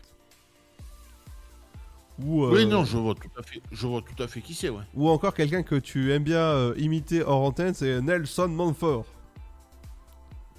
Ou, 2.23 2.45
Oui, 2.47 2.65
non, 2.67 2.83
je 2.83 2.97
vois 2.97 3.15
tout 3.15 3.29
à 3.39 3.41
fait, 3.41 3.61
je 3.71 3.87
vois 3.87 4.01
tout 4.01 4.21
à 4.21 4.27
fait 4.27 4.41
qui 4.41 4.53
c'est, 4.53 4.69
ouais. 4.69 4.83
Ou 4.93 5.09
encore 5.09 5.33
quelqu'un 5.33 5.63
que 5.63 5.75
tu 5.75 6.11
aimes 6.13 6.23
bien 6.23 6.73
imiter 6.75 7.23
hors 7.23 7.41
antenne, 7.41 7.73
c'est 7.73 8.01
Nelson 8.01 8.49
Montfort. 8.49 9.05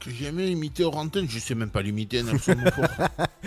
Que 0.02 0.10
j'ai 0.10 0.24
jamais 0.24 0.50
imité 0.50 0.84
hors 0.84 0.96
antenne, 0.96 1.28
je 1.28 1.38
sais 1.38 1.54
même 1.54 1.70
pas 1.70 1.80
l'imiter, 1.80 2.22
Nelson 2.24 2.56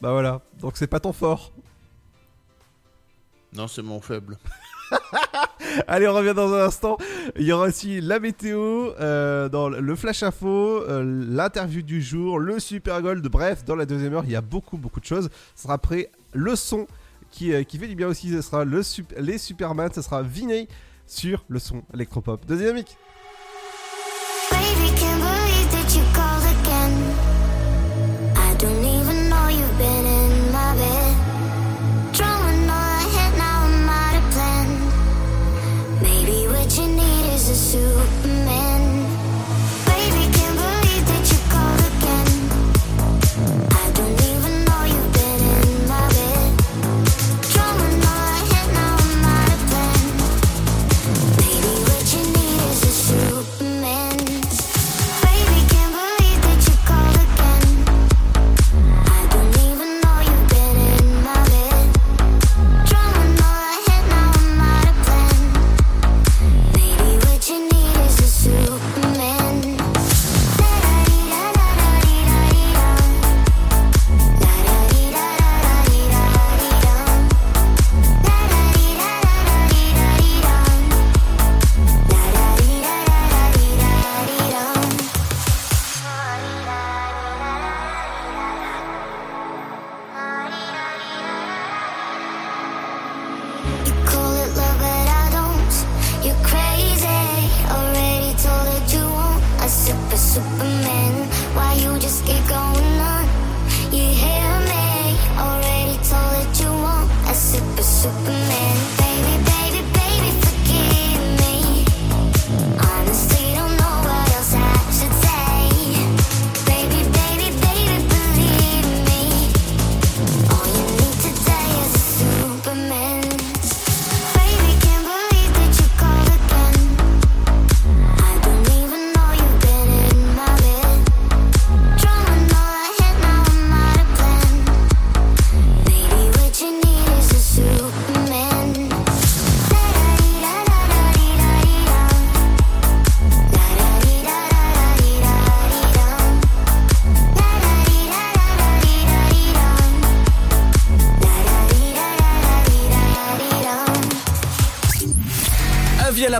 bah 0.00 0.10
voilà, 0.12 0.40
donc 0.58 0.76
c'est 0.76 0.86
pas 0.86 1.00
ton 1.00 1.12
fort. 1.12 1.52
Non, 3.52 3.68
c'est 3.68 3.82
mon 3.82 4.00
faible. 4.00 4.38
Allez, 5.86 6.08
on 6.08 6.14
revient 6.14 6.32
dans 6.34 6.52
un 6.54 6.64
instant. 6.64 6.96
Il 7.36 7.44
y 7.44 7.52
aura 7.52 7.66
aussi 7.66 8.00
la 8.00 8.18
météo, 8.20 8.92
euh, 9.00 9.48
dans 9.50 9.68
le 9.68 9.96
flash 9.96 10.22
info, 10.22 10.48
euh, 10.48 11.02
l'interview 11.28 11.82
du 11.82 12.00
jour, 12.00 12.38
le 12.38 12.58
super 12.58 13.02
gold. 13.02 13.26
Bref, 13.28 13.64
dans 13.64 13.76
la 13.76 13.84
deuxième 13.84 14.14
heure, 14.14 14.24
il 14.24 14.30
y 14.30 14.36
a 14.36 14.40
beaucoup, 14.40 14.78
beaucoup 14.78 15.00
de 15.00 15.04
choses. 15.04 15.28
Ce 15.54 15.64
sera 15.64 15.74
après 15.74 16.10
le 16.32 16.56
son 16.56 16.86
qui, 17.30 17.52
euh, 17.52 17.64
qui 17.64 17.78
fait 17.78 17.88
du 17.88 17.96
bien 17.96 18.08
aussi. 18.08 18.30
Ce 18.30 18.40
sera 18.40 18.64
le 18.64 18.80
les 19.18 19.38
Superman, 19.38 19.90
ce 19.94 20.02
sera 20.02 20.22
Vinay 20.22 20.68
sur 21.06 21.44
le 21.48 21.58
son 21.58 21.82
électropop. 21.92 22.46
Deuxième 22.46 22.76
mic. 22.76 22.96
Need 37.56 38.35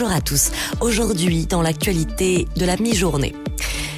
Bonjour 0.00 0.14
à 0.14 0.20
tous. 0.20 0.52
Aujourd'hui, 0.80 1.46
dans 1.46 1.60
l'actualité 1.60 2.46
de 2.54 2.64
la 2.64 2.76
mi-journée. 2.76 3.34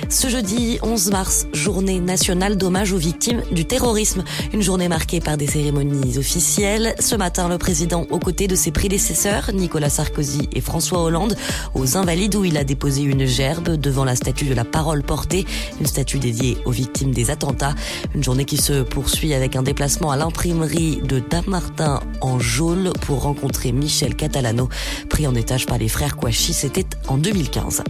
Ce 0.09 0.29
jeudi 0.29 0.79
11 0.83 1.11
mars, 1.11 1.47
journée 1.53 2.01
nationale 2.01 2.57
d'hommage 2.57 2.93
aux 2.93 2.97
victimes 2.97 3.43
du 3.53 3.67
terrorisme. 3.67 4.25
Une 4.55 4.63
journée 4.63 4.89
marquée 4.89 5.21
par 5.21 5.37
des 5.37 5.47
cérémonies 5.47 6.17
officielles. 6.17 6.95
Ce 7.01 7.15
matin, 7.17 7.51
le 7.51 7.59
président, 7.59 8.07
aux 8.09 8.19
côtés 8.19 8.49
de 8.49 8.55
ses 8.55 8.71
prédécesseurs, 8.71 9.51
Nicolas 9.53 9.91
Sarkozy 9.91 10.49
et 10.53 10.63
François 10.63 11.03
Hollande, 11.03 11.37
aux 11.75 11.99
Invalides 11.99 12.35
où 12.35 12.47
il 12.47 12.57
a 12.57 12.65
déposé 12.65 13.03
une 13.03 13.27
gerbe 13.27 13.77
devant 13.77 14.05
la 14.05 14.17
statue 14.17 14.47
de 14.47 14.55
la 14.55 14.65
parole 14.65 15.03
portée, 15.03 15.45
une 15.81 15.87
statue 15.87 16.19
dédiée 16.19 16.57
aux 16.65 16.73
victimes 16.73 17.13
des 17.13 17.31
attentats. 17.31 17.75
Une 18.15 18.25
journée 18.25 18.47
qui 18.47 18.57
se 18.57 18.83
poursuit 18.83 19.35
avec 19.35 19.55
un 19.55 19.63
déplacement 19.63 20.11
à 20.11 20.17
l'imprimerie 20.17 21.03
de 21.05 21.19
Damartin 21.19 22.01
en 22.21 22.39
Jaule 22.39 22.93
pour 23.03 23.23
rencontrer 23.23 23.73
Michel 23.73 24.15
Catalano, 24.15 24.69
pris 25.09 25.27
en 25.27 25.35
étage 25.35 25.67
par 25.67 25.79
les 25.79 25.89
frères 25.89 26.17
Kouachi. 26.17 26.53
C'était 26.53 26.87
en 27.09 27.19
2015. 27.19 27.83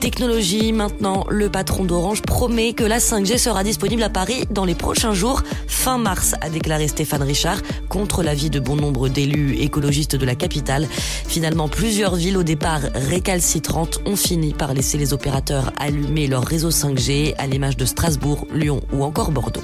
Technologie, 0.00 0.72
maintenant, 0.72 1.26
le 1.28 1.50
patron 1.50 1.84
d'Orange 1.84 2.22
promet 2.22 2.72
que 2.72 2.84
la 2.84 3.00
5G 3.00 3.36
sera 3.36 3.62
disponible 3.62 4.02
à 4.02 4.08
Paris 4.08 4.44
dans 4.50 4.64
les 4.64 4.74
prochains 4.74 5.12
jours, 5.12 5.42
fin 5.66 5.98
mars, 5.98 6.34
a 6.40 6.48
déclaré 6.48 6.88
Stéphane 6.88 7.22
Richard, 7.22 7.60
contre 7.90 8.22
l'avis 8.22 8.48
de 8.48 8.60
bon 8.60 8.76
nombre 8.76 9.10
d'élus 9.10 9.56
écologistes 9.56 10.16
de 10.16 10.24
la 10.24 10.34
capitale. 10.36 10.88
Finalement, 11.28 11.68
plusieurs 11.68 12.14
villes 12.14 12.38
au 12.38 12.42
départ 12.42 12.80
récalcitrantes 12.94 14.00
ont 14.06 14.16
fini 14.16 14.54
par 14.54 14.72
laisser 14.72 14.96
les 14.96 15.12
opérateurs 15.12 15.70
allumer 15.78 16.28
leur 16.28 16.44
réseau 16.44 16.70
5G, 16.70 17.34
à 17.36 17.46
l'image 17.46 17.76
de 17.76 17.84
Strasbourg, 17.84 18.46
Lyon 18.54 18.80
ou 18.94 19.04
encore 19.04 19.32
Bordeaux. 19.32 19.60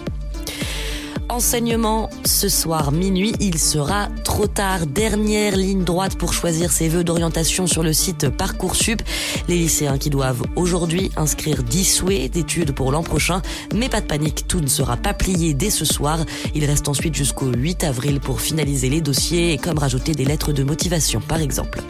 Enseignement, 1.31 2.06
ce 2.37 2.51
soir 2.51 2.93
minuit, 2.93 3.33
il 3.41 3.57
sera 3.59 4.09
trop 4.23 4.47
tard. 4.47 4.87
Dernière 4.87 5.57
ligne 5.57 5.85
droite 5.85 6.19
pour 6.19 6.35
choisir 6.35 6.71
ses 6.71 6.87
vœux 6.91 7.03
d'orientation 7.03 7.67
sur 7.67 7.83
le 7.83 7.95
site 7.95 8.29
Parcoursup. 8.29 9.01
Les 9.49 9.57
lycéens 9.57 9.97
qui 9.97 10.11
doivent 10.11 10.43
aujourd'hui 10.55 11.11
inscrire 11.17 11.63
10 11.63 11.85
souhaits 11.85 12.31
d'études 12.31 12.73
pour 12.73 12.93
l'an 12.93 13.03
prochain. 13.03 13.41
Mais 13.75 13.89
pas 13.89 14.03
de 14.03 14.07
panique, 14.07 14.47
tout 14.47 14.61
ne 14.61 14.67
sera 14.67 14.99
pas 14.99 15.15
plié 15.15 15.55
dès 15.55 15.71
ce 15.71 15.87
soir. 15.87 16.19
Il 16.55 16.67
reste 16.67 16.89
ensuite 16.89 17.15
jusqu'au 17.15 17.47
8 17.47 17.85
avril 17.85 18.21
pour 18.21 18.43
finaliser 18.43 18.91
les 18.91 19.01
dossiers 19.01 19.55
et 19.55 19.57
comme 19.57 19.79
rajouter 19.79 20.13
des 20.13 20.27
lettres 20.27 20.53
de 20.53 20.63
motivation 20.63 21.23
par 21.27 21.41
exemple. 21.41 21.81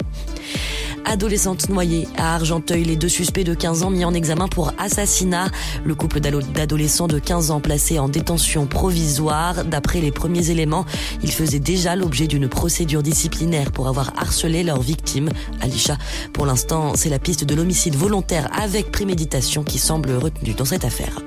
Adolescente 1.09 1.69
noyée 1.69 2.09
à 2.17 2.35
Argenteuil, 2.35 2.83
les 2.85 2.97
deux 2.97 3.09
suspects 3.09 3.45
de 3.45 3.55
15 3.55 3.85
ans 3.85 3.91
mis 3.91 4.05
en 4.05 4.13
examen 4.13 4.49
pour 4.49 4.73
assassinat. 4.77 5.49
Le 5.85 5.95
couple 5.95 6.19
d'ado- 6.19 6.43
d'adolescents 6.43 7.07
de 7.07 7.21
15 7.21 7.53
ans 7.53 7.61
placé 7.61 8.01
en 8.01 8.09
détention 8.09 8.67
provisoire. 8.67 9.65
D'après 9.65 10.01
les 10.01 10.11
premiers 10.11 10.51
éléments, 10.51 10.85
ils 11.23 11.31
faisaient 11.31 11.61
déjà 11.61 11.95
l'objet 11.95 12.27
d'une 12.27 12.49
procédure 12.49 13.05
disciplinaire 13.05 13.71
pour 13.71 13.87
avoir 13.87 14.13
harcelé 14.19 14.65
leur 14.65 14.83
victime, 14.83 15.29
Alisha. 15.61 15.97
Pour 16.33 16.45
l'instant, 16.45 16.93
c'est 16.97 17.09
la 17.09 17.21
piste 17.21 17.45
de 17.45 17.55
l'homicide 17.55 17.95
volontaire 17.95 18.49
avec 18.61 18.91
préméditation 18.91 19.63
qui 19.63 19.79
semble 19.79 20.11
retenue 20.13 20.55
dans 20.55 20.65
cette 20.65 20.85
affaire. 20.85 21.21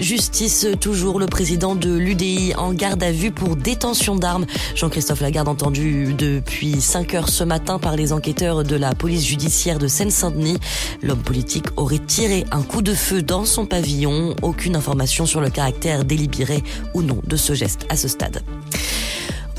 Justice 0.00 0.66
toujours, 0.80 1.20
le 1.20 1.26
président 1.26 1.74
de 1.74 1.94
l'UDI 1.94 2.54
en 2.56 2.72
garde 2.72 3.02
à 3.02 3.12
vue 3.12 3.30
pour 3.30 3.54
détention 3.54 4.16
d'armes. 4.16 4.46
Jean-Christophe 4.74 5.20
Lagarde 5.20 5.48
entendu 5.48 6.14
depuis 6.14 6.80
5 6.80 7.14
heures 7.14 7.28
ce 7.28 7.44
matin 7.44 7.78
par 7.78 7.96
les 7.96 8.14
enquêteurs 8.14 8.64
de 8.64 8.76
la 8.76 8.94
police 8.94 9.26
judiciaire 9.26 9.78
de 9.78 9.88
Seine-Saint-Denis. 9.88 10.56
L'homme 11.02 11.22
politique 11.22 11.66
aurait 11.76 11.98
tiré 11.98 12.46
un 12.50 12.62
coup 12.62 12.80
de 12.80 12.94
feu 12.94 13.20
dans 13.20 13.44
son 13.44 13.66
pavillon. 13.66 14.34
Aucune 14.40 14.74
information 14.74 15.26
sur 15.26 15.42
le 15.42 15.50
caractère 15.50 16.04
délibéré 16.04 16.64
ou 16.94 17.02
non 17.02 17.20
de 17.26 17.36
ce 17.36 17.52
geste 17.52 17.84
à 17.90 17.96
ce 17.96 18.08
stade. 18.08 18.42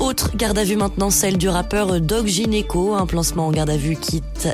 Autre 0.02 0.36
garde 0.36 0.58
à 0.58 0.64
vue 0.64 0.74
maintenant, 0.74 1.10
celle 1.10 1.38
du 1.38 1.48
rappeur 1.48 2.00
Dog 2.00 2.26
Gineco, 2.26 2.94
un 2.94 3.06
placement 3.06 3.46
en 3.46 3.52
garde 3.52 3.70
à 3.70 3.76
vue 3.76 3.96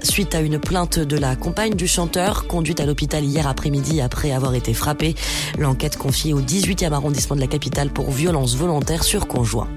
suite 0.02 0.34
à 0.34 0.40
une 0.40 0.58
plainte 0.58 0.98
de 0.98 1.16
la 1.16 1.36
compagne 1.36 1.74
du 1.74 1.86
chanteur, 1.86 2.46
conduite 2.46 2.80
à 2.80 2.86
l'hôpital 2.86 3.24
hier 3.24 3.46
après-midi 3.46 4.00
après 4.00 4.32
avoir 4.32 4.54
été 4.54 4.74
frappée. 4.74 5.14
L'enquête 5.58 5.96
confiée 5.96 6.34
au 6.34 6.40
18e 6.40 6.92
arrondissement 6.92 7.36
de 7.36 7.40
la 7.40 7.46
capitale 7.46 7.90
pour 7.90 8.10
violence 8.10 8.56
volontaire 8.56 9.04
sur 9.04 9.26
conjoint. 9.26 9.68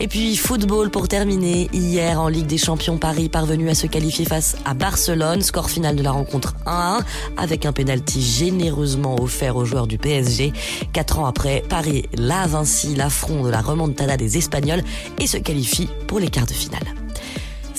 Et 0.00 0.08
puis 0.08 0.36
football 0.36 0.90
pour 0.90 1.08
terminer. 1.08 1.68
Hier 1.72 2.20
en 2.20 2.28
Ligue 2.28 2.46
des 2.46 2.58
Champions, 2.58 2.98
Paris 2.98 3.28
parvenu 3.28 3.68
à 3.68 3.74
se 3.74 3.86
qualifier 3.86 4.24
face 4.24 4.56
à 4.64 4.74
Barcelone. 4.74 5.42
Score 5.42 5.70
final 5.70 5.96
de 5.96 6.02
la 6.02 6.10
rencontre 6.10 6.54
1-1 6.66 7.02
avec 7.36 7.66
un 7.66 7.72
penalty 7.72 8.22
généreusement 8.22 9.16
offert 9.20 9.56
aux 9.56 9.64
joueurs 9.64 9.86
du 9.86 9.98
PSG. 9.98 10.52
Quatre 10.92 11.18
ans 11.18 11.26
après, 11.26 11.62
Paris 11.68 12.04
lave 12.14 12.54
ainsi 12.54 12.94
l'affront 12.94 13.44
de 13.44 13.50
la 13.50 13.60
remontada 13.60 14.16
des 14.16 14.38
Espagnols 14.38 14.82
et 15.18 15.26
se 15.26 15.36
qualifie 15.38 15.88
pour 16.06 16.18
les 16.18 16.28
quarts 16.28 16.46
de 16.46 16.52
finale. 16.52 17.01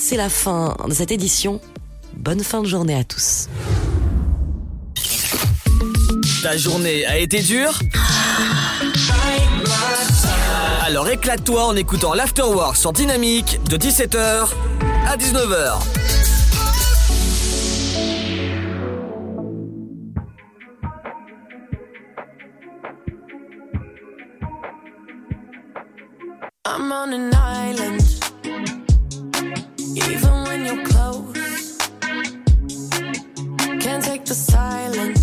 C'est 0.06 0.18
la 0.18 0.28
fin 0.28 0.76
de 0.86 0.94
cette 0.94 1.12
édition. 1.12 1.62
Bonne 2.14 2.44
fin 2.44 2.62
de 2.62 2.68
journée 2.68 2.94
à 2.94 3.06
tous. 3.06 3.48
Ta 6.44 6.58
journée 6.58 7.06
a 7.06 7.18
été 7.20 7.42
dure? 7.42 7.80
Alors 10.82 11.08
éclate-toi 11.08 11.68
en 11.68 11.78
écoutant 11.78 12.14
l'Afterwork 12.14 12.76
sur 12.76 12.92
Dynamique 12.92 13.64
de 13.70 13.78
17h 13.78 14.50
à 15.08 15.16
19h. 15.16 15.80
I'm 26.66 26.92
on 26.92 27.14
an 27.14 27.32
island. 27.34 28.04
Even 29.96 30.44
when 30.46 30.66
you're 30.66 30.86
close, 30.86 31.78
can't 33.80 34.04
take 34.04 34.26
the 34.26 34.34
silence. 34.34 35.23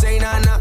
say 0.00 0.18
nah 0.18 0.38
nah. 0.40 0.55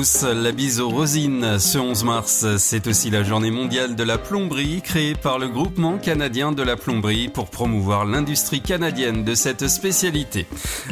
La 0.00 0.52
bise 0.52 0.80
aux 0.80 0.88
rosines. 0.88 1.58
Ce 1.58 1.76
11 1.76 2.04
mars, 2.04 2.46
c'est 2.56 2.86
aussi 2.86 3.10
la 3.10 3.22
journée 3.22 3.50
mondiale 3.50 3.96
de 3.96 4.02
la 4.02 4.16
plomberie 4.16 4.80
créée 4.82 5.14
par 5.14 5.38
le 5.38 5.48
groupement 5.48 5.98
canadien 5.98 6.52
de 6.52 6.62
la 6.62 6.76
plomberie 6.76 7.28
pour 7.28 7.50
promouvoir 7.50 8.06
l'industrie 8.06 8.62
canadienne 8.62 9.24
de 9.24 9.34
cette 9.34 9.68
spécialité. 9.68 10.46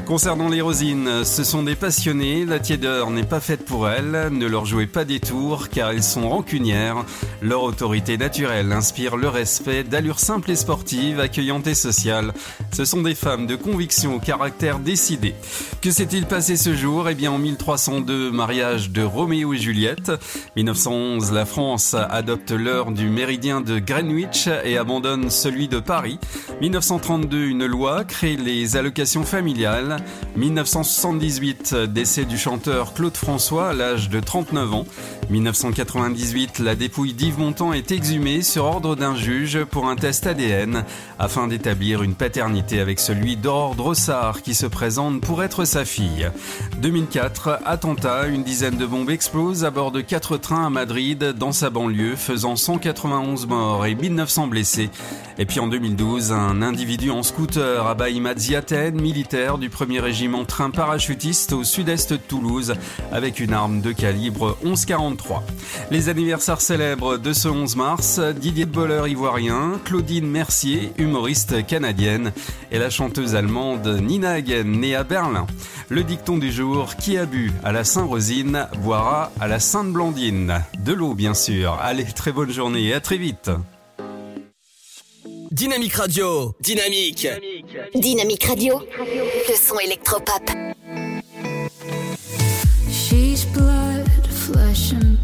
Concernant 0.04 0.50
les 0.50 0.60
rosines, 0.60 1.24
ce 1.24 1.42
sont 1.42 1.62
des 1.62 1.74
passionnés, 1.74 2.44
la 2.44 2.58
tiédeur 2.58 3.10
n'est 3.10 3.22
pas 3.22 3.40
faite 3.40 3.64
pour 3.64 3.88
elles, 3.88 4.28
ne 4.30 4.46
leur 4.46 4.66
jouez 4.66 4.86
pas 4.86 5.06
des 5.06 5.20
tours 5.20 5.70
car 5.70 5.90
elles 5.90 6.02
sont 6.02 6.28
rancunières. 6.28 7.06
Leur 7.40 7.62
autorité 7.62 8.18
naturelle 8.18 8.72
inspire 8.72 9.16
le 9.16 9.28
respect 9.28 9.84
d'allure 9.84 10.18
simple 10.18 10.50
et 10.50 10.56
sportive, 10.56 11.20
accueillante 11.20 11.68
et 11.68 11.74
sociale. 11.74 12.32
Ce 12.72 12.84
sont 12.84 13.02
des 13.02 13.14
femmes 13.14 13.46
de 13.46 13.54
conviction 13.54 14.16
au 14.16 14.18
caractère 14.18 14.80
décidé. 14.80 15.36
Que 15.80 15.92
s'est-il 15.92 16.26
passé 16.26 16.56
ce 16.56 16.74
jour? 16.74 17.08
Eh 17.08 17.14
bien 17.14 17.30
en 17.30 17.38
1302, 17.38 18.32
mariage 18.32 18.90
de 18.90 19.02
Roméo 19.02 19.54
et 19.54 19.58
Juliette. 19.58 20.10
1911, 20.56 21.30
la 21.32 21.46
France 21.46 21.94
adopte 21.94 22.50
l'heure 22.50 22.90
du 22.90 23.08
méridien 23.08 23.60
de 23.60 23.78
Greenwich 23.78 24.48
et 24.64 24.76
abandonne 24.76 25.30
celui 25.30 25.68
de 25.68 25.78
Paris. 25.78 26.18
1932, 26.60 27.44
une 27.44 27.66
loi 27.66 28.02
crée 28.02 28.36
les 28.36 28.76
allocations 28.76 29.22
familiales. 29.22 29.98
1978, 30.36 31.74
décès 31.88 32.24
du 32.24 32.36
chanteur 32.36 32.94
Claude 32.94 33.16
François 33.16 33.68
à 33.68 33.74
l'âge 33.74 34.08
de 34.08 34.18
39 34.18 34.74
ans. 34.74 34.86
1998, 35.30 36.58
la 36.58 36.74
dépouille 36.74 37.12
d'Yves 37.12 37.27
Montand 37.36 37.72
est 37.72 37.90
exhumée 37.92 38.42
sur 38.42 38.64
ordre 38.64 38.96
d'un 38.96 39.14
juge 39.14 39.64
pour 39.64 39.88
un 39.88 39.96
test 39.96 40.26
ADN 40.26 40.84
afin 41.18 41.48
d'établir 41.48 42.02
une 42.02 42.14
paternité 42.14 42.80
avec 42.80 43.00
celui 43.00 43.36
d'Aurore 43.36 43.74
Drossard 43.74 44.40
qui 44.40 44.54
se 44.54 44.66
présente 44.66 45.20
pour 45.20 45.42
être 45.42 45.64
sa 45.64 45.84
fille. 45.84 46.30
2004, 46.80 47.60
attentat, 47.64 48.28
une 48.28 48.44
dizaine 48.44 48.76
de 48.76 48.86
bombes 48.86 49.10
explosent 49.10 49.64
à 49.64 49.70
bord 49.70 49.90
de 49.90 50.00
quatre 50.00 50.36
trains 50.36 50.66
à 50.66 50.70
Madrid 50.70 51.34
dans 51.36 51.52
sa 51.52 51.70
banlieue 51.70 52.16
faisant 52.16 52.56
191 52.56 53.46
morts 53.46 53.84
et 53.84 53.94
1900 53.94 54.46
blessés. 54.46 54.90
Et 55.38 55.44
puis 55.44 55.60
en 55.60 55.68
2012, 55.68 56.32
un 56.32 56.62
individu 56.62 57.10
en 57.10 57.22
scooter 57.22 57.86
abat 57.86 58.10
Imad 58.10 58.38
Ziaten, 58.38 59.00
militaire 59.00 59.58
du 59.58 59.68
1er 59.68 60.00
régiment 60.00 60.44
train 60.44 60.70
parachutiste 60.70 61.52
au 61.52 61.62
sud-est 61.62 62.12
de 62.12 62.16
Toulouse 62.16 62.74
avec 63.12 63.38
une 63.38 63.52
arme 63.52 63.80
de 63.80 63.92
calibre 63.92 64.56
1143. 64.64 65.44
Les 65.90 66.08
anniversaires 66.08 66.60
célèbres 66.60 67.17
de 67.22 67.32
ce 67.32 67.48
11 67.48 67.76
mars, 67.76 68.20
Didier 68.20 68.64
de 68.64 68.70
Boller 68.70 69.02
ivoirien, 69.08 69.80
Claudine 69.84 70.26
Mercier, 70.26 70.92
humoriste 70.98 71.66
canadienne, 71.66 72.32
et 72.70 72.78
la 72.78 72.90
chanteuse 72.90 73.34
allemande 73.34 73.86
Nina 74.00 74.32
Hagen, 74.32 74.64
née 74.64 74.94
à 74.94 75.04
Berlin. 75.04 75.46
Le 75.88 76.04
dicton 76.04 76.38
du 76.38 76.52
jour, 76.52 76.96
qui 76.96 77.16
a 77.18 77.26
bu 77.26 77.52
à 77.64 77.72
la 77.72 77.84
Saint-Rosine, 77.84 78.68
boira 78.82 79.32
à 79.40 79.48
la 79.48 79.58
Sainte-Blandine. 79.58 80.62
De 80.84 80.92
l'eau 80.92 81.14
bien 81.14 81.34
sûr. 81.34 81.78
Allez, 81.80 82.04
très 82.04 82.32
bonne 82.32 82.50
journée 82.52 82.84
et 82.84 82.94
à 82.94 83.00
très 83.00 83.18
vite. 83.18 83.50
Dynamique 85.50 85.94
Radio. 85.94 86.54
Dynamique. 86.60 87.26
Dynamique 87.94 88.44
Radio. 88.44 88.80
Le 88.98 89.54
son 89.54 89.78
électropop. 89.78 90.50
She's 92.90 93.44
blood, 93.46 94.06
flesh 94.30 94.92
and 94.92 95.17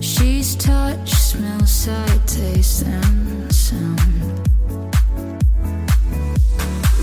She's 0.00 0.56
touch, 0.56 1.10
smell, 1.10 1.64
sight, 1.64 2.26
taste, 2.26 2.82
and 2.82 3.54
sound. 3.54 4.50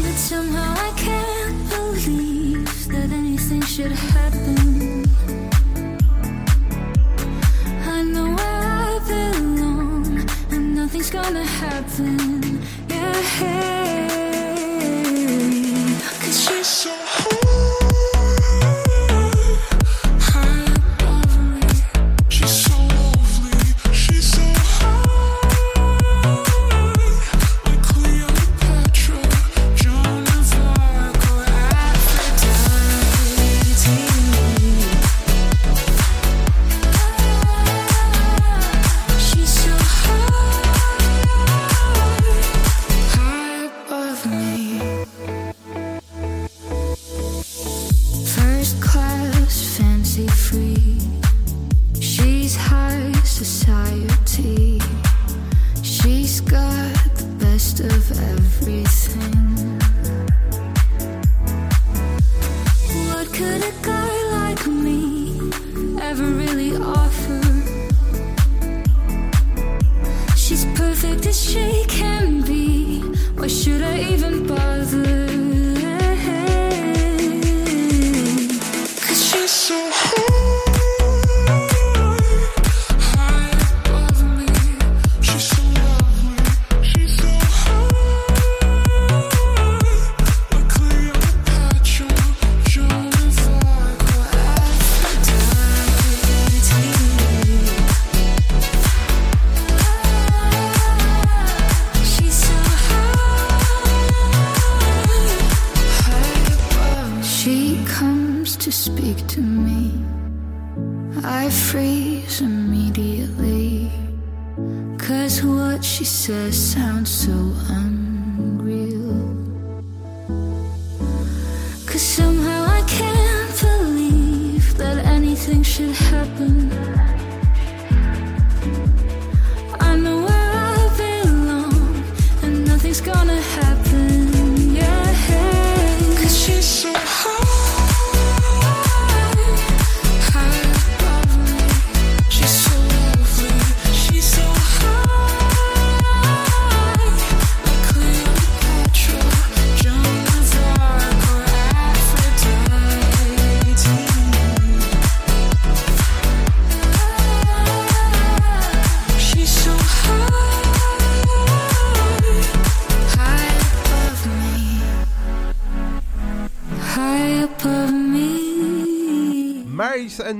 But 0.01 0.17
somehow 0.17 0.73
I 0.77 0.91
can't 0.97 1.69
believe 1.69 2.87
that 2.89 3.09
anything 3.11 3.61
should 3.61 3.93
happen. 3.93 5.05
I 7.87 8.03
know 8.03 8.35
where 8.35 8.63
I 8.85 8.99
belong, 9.07 10.29
and 10.51 10.75
nothing's 10.75 11.09
gonna 11.09 11.45
happen. 11.45 12.61
Yeah. 12.89 13.98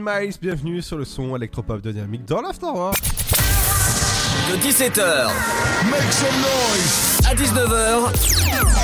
Miles 0.09 0.33
bienvenue 0.41 0.81
sur 0.81 0.97
le 0.97 1.05
son 1.05 1.35
électropop 1.35 1.81
de 1.81 1.91
Dynamique 1.91 2.25
dans 2.25 2.41
l'Afterwork. 2.41 2.97
De 4.49 4.55
17h 4.57 5.27
Make 5.91 6.11
some 6.11 6.35
noise 6.41 7.19
à 7.27 7.35
19h, 7.35 8.15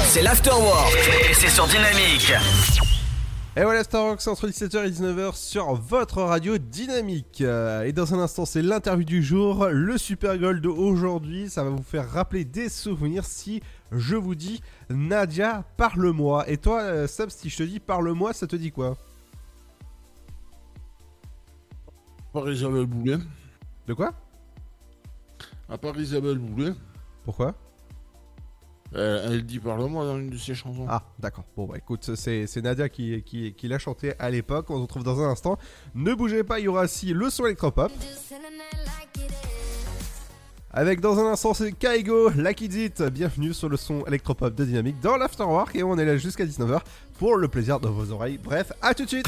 c'est 0.07 0.22
l'afterwork 0.22 0.93
et 1.30 1.34
c'est 1.34 1.49
sur 1.49 1.65
Dynamique. 1.68 2.31
Et 3.57 3.64
voilà, 3.64 3.84
Starrock, 3.85 4.22
c'est 4.22 4.30
entre 4.30 4.47
17h 4.49 4.85
et 4.85 4.89
19h 4.91 5.35
sur 5.35 5.73
votre 5.76 6.22
radio 6.22 6.57
dynamique. 6.57 7.39
Euh, 7.41 7.84
Et 7.85 7.93
dans 7.93 8.14
un 8.14 8.19
instant, 8.19 8.45
c'est 8.45 8.61
l'interview 8.61 9.06
du 9.06 9.23
jour, 9.23 9.68
le 9.72 9.97
Super 9.97 10.38
Gold 10.38 10.61
d'aujourd'hui. 10.61 11.49
Ça 11.49 11.64
va 11.64 11.69
vous 11.69 11.81
faire 11.81 12.07
rappeler 12.10 12.43
des 12.43 12.68
souvenirs 12.68 13.23
si 13.26 13.61
je 13.93 14.15
vous 14.18 14.35
dis 14.35 14.61
Nadia, 14.89 15.64
parle-moi. 15.77 16.43
Et 16.49 16.57
toi, 16.57 16.81
euh, 16.81 17.07
Seb, 17.07 17.30
si 17.30 17.49
je 17.49 17.57
te 17.57 17.64
dis 17.64 17.80
parle-moi, 17.80 18.34
ça 18.34 18.45
te 18.45 18.57
dit 18.57 18.72
quoi? 18.72 18.97
Par 22.36 22.49
Isabelle 22.49 22.86
Boulet. 22.86 23.16
De 23.88 23.94
quoi? 23.94 24.12
À 25.70 25.78
part 25.78 25.98
Isabelle 25.98 26.38
Boulet. 26.38 26.74
Pourquoi? 27.24 27.56
Elle, 28.94 29.22
elle 29.26 29.45
dit 29.45 29.57
parle-moi 29.57 30.03
dans 30.03 30.20
une 30.20 30.32
de 30.32 30.38
ses 30.38 30.53
chansons. 30.53 30.86
Ah, 30.90 31.03
d'accord. 31.18 31.45
Bon, 31.56 31.66
bah 31.66 31.78
écoute, 31.78 32.14
c'est 32.16 32.45
c'est 32.45 32.62
Nadia 32.62 32.90
qui, 32.90 33.24
qui, 33.24 33.53
qui 33.53 33.70
l'a 33.70 33.80
chanté 33.80 34.20
à 34.20 34.30
l'époque. 34.30 34.70
On 34.70 34.76
se 34.76 34.82
retrouve 34.82 35.06
dans 35.06 35.22
un 35.22 35.30
instant. 35.30 35.57
Ne 35.94 36.14
bougez 36.14 36.44
pas, 36.44 36.60
il 36.60 36.64
y 36.64 36.68
aura 36.68 36.84
aussi 36.84 37.14
le 37.14 37.30
son 37.30 37.45
électropop. 37.45 37.90
Avec 40.72 40.99
dans 40.99 41.18
un 41.18 41.32
instant, 41.32 41.53
c'est 41.53 41.72
Kaigo, 41.72 42.32
la 42.32 42.52
It. 42.52 43.02
Bienvenue 43.02 43.53
sur 43.53 43.70
le 43.70 43.78
son 43.78 44.03
électropop 44.07 44.53
de 44.53 44.66
Dynamique 44.66 44.99
dans 44.99 45.16
l'Afterwork. 45.16 45.74
Et 45.78 45.84
on 45.84 45.98
est 45.98 46.03
là 46.03 46.18
jusqu'à 46.18 46.45
19h 46.45 46.82
pour 47.18 47.38
le 47.38 47.48
plaisir 47.48 47.80
de 47.80 47.88
vos 47.88 48.12
oreilles. 48.12 48.40
Bref, 48.44 48.74
à 48.82 48.94
tout 48.94 49.06
de 49.06 49.10
suite. 49.10 49.28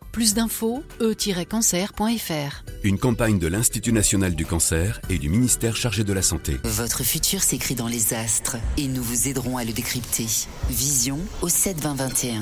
Plus 0.11 0.33
d'infos, 0.33 0.83
e-cancer.fr. 0.99 2.63
Une 2.83 2.99
campagne 2.99 3.39
de 3.39 3.47
l'Institut 3.47 3.93
national 3.93 4.35
du 4.35 4.45
cancer 4.45 4.99
et 5.09 5.17
du 5.17 5.29
ministère 5.29 5.77
chargé 5.77 6.03
de 6.03 6.11
la 6.11 6.21
santé. 6.21 6.57
Votre 6.65 7.03
futur 7.03 7.41
s'écrit 7.41 7.75
dans 7.75 7.87
les 7.87 8.13
astres 8.13 8.57
et 8.77 8.87
nous 8.87 9.01
vous 9.01 9.29
aiderons 9.29 9.57
à 9.57 9.63
le 9.63 9.71
décrypter. 9.71 10.27
Vision 10.69 11.17
au 11.41 11.47
7 11.47 11.79
20 11.79 11.93
21. 11.93 12.41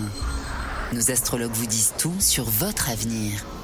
Nos 0.93 1.11
astrologues 1.11 1.53
vous 1.53 1.67
disent 1.67 1.93
tout 1.99 2.15
sur 2.19 2.45
votre 2.45 2.89
avenir. 2.89 3.45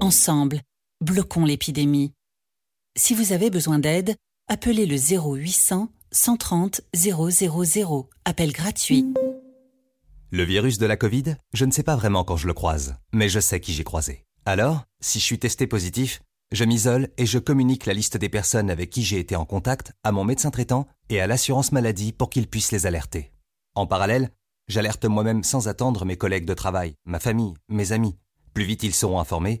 Ensemble, 0.00 0.62
bloquons 1.00 1.44
l'épidémie. 1.44 2.12
Si 2.96 3.14
vous 3.14 3.32
avez 3.32 3.50
besoin 3.50 3.80
d'aide, 3.80 4.14
appelez 4.48 4.86
le 4.86 4.96
0800 4.96 5.88
130 6.12 6.80
000. 6.94 8.08
Appel 8.24 8.52
gratuit. 8.52 9.04
Le 10.30 10.42
virus 10.44 10.78
de 10.78 10.86
la 10.86 10.96
Covid, 10.96 11.34
je 11.52 11.64
ne 11.64 11.72
sais 11.72 11.82
pas 11.82 11.96
vraiment 11.96 12.22
quand 12.22 12.36
je 12.36 12.46
le 12.46 12.54
croise, 12.54 12.94
mais 13.12 13.28
je 13.28 13.40
sais 13.40 13.60
qui 13.60 13.72
j'ai 13.72 13.82
croisé. 13.82 14.24
Alors, 14.46 14.84
si 15.00 15.18
je 15.18 15.24
suis 15.24 15.38
testé 15.40 15.66
positif, 15.66 16.22
je 16.52 16.64
m'isole 16.64 17.08
et 17.18 17.26
je 17.26 17.38
communique 17.38 17.84
la 17.84 17.92
liste 17.92 18.16
des 18.16 18.28
personnes 18.28 18.70
avec 18.70 18.90
qui 18.90 19.02
j'ai 19.02 19.18
été 19.18 19.34
en 19.34 19.44
contact 19.44 19.92
à 20.04 20.12
mon 20.12 20.24
médecin 20.24 20.50
traitant 20.50 20.86
et 21.08 21.20
à 21.20 21.26
l'assurance 21.26 21.72
maladie 21.72 22.12
pour 22.12 22.30
qu'ils 22.30 22.48
puissent 22.48 22.72
les 22.72 22.86
alerter. 22.86 23.32
En 23.74 23.86
parallèle, 23.86 24.30
j'alerte 24.68 25.06
moi-même 25.06 25.42
sans 25.42 25.66
attendre 25.66 26.04
mes 26.04 26.16
collègues 26.16 26.46
de 26.46 26.54
travail, 26.54 26.94
ma 27.04 27.18
famille, 27.18 27.54
mes 27.68 27.90
amis. 27.90 28.16
Plus 28.54 28.64
vite 28.64 28.82
ils 28.84 28.94
seront 28.94 29.20
informés, 29.20 29.60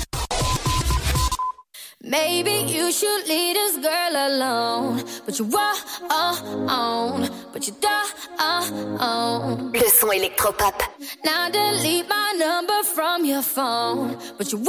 Maybe 2.03 2.65
you 2.67 2.91
should 2.91 3.27
leave 3.27 3.55
this 3.55 3.77
girl 3.77 4.13
alone. 4.15 5.03
But 5.25 5.37
you 5.37 5.45
on, 5.55 7.29
but 7.53 7.67
you 7.67 7.73
da 7.79 8.03
on. 8.39 9.71
Le 9.71 9.87
son 9.87 10.11
électropop. 10.11 10.81
Now 11.23 11.49
delete 11.49 12.09
my 12.09 12.33
number 12.39 12.83
from 12.83 13.23
your 13.23 13.43
phone. 13.43 14.17
But 14.37 14.51
you 14.51 14.63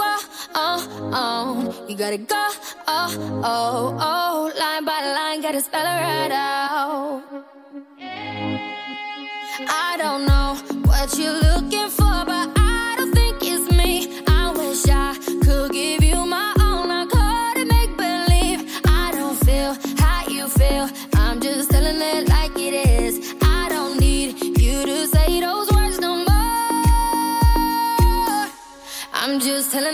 on, 0.55 1.73
you 1.89 1.97
gotta 1.97 2.19
go. 2.19 2.49
Oh, 2.87 3.11
oh, 3.43 3.97
oh. 3.99 4.53
Line 4.59 4.85
by 4.85 5.01
line, 5.15 5.41
gotta 5.41 5.61
spell 5.63 5.87
it 5.87 6.01
right 6.01 6.33
out. 6.33 7.23
I 9.69 9.97
don't 9.97 10.27
know 10.27 10.57
what 10.85 11.17
you're 11.19 11.33
looking 11.33 11.89
for, 11.89 12.02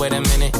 wait 0.00 0.14
a 0.14 0.20
minute, 0.22 0.39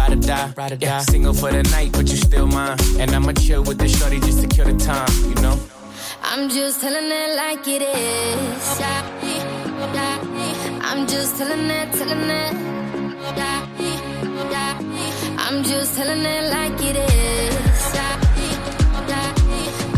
ride 0.00 0.12
or 0.12 0.20
die. 0.20 0.52
Ride 0.56 0.72
or 0.72 0.76
yeah. 0.80 0.98
Single 1.00 1.34
for 1.34 1.50
the 1.50 1.62
night, 1.64 1.92
but 1.92 2.08
you 2.10 2.16
still 2.16 2.46
mine. 2.46 2.78
And 2.98 3.10
I'ma 3.10 3.32
chill 3.32 3.62
with 3.62 3.78
the 3.78 3.88
shorty 3.88 4.20
just 4.20 4.40
to 4.42 4.48
kill 4.48 4.66
the 4.66 4.76
time, 4.78 5.10
you 5.28 5.34
know. 5.42 5.58
I'm 6.22 6.48
just 6.48 6.80
telling 6.80 7.10
it 7.10 7.36
like 7.36 7.66
it 7.66 7.82
is. 7.82 8.80
I'm 10.88 11.06
just 11.06 11.36
telling 11.38 11.70
it, 11.70 11.92
telling 11.92 12.30
it. 12.42 12.54
I'm 15.44 15.64
just 15.64 15.96
telling 15.96 16.24
it 16.24 16.50
like 16.50 16.80
it 16.90 16.96
is. 16.96 17.80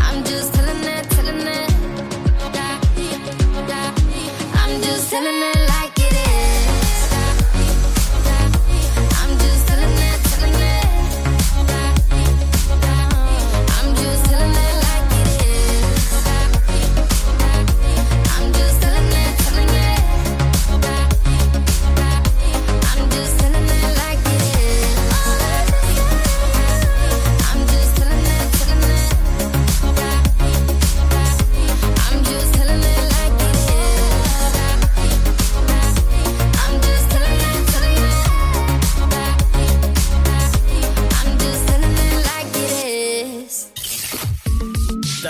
I'm 0.05 0.23
just 0.23 0.53
telling 0.53 0.83
it, 0.95 1.09
telling 1.15 1.47
it. 1.47 1.69
I'm 4.61 4.81
just 4.81 5.09
telling 5.11 5.41
it 5.41 5.67
like 5.67 5.72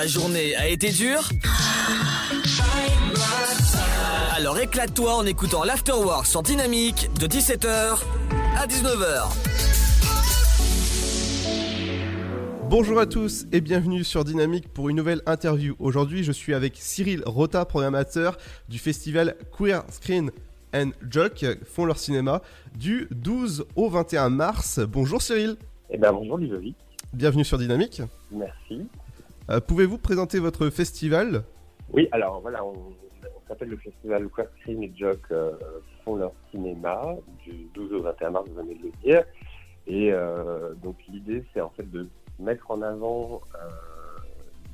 Ta 0.03 0.07
journée 0.07 0.53
a 0.57 0.67
été 0.67 0.91
dure 0.91 1.29
Alors 4.35 4.59
éclate-toi 4.59 5.15
en 5.15 5.25
écoutant 5.25 5.63
l'Afterwork 5.63 6.25
sur 6.25 6.43
Dynamique 6.43 7.09
de 7.21 7.25
17h 7.25 8.03
à 8.57 8.67
19h. 8.67 9.29
Bonjour 12.69 12.99
à 12.99 13.05
tous 13.05 13.45
et 13.53 13.61
bienvenue 13.61 14.03
sur 14.03 14.25
Dynamique 14.25 14.67
pour 14.67 14.89
une 14.89 14.97
nouvelle 14.97 15.21
interview. 15.25 15.73
Aujourd'hui, 15.79 16.25
je 16.25 16.33
suis 16.33 16.53
avec 16.53 16.75
Cyril 16.75 17.23
Rota, 17.25 17.63
programmateur 17.63 18.37
du 18.67 18.79
festival 18.79 19.37
Queer 19.57 19.85
Screen 19.89 20.31
and 20.75 20.89
Joke, 21.09 21.45
font 21.63 21.85
leur 21.85 21.97
cinéma, 21.97 22.41
du 22.77 23.07
12 23.11 23.67
au 23.77 23.87
21 23.87 24.31
mars. 24.31 24.81
Bonjour 24.81 25.21
Cyril. 25.21 25.55
Eh 25.89 25.97
ben 25.97 26.11
bonjour 26.11 26.37
Ludovic. 26.37 26.75
Bienvenue 27.13 27.45
sur 27.45 27.57
Dynamique. 27.57 28.01
Merci. 28.33 28.85
Euh, 29.49 29.59
Pouvez-vous 29.59 29.97
présenter 29.97 30.39
votre 30.39 30.69
festival? 30.69 31.43
Oui, 31.91 32.07
alors 32.11 32.39
voilà, 32.41 32.63
on, 32.63 32.73
s'appelle 33.47 33.69
le 33.69 33.77
festival 33.77 34.29
Screen 34.59 34.83
et 34.83 34.91
Joke 34.95 35.19
euh, 35.31 35.51
font 36.03 36.15
leur 36.15 36.31
cinéma 36.49 37.01
du 37.45 37.67
12 37.73 37.93
au 37.93 38.01
21 38.01 38.29
mars, 38.31 38.45
vous 38.47 38.55
venez 38.55 38.75
de 38.75 38.83
le 38.83 38.91
dire. 39.03 39.23
Et 39.85 40.11
euh, 40.13 40.73
donc 40.81 40.95
l'idée, 41.09 41.43
c'est 41.53 41.59
en 41.59 41.69
fait 41.71 41.89
de 41.91 42.07
mettre 42.39 42.71
en 42.71 42.81
avant 42.81 43.41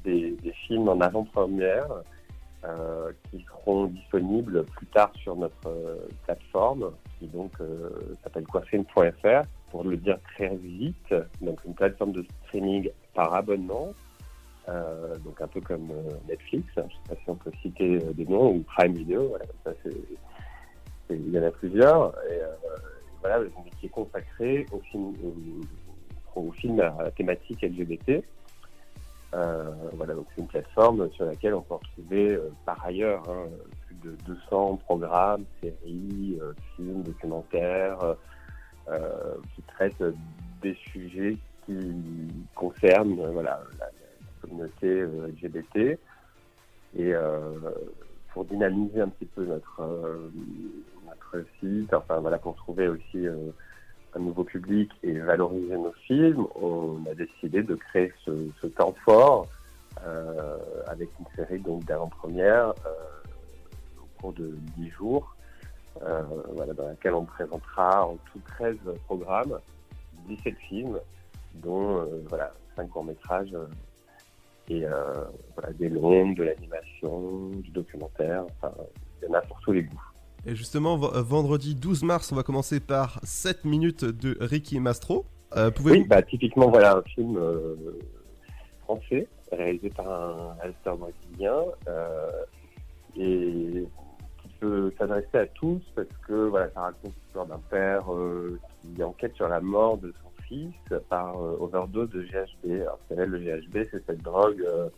des, 0.04 0.38
films 0.68 0.88
en 0.88 1.00
avant-première 1.02 1.88
qui 3.32 3.46
seront 3.46 3.86
disponibles 3.86 4.66
plus 4.66 4.86
tard 4.88 5.12
sur 5.16 5.36
notre 5.36 5.70
plateforme, 6.26 6.92
qui 7.18 7.28
donc 7.28 7.52
euh, 7.62 7.90
s'appelle 8.24 8.46
queerfilm.fr, 8.46 9.48
pour 9.72 9.84
le 9.84 9.98
dire 9.98 10.18
très 10.36 10.56
vite, 10.56 11.14
donc 11.42 11.60
une 11.66 11.74
plateforme 11.74 12.14
de 12.14 12.26
streaming 12.46 12.90
par 13.14 13.34
abonnement, 13.34 13.94
euh, 14.70 15.18
donc 15.20 15.42
un 15.42 15.48
peu 15.48 15.62
comme 15.62 15.90
euh, 15.92 16.12
Netflix, 16.28 16.68
hein, 16.78 16.84
je 16.84 16.84
ne 16.84 16.90
sais 16.90 17.10
pas 17.10 17.16
si 17.16 17.30
on 17.30 17.36
peut 17.36 17.52
citer 17.62 17.96
euh, 17.96 18.14
des 18.14 18.26
noms, 18.26 18.54
ou 18.54 18.60
Prime 18.62 18.94
Video, 18.94 19.36
il 21.10 21.32
y 21.32 21.40
en 21.40 21.44
a 21.44 21.52
plusieurs, 21.52 22.14
et 22.30 22.40
voilà, 23.22 23.40
qui 23.80 23.88
est 23.88 23.90
consacré 23.90 24.68
au 24.72 24.80
film, 24.80 25.14
au, 26.36 26.40
au 26.40 26.52
film 26.52 26.80
à 26.82 27.10
thématique 27.12 27.64
LGBT. 27.64 28.24
Voilà, 29.32 30.14
donc 30.14 30.28
c'est 30.36 30.42
une 30.42 30.48
plateforme 30.48 31.10
sur 31.14 31.26
laquelle 31.26 31.56
on 31.56 31.62
peut 31.62 31.76
retrouver 31.76 32.40
par 32.66 32.86
ailleurs 32.86 33.24
hein, 33.28 33.48
plus 33.88 33.96
de 33.96 34.16
200 34.28 34.78
programmes, 34.86 35.46
séries, 35.62 36.40
films, 36.76 37.02
documentaires 37.02 38.16
qui 39.56 39.62
traitent 39.64 40.04
des 40.62 40.76
sujets 40.92 41.38
qui 41.66 42.28
concernent 42.54 43.32
voilà, 43.32 43.62
la 43.80 43.88
communauté 44.50 44.88
euh, 44.88 45.28
LGBT. 45.28 46.00
Et 46.98 47.14
euh, 47.14 47.52
pour 48.34 48.46
dynamiser 48.46 49.02
un 49.02 49.10
petit 49.10 49.26
peu 49.26 49.46
notre, 49.46 49.82
euh, 49.82 50.30
notre 51.06 51.46
site, 51.60 51.94
enfin 51.94 52.20
voilà, 52.20 52.38
pour 52.38 52.56
trouver 52.56 52.88
aussi 52.88 53.28
un 54.16 54.20
nouveau 54.20 54.44
public 54.44 54.92
et 55.04 55.20
valoriser 55.20 55.78
nos 55.78 55.94
films, 56.08 56.48
on 56.56 57.00
a 57.10 57.14
décidé 57.14 57.62
de 57.62 57.76
créer 57.76 58.12
ce, 58.26 58.32
ce 58.62 58.68
temps 58.68 58.96
fort 59.06 59.48
avec 60.88 61.10
une 61.20 61.26
série 61.36 61.62
d'avant-première 61.86 62.74
au 64.02 64.22
cours 64.22 64.34
de 64.34 64.56
10 64.78 64.90
jours, 64.92 65.36
voilà, 66.00 66.74
dans 66.74 66.88
laquelle 66.88 67.16
on 67.16 67.26
présentera 67.26 68.08
en 68.08 68.18
tout 68.32 68.40
13 68.58 68.78
programmes, 69.06 69.60
17 70.28 70.56
films, 70.70 71.00
dont 71.56 72.08
voilà, 72.30 72.54
5 72.78 72.90
courts-métrages 72.90 73.54
et 74.70 74.86
euh, 74.86 75.14
voilà, 75.56 75.74
des 75.74 75.90
longues, 75.90 76.36
de 76.36 76.44
l'animation, 76.44 77.50
du 77.56 77.72
documentaire, 77.72 78.46
enfin, 78.62 78.74
il 79.22 79.28
y 79.28 79.32
en 79.32 79.34
a 79.34 79.42
pour 79.42 79.60
tous 79.62 79.72
les 79.72 79.84
goûts. 79.84 80.04
Et 80.46 80.56
justement, 80.56 80.94
euh, 81.04 81.22
vendredi 81.22 81.76
12 81.76 82.04
mars, 82.04 82.32
on 82.32 82.36
va 82.36 82.44
commencer 82.44 82.80
par 82.80 83.20
7 83.24 83.66
minutes 83.66 84.06
de 84.06 84.38
Ricky 84.40 84.80
Mastro. 84.80 85.26
Euh, 85.58 85.72
Oui, 85.84 86.04
bah, 86.04 86.22
typiquement, 86.22 86.70
voilà 86.70 86.98
un 86.98 87.02
film 87.02 87.36
euh, 87.38 87.76
français 88.84 89.28
réalisé 89.52 89.90
par 89.90 90.08
un 90.08 90.56
acteur 90.62 90.98
brésilien 90.98 91.64
et 93.18 93.88
qui 94.44 94.50
peut 94.60 94.94
s'adresser 95.00 95.40
à 95.40 95.48
tous 95.48 95.82
parce 95.96 96.08
que 96.28 96.48
voilà, 96.50 96.70
ça 96.76 96.82
raconte 96.82 97.14
l'histoire 97.24 97.48
d'un 97.48 97.62
père 97.72 98.06
qui 98.96 99.04
enquête 99.04 99.34
sur 99.36 99.50
la 99.50 99.60
mort 99.60 99.98
de 99.98 100.14
son 100.22 100.29
par 101.10 101.38
euh, 101.42 101.58
overdose 101.60 102.10
de 102.10 102.24
GHB. 102.24 102.82
Alors, 102.82 103.00
vous 103.10 103.16
savez, 103.16 103.26
le 103.26 103.40
GHB, 103.40 103.88
c'est 103.92 104.06
cette 104.06 104.22
drogue 104.22 104.64
euh, 104.68 104.90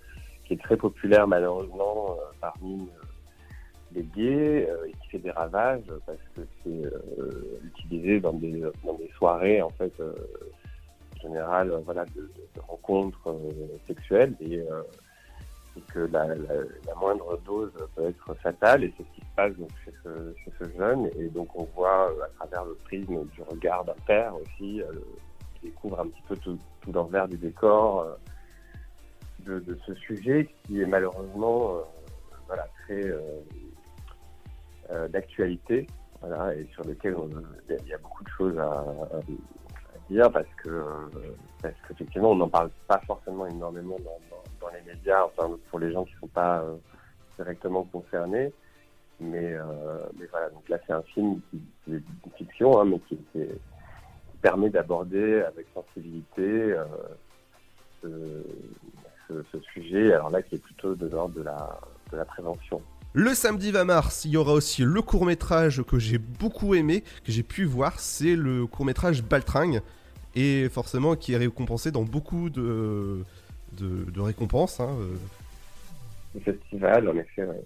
qui 0.46 0.54
est 0.54 0.62
très 0.62 0.78
populaire 0.78 1.28
malheureusement 1.28 2.18
euh, 2.20 2.24
parmi 2.40 2.90
les 3.94 4.04
gays 4.04 4.70
et 4.88 4.92
qui 5.02 5.10
fait 5.10 5.20
des 5.20 5.32
ravages 5.32 5.84
parce 6.06 6.18
que 6.34 6.42
c'est 6.64 6.84
utilisé 7.66 8.22
dans 8.22 8.32
des, 8.32 8.64
dans 8.86 8.94
des 8.94 9.10
soirées 9.18 9.62
en 9.62 9.70
fait 9.72 9.92
en 10.00 11.22
général 11.22 11.74
voilà 11.84 12.06
de, 12.06 12.30
rencontres 12.70 13.36
sexuelles. 13.88 14.34
Et, 14.40 14.64
que 15.94 16.00
la, 16.00 16.28
moindre 16.96 17.38
dose 17.46 17.72
peut 17.96 18.06
être 18.06 18.34
fatale. 18.36 18.86
Et 18.86 18.94
c'est 18.96 19.04
ce 19.04 19.16
qui 19.16 19.22
se 19.22 19.36
passe 19.36 19.54
donc 19.58 19.70
chez 19.84 19.94
ce, 20.04 20.78
jeune. 20.78 21.10
Et 21.20 21.28
donc 21.28 21.50
on 21.56 21.66
voit 21.76 22.14
à 22.24 22.28
travers 22.38 22.64
le 22.64 22.76
prisme 22.86 23.26
du 23.26 23.42
regard 23.42 23.84
d'un 23.84 23.96
père 24.06 24.34
aussi 24.36 24.82
découvre 25.62 26.00
un 26.00 26.08
petit 26.08 26.22
peu 26.28 26.36
tout, 26.38 26.58
tout 26.82 26.92
l'envers 26.92 27.28
du 27.28 27.38
décor 27.38 28.02
euh, 29.48 29.60
de, 29.60 29.78
ce 29.86 29.94
sujet 29.96 30.50
qui 30.64 30.82
est 30.82 30.86
malheureusement 30.86 31.76
euh, 31.76 31.82
voilà 32.48 32.68
très 32.84 33.04
euh, 34.92 35.08
d'actualité, 35.08 35.88
voilà, 36.20 36.54
et 36.54 36.68
sur 36.74 36.84
lequel 36.84 37.16
il 37.70 37.88
y 37.88 37.94
a 37.94 37.98
beaucoup 37.98 38.24
de 38.24 38.30
choses 38.30 38.60
à, 38.60 38.84
dire 40.10 40.30
parce 40.32 40.48
que 40.62 40.86
parce 41.62 41.74
qu'effectivement 41.88 42.32
on 42.32 42.36
n'en 42.36 42.50
parle 42.50 42.70
pas 42.88 43.00
forcément 43.08 43.48
énormément 43.48 43.96
dans, 44.60 44.68
les 44.70 44.82
médias, 44.82 45.24
enfin 45.24 45.50
pour 45.70 45.80
les 45.80 45.94
gens 45.94 46.04
qui 46.04 46.14
ne 46.16 46.20
sont 46.20 46.28
pas 46.28 46.64
directement 47.38 47.84
concernés. 47.84 48.52
Mais, 49.22 49.56
mais 50.20 50.26
voilà, 50.32 50.50
donc 50.50 50.68
là 50.68 50.78
c'est 50.86 50.94
un 50.94 51.04
film 51.04 51.40
qui, 51.50 51.62
est 51.88 51.94
une 52.26 52.32
fiction, 52.36 52.82
hein, 52.82 52.86
mais 52.86 53.00
qui, 53.08 53.18
permet 54.42 54.70
d'aborder 54.70 55.42
avec 55.42 55.68
sensibilité 55.74 56.42
euh, 56.42 56.84
ce, 58.02 58.08
ce- 59.28 59.44
ce 59.52 59.60
sujet, 59.74 60.14
alors 60.14 60.30
là 60.30 60.42
qui 60.42 60.56
est 60.56 60.64
plutôt 60.64 60.96
de 60.96 61.08
l'ordre 61.08 61.36
de 61.36 61.44
la, 61.44 61.80
de 62.12 62.18
la 62.18 62.26
prévention. 62.26 62.82
Le 63.14 63.34
samedi 63.34 63.72
20 63.72 63.84
mars, 63.86 64.26
il 64.26 64.32
y 64.32 64.38
aura 64.38 64.54
aussi 64.54 64.84
le 64.84 65.02
court 65.02 65.26
métrage 65.26 65.84
que 65.84 66.00
j'ai 66.00 66.18
beaucoup 66.18 66.76
aimé, 66.76 67.04
que 67.26 67.32
j'ai 67.32 67.44
pu 67.44 67.66
voir, 67.66 68.00
c'est 68.00 68.36
le 68.36 68.66
court 68.68 68.86
métrage 68.86 69.22
Baltringue, 69.24 69.82
et 70.34 70.70
forcément 70.70 71.16
qui 71.16 71.34
est 71.34 71.38
récompensé 71.38 71.92
dans 71.92 72.04
beaucoup 72.04 72.50
de, 72.50 73.24
de, 73.74 74.10
de 74.10 74.22
récompenses. 74.22 74.80
hein, 74.80 74.96
euh. 75.00 75.16
Le 76.36 76.40
festival, 76.40 77.10
en 77.10 77.18
effet, 77.18 77.44
ouais. 77.44 77.62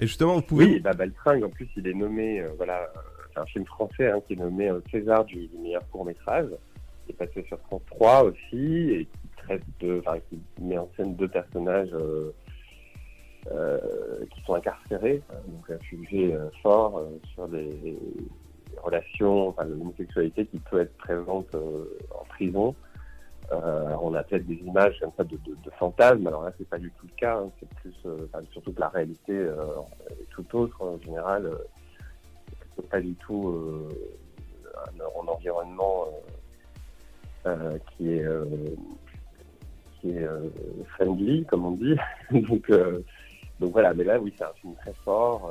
Et 0.00 0.08
justement, 0.08 0.34
vous 0.34 0.42
pouvez... 0.42 0.64
Oui, 0.64 0.80
bah, 0.80 0.92
Baltringue, 0.94 1.44
en 1.44 1.48
plus, 1.50 1.68
il 1.76 1.86
est 1.86 1.94
nommé, 1.94 2.40
euh, 2.40 2.48
voilà, 2.56 2.92
c'est 3.34 3.40
un 3.40 3.46
film 3.46 3.66
français 3.66 4.10
hein, 4.10 4.20
qui 4.26 4.34
est 4.34 4.36
nommé 4.36 4.68
euh, 4.68 4.80
César 4.90 5.24
du, 5.24 5.48
meilleur 5.58 5.86
court-métrage, 5.90 6.48
qui 7.04 7.12
est 7.12 7.14
passé 7.14 7.44
sur 7.46 7.58
France 7.60 7.82
3 7.90 8.24
aussi, 8.24 8.90
et 8.90 9.06
qui 9.06 9.28
traite 9.36 9.62
de, 9.80 10.02
qui 10.30 10.40
met 10.60 10.78
en 10.78 10.88
scène 10.96 11.14
deux 11.16 11.28
personnages 11.28 11.92
euh, 11.92 12.32
euh, 13.50 13.78
qui 14.32 14.40
sont 14.42 14.54
incarcérés, 14.54 15.22
donc 15.48 15.70
un 15.70 15.84
sujet 15.84 16.34
fort 16.62 17.02
sur 17.34 17.46
des 17.48 17.98
relations, 18.82 19.48
enfin, 19.48 19.64
l'homosexualité 19.64 20.46
qui 20.46 20.58
peut 20.58 20.80
être 20.80 20.96
présente 20.96 21.54
en 21.54 22.24
prison. 22.24 22.74
On 23.50 24.14
a 24.14 24.22
peut-être 24.22 24.46
des 24.46 24.54
images 24.54 24.98
de, 25.00 25.70
fantasmes. 25.78 26.26
Alors 26.26 26.44
là, 26.44 26.52
c'est 26.56 26.68
pas 26.68 26.78
du 26.78 26.90
tout 26.92 27.06
le 27.06 27.12
cas. 27.16 27.36
hein. 27.36 27.50
C'est 27.60 27.68
plus, 27.74 27.94
surtout 28.52 28.72
que 28.72 28.80
la 28.80 28.88
réalité 28.88 29.36
euh, 29.36 29.66
est 30.10 30.30
tout 30.30 30.46
autre 30.56 30.80
en 30.82 30.98
général. 31.00 31.50
Pas 32.82 33.00
du 33.00 33.14
tout 33.14 33.48
euh, 33.48 33.88
un, 34.98 35.28
environnement 35.28 36.06
euh, 37.46 37.48
euh, 37.48 37.78
qui 37.90 38.12
est 38.12 38.26
qui 40.00 40.10
est 40.10 40.28
friendly, 40.90 41.44
comme 41.46 41.64
on 41.64 41.72
dit. 41.72 41.96
donc, 42.30 42.70
donc 43.60 43.72
voilà. 43.72 43.94
Mais 43.94 44.04
là, 44.04 44.18
oui, 44.20 44.34
c'est 44.36 44.44
un 44.44 44.52
film 44.54 44.74
très 44.76 44.92
fort 45.04 45.50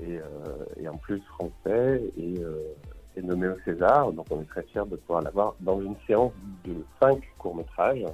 et, 0.00 0.20
et 0.78 0.88
en 0.88 0.96
plus 0.96 1.20
français 1.22 2.02
et 2.16 2.34
est 3.16 3.22
nommé 3.22 3.48
au 3.48 3.58
César, 3.64 4.12
donc 4.12 4.26
on 4.30 4.42
est 4.42 4.48
très 4.48 4.62
fiers 4.64 4.84
de 4.86 4.96
pouvoir 4.96 5.22
l'avoir 5.22 5.54
dans 5.60 5.80
une 5.80 5.96
séance 6.06 6.32
de 6.64 6.74
cinq 7.00 7.22
courts-métrages. 7.38 8.04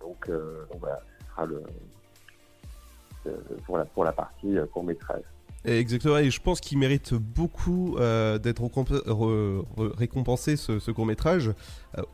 Donc, 0.00 0.28
donc 0.30 0.80
voilà, 0.80 1.00
ce 1.20 1.26
sera 1.26 1.46
le, 1.46 1.62
pour, 3.66 3.78
la, 3.78 3.84
pour 3.84 4.04
la 4.04 4.12
partie 4.12 4.56
euh, 4.56 4.66
court-métrage. 4.66 5.22
Et 5.64 5.78
Exactement, 5.78 6.16
et 6.18 6.30
je 6.30 6.40
pense 6.40 6.60
qu'il 6.60 6.78
mérite 6.78 7.14
beaucoup 7.14 7.96
euh, 7.98 8.38
d'être 8.38 8.62
récomp- 8.62 9.02
re- 9.04 9.64
re- 9.76 9.96
récompensé 9.96 10.56
ce, 10.56 10.78
ce 10.78 10.90
court 10.92 11.04
métrage 11.04 11.50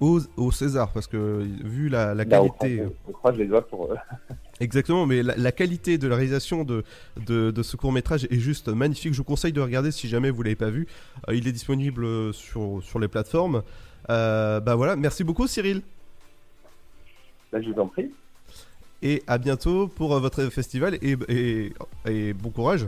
au, 0.00 0.18
au 0.38 0.50
César, 0.50 0.90
parce 0.92 1.06
que 1.06 1.42
vu 1.62 1.90
la, 1.90 2.14
la 2.14 2.24
Là, 2.24 2.42
on 2.42 2.48
qualité... 2.48 2.78
croise- 2.78 2.92
on 3.08 3.12
croise 3.12 3.36
les 3.36 3.46
doigts 3.46 3.66
pour. 3.66 3.94
Exactement, 4.60 5.04
mais 5.04 5.22
la, 5.22 5.36
la 5.36 5.52
qualité 5.52 5.98
de 5.98 6.08
la 6.08 6.16
réalisation 6.16 6.64
de, 6.64 6.84
de, 7.26 7.50
de 7.50 7.62
ce 7.62 7.76
court 7.76 7.92
métrage 7.92 8.24
est 8.30 8.38
juste 8.38 8.68
magnifique. 8.68 9.12
Je 9.12 9.18
vous 9.18 9.24
conseille 9.24 9.52
de 9.52 9.60
regarder 9.60 9.90
si 9.92 10.08
jamais 10.08 10.30
vous 10.30 10.42
l'avez 10.42 10.56
pas 10.56 10.70
vu. 10.70 10.86
Euh, 11.28 11.34
il 11.34 11.46
est 11.46 11.52
disponible 11.52 12.32
sur, 12.32 12.82
sur 12.82 12.98
les 12.98 13.08
plateformes. 13.08 13.62
Euh, 14.10 14.58
bah 14.60 14.74
voilà, 14.74 14.96
merci 14.96 15.22
beaucoup 15.22 15.46
Cyril. 15.46 15.82
Là, 17.52 17.60
je 17.60 17.70
vous 17.70 17.78
en 17.80 17.88
prie. 17.88 18.10
Et 19.02 19.22
à 19.26 19.38
bientôt 19.38 19.88
pour 19.88 20.14
euh, 20.14 20.20
votre 20.20 20.44
festival 20.46 20.98
et, 21.02 21.16
et, 22.06 22.32
bon 22.32 22.50
courage. 22.50 22.86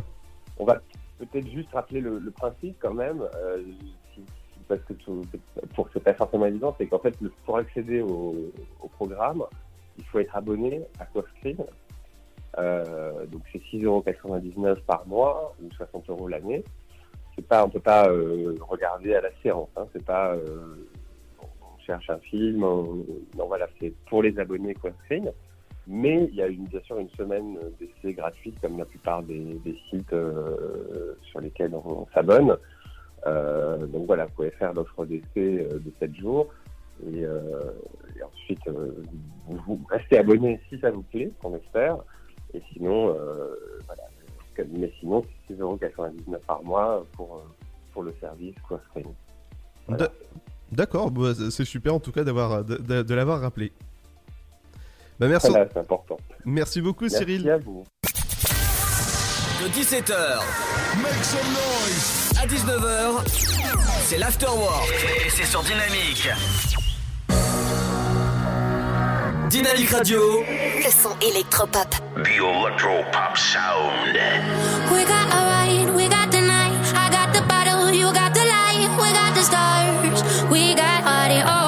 On 0.58 0.64
va 0.64 0.80
peut-être 1.18 1.48
juste 1.50 1.72
rappeler 1.72 2.00
le, 2.00 2.30
principe 2.30 2.76
quand 2.80 2.94
même, 2.94 3.22
euh, 3.34 3.62
parce 4.68 4.80
que 4.82 4.94
tout- 4.94 5.22
pour 5.74 5.88
c'est 5.92 6.02
pas 6.02 6.14
forcément 6.14 6.46
évident, 6.46 6.74
c'est 6.78 6.86
qu'en 6.86 6.98
fait, 6.98 7.14
pour 7.44 7.58
accéder 7.58 8.00
au, 8.00 8.52
programme, 8.92 9.42
il 9.98 10.04
faut 10.04 10.18
être 10.18 10.34
abonné 10.34 10.80
à 10.98 11.04
Coscreen. 11.06 11.58
Euh, 12.58 13.26
donc 13.26 13.42
c'est 13.52 13.60
6,99€ 13.70 14.80
par 14.86 15.06
mois 15.06 15.54
ou 15.62 15.70
60 15.74 16.08
euros 16.08 16.28
l'année. 16.28 16.64
C'est 17.34 17.46
pas, 17.46 17.64
on 17.64 17.68
peut 17.68 17.80
pas 17.80 18.08
euh, 18.08 18.54
regarder 18.66 19.14
à 19.14 19.20
la 19.20 19.28
séance. 19.42 19.68
Hein, 19.76 19.86
c'est 19.92 20.04
pas, 20.04 20.32
euh, 20.34 20.88
on 21.42 21.78
cherche 21.84 22.08
un 22.08 22.18
film. 22.18 22.64
on- 22.64 23.04
non 23.36 23.46
voilà, 23.46 23.68
c'est 23.78 23.92
pour 24.08 24.22
les 24.22 24.38
abonnés 24.38 24.74
Coscreen. 24.74 25.30
Mais 25.86 26.28
il 26.30 26.34
y 26.34 26.42
a 26.42 26.48
bien 26.48 26.80
sûr 26.82 26.98
une 26.98 27.10
semaine 27.10 27.58
d'essai 27.78 28.14
gratuite, 28.14 28.58
comme 28.60 28.78
la 28.78 28.84
plupart 28.84 29.22
des, 29.22 29.60
sites 29.90 30.12
euh, 30.12 31.14
sur 31.22 31.40
lesquels 31.40 31.74
on, 31.74 32.02
on 32.02 32.06
s'abonne. 32.12 32.56
Euh, 33.26 33.86
donc 33.86 34.06
voilà, 34.06 34.26
vous 34.26 34.32
pouvez 34.32 34.50
faire 34.52 34.72
l'offre 34.72 35.04
d'essai 35.04 35.26
euh, 35.36 35.78
de 35.78 35.92
7 35.98 36.14
jours. 36.16 36.48
Et, 37.04 37.24
euh, 37.24 37.40
ensuite, 38.24 38.66
euh, 38.68 39.02
vous, 39.46 39.80
restez 39.90 40.18
abonné 40.18 40.60
si 40.68 40.78
ça 40.80 40.90
vous 40.90 41.02
plaît, 41.02 41.30
on 41.42 41.54
espère. 41.54 41.98
Et 42.54 42.62
sinon, 42.72 43.10
euh, 43.10 43.54
voilà. 43.86 44.02
Mais 44.72 44.90
sinon, 45.00 45.22
c'est 45.48 45.54
6,99€ 45.54 46.38
par 46.46 46.62
mois 46.62 47.06
pour, 47.12 47.36
euh, 47.36 47.40
pour 47.92 48.02
le 48.02 48.14
service 48.20 48.54
Crossframe. 48.62 49.12
D'a- 49.88 50.10
D'accord, 50.72 51.12
bah, 51.12 51.32
c'est 51.34 51.64
super 51.64 51.94
en 51.94 52.00
tout 52.00 52.10
cas 52.10 52.24
d'avoir 52.24 52.64
de 52.64 53.14
l'avoir 53.14 53.40
rappelé. 53.40 53.72
Bah 55.18 55.28
merci. 55.28 55.48
Voilà, 55.48 55.66
c'est 55.72 55.78
important. 55.80 56.16
Merci 56.44 56.80
beaucoup 56.80 57.04
Merci 57.04 57.16
Cyril. 57.18 57.50
à 57.50 57.56
vous. 57.58 57.84
De 59.62 59.68
17h 59.68 60.12
Make 61.02 61.24
some 61.24 61.40
noise 61.52 62.32
à 62.42 62.46
19h, 62.46 63.24
c'est 64.04 64.18
l'afterwork 64.18 64.92
et 65.26 65.30
c'est 65.30 65.44
sur 65.46 65.62
Dynamique. 65.62 66.28
Dynamique 69.48 69.90
Radio. 69.90 70.20
Le 70.48 70.90
son 70.90 71.16
électropop. 71.20 71.88
The 72.16 72.28
Electro 72.28 73.02
Pop 73.12 73.36
Sound. 73.36 74.16
We 74.92 75.04
got 75.04 75.32
a 75.32 75.44
ride, 75.46 75.94
we 75.94 76.08
got 76.08 76.30
the 76.30 76.40
night. 76.42 76.72
I 76.94 77.10
got 77.10 77.32
the 77.32 77.42
bottle, 77.48 77.90
you 77.94 78.06
got 78.12 78.34
the 78.34 78.44
light. 78.44 78.90
We 79.00 79.12
got 79.12 79.34
the 79.34 79.42
stars, 79.42 80.50
we 80.50 80.74
got 80.74 81.04
audio. 81.06 81.65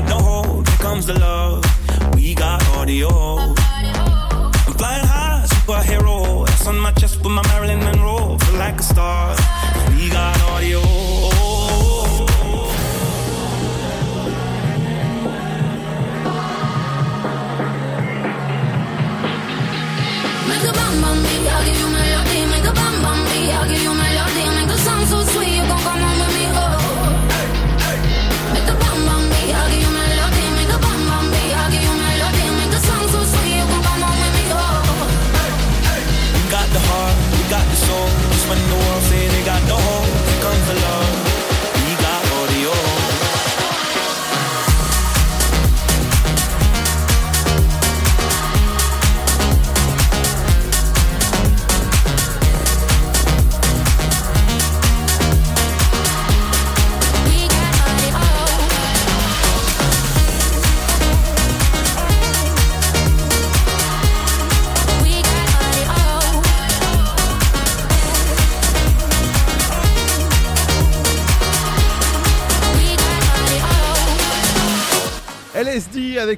Got 0.00 0.08
no 0.10 0.18
hold, 0.18 0.68
here 0.68 0.78
comes 0.78 1.06
the 1.06 1.14
love. 1.14 1.64
We 2.14 2.34
got 2.34 2.62
audio. 2.76 3.25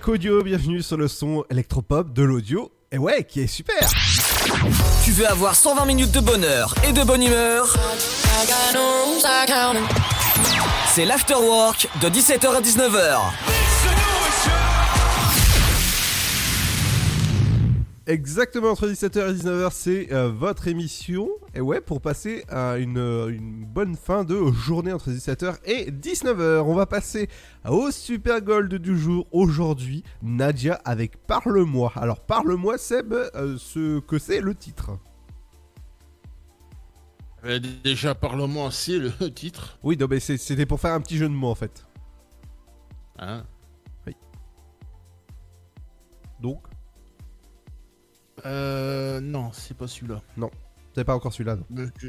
Audio, 0.06 0.42
bienvenue 0.42 0.82
sur 0.82 0.96
le 0.96 1.08
son 1.08 1.44
électropop 1.50 2.12
de 2.12 2.22
l'audio. 2.22 2.70
Et 2.92 2.98
ouais, 2.98 3.24
qui 3.24 3.40
est 3.40 3.46
super 3.46 3.90
Tu 5.04 5.10
veux 5.10 5.26
avoir 5.26 5.54
120 5.54 5.84
minutes 5.86 6.12
de 6.12 6.20
bonheur 6.20 6.74
et 6.88 6.92
de 6.92 7.02
bonne 7.02 7.22
humeur? 7.22 7.74
C'est 10.94 11.04
l'afterwork 11.04 11.88
de 12.00 12.08
17h 12.08 12.54
à 12.54 12.60
19h. 12.60 13.57
Exactement 18.08 18.70
entre 18.70 18.88
17h 18.88 19.18
et 19.18 19.34
19h, 19.34 19.68
c'est 19.70 20.12
euh, 20.14 20.30
votre 20.30 20.66
émission. 20.66 21.28
Et 21.52 21.60
ouais, 21.60 21.82
pour 21.82 22.00
passer 22.00 22.42
à 22.48 22.78
une, 22.78 22.96
euh, 22.96 23.28
une 23.28 23.66
bonne 23.66 23.96
fin 23.96 24.24
de 24.24 24.50
journée 24.50 24.94
entre 24.94 25.10
17h 25.10 25.58
et 25.66 25.90
19h, 25.90 26.60
on 26.60 26.74
va 26.74 26.86
passer 26.86 27.28
au 27.68 27.90
Super 27.90 28.40
Gold 28.40 28.74
du 28.76 28.98
jour 28.98 29.26
aujourd'hui. 29.30 30.04
Nadia 30.22 30.80
avec 30.86 31.18
Parle-moi. 31.26 31.92
Alors, 31.96 32.20
Parle-moi, 32.20 32.78
Seb, 32.78 33.12
euh, 33.12 33.58
ce 33.58 34.00
que 34.00 34.18
c'est 34.18 34.40
le 34.40 34.54
titre. 34.54 34.92
Euh, 37.44 37.60
déjà, 37.84 38.14
parle-moi, 38.14 38.70
c'est 38.70 38.98
le 38.98 39.10
titre. 39.34 39.78
Oui, 39.82 39.98
non, 39.98 40.06
mais 40.08 40.18
c'était 40.18 40.64
pour 40.64 40.80
faire 40.80 40.94
un 40.94 41.02
petit 41.02 41.18
jeu 41.18 41.28
de 41.28 41.34
mots 41.34 41.50
en 41.50 41.54
fait. 41.54 41.86
Hein? 43.18 43.44
Oui. 44.06 44.16
Donc 46.40 46.67
Euh. 48.46 49.20
Non, 49.20 49.50
c'est 49.52 49.76
pas 49.76 49.86
celui-là. 49.86 50.22
Non, 50.36 50.50
c'est 50.94 51.04
pas 51.04 51.14
encore 51.14 51.32
celui-là. 51.32 51.58
je 52.00 52.08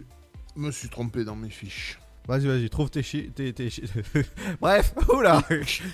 me 0.56 0.72
suis 0.72 0.90
trompé 0.90 1.24
dans 1.24 1.36
mes 1.36 1.50
fiches. 1.50 2.00
Vas-y, 2.28 2.46
vas-y, 2.48 2.70
trouve 2.70 2.92
tes 2.92 3.02
chi... 3.02 3.32
Tes, 3.32 3.54
tes 3.54 3.70
chi- 3.72 3.84
Bref, 4.62 4.94
oula 5.10 5.42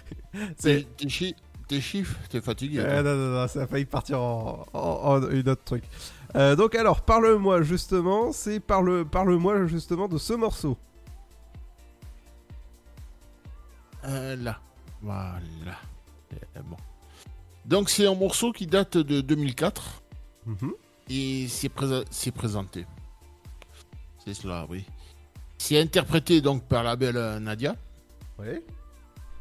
Tes, 0.62 0.84
tes 0.84 1.07
chi- 1.10 1.36
tes 1.68 1.80
chiffres, 1.80 2.18
t'es 2.30 2.41
fatigué. 2.41 2.80
Euh, 2.80 3.02
non, 3.02 3.16
non, 3.16 3.41
non, 3.41 3.48
ça 3.48 3.62
a 3.64 3.68
failli 3.68 3.86
partir 3.86 4.20
en, 4.22 4.66
en- 4.74 4.80
en 4.80 5.30
une 5.30 5.48
autre 5.48 5.64
truc. 5.64 5.84
Euh, 6.36 6.56
donc 6.57 6.76
alors, 6.76 7.02
parle-moi 7.02 7.62
justement, 7.62 8.34
c'est 8.34 8.60
parle, 8.60 9.06
parle-moi 9.06 9.66
justement 9.68 10.10
de 10.10 10.18
ce 10.18 10.34
morceau. 10.34 10.78
Euh, 14.06 14.36
là. 14.36 14.60
Voilà. 15.02 15.78
Euh, 16.34 16.62
bon. 16.66 16.78
Donc, 17.66 17.90
c'est 17.90 18.06
un 18.06 18.14
morceau 18.16 18.52
qui 18.52 18.68
date 18.68 18.98
de 18.98 19.22
2004. 19.22 20.03
Et 21.10 21.48
c'est 21.50 21.70
présenté. 21.70 22.86
C'est 24.26 24.34
cela, 24.34 24.66
oui. 24.70 24.86
C'est 25.58 25.80
interprété 25.80 26.42
donc 26.42 26.64
par 26.64 26.84
la 26.84 26.96
belle 26.96 27.18
euh, 27.18 27.40
Nadia. 27.40 27.76
Oui. 28.40 28.60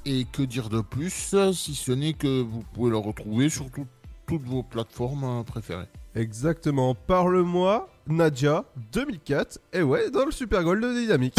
Et 0.07 0.25
que 0.31 0.43
dire 0.43 0.69
de 0.69 0.81
plus, 0.83 1.35
si 1.53 1.75
ce 1.75 1.93
n'est 1.93 2.13
que 2.13 2.43
vous 2.43 2.63
pouvez 2.75 2.91
le 2.91 2.99
retrouver 2.99 3.49
sur 3.49 3.71
tout- 3.71 3.87
toutes 4.27 4.43
vos 4.43 4.63
plateformes 4.63 5.25
euh, 5.25 5.43
préférées. 5.43 5.89
Exactement, 6.15 6.95
parle-moi, 6.95 7.89
Nadia, 8.07 8.65
2004, 8.93 9.59
et 9.73 9.83
ouais, 9.83 10.11
dans 10.11 10.25
le 10.27 10.31
Super 10.31 10.63
Gold 10.63 10.83
de 10.85 11.01
Dynamique. 11.01 11.35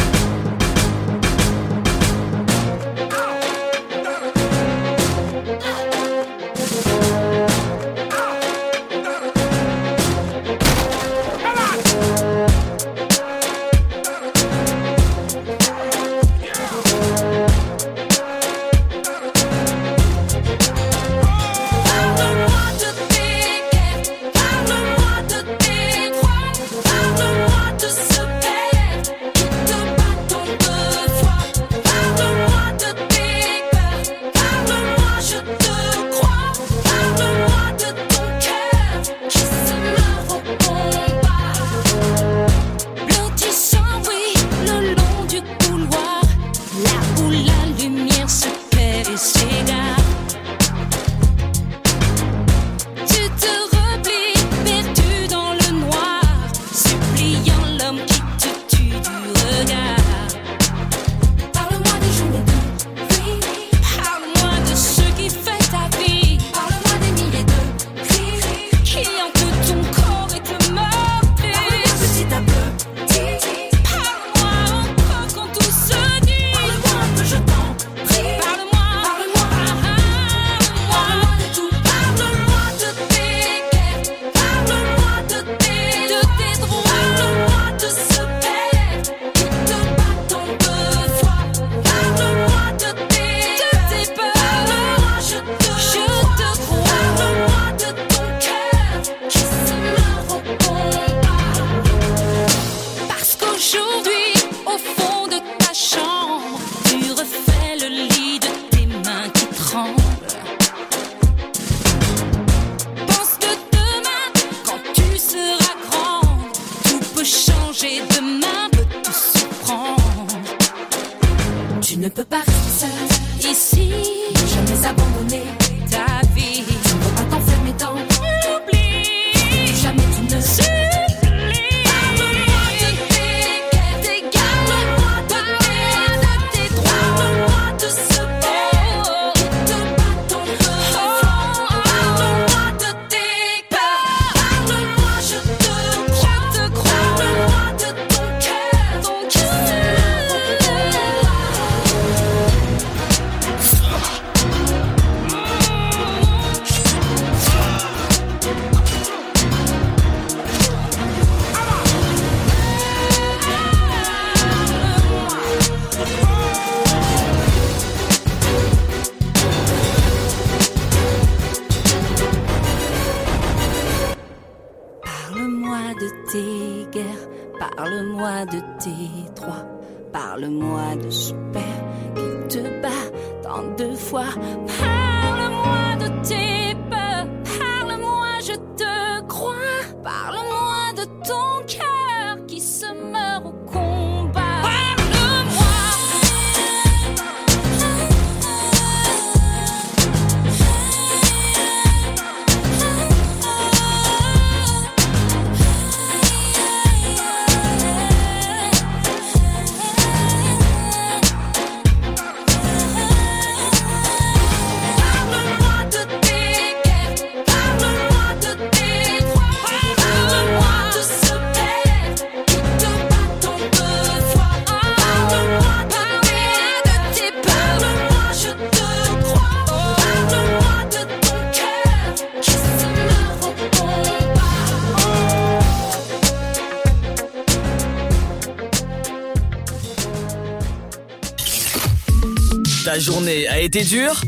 été 243.65 243.83
dur 243.83 244.21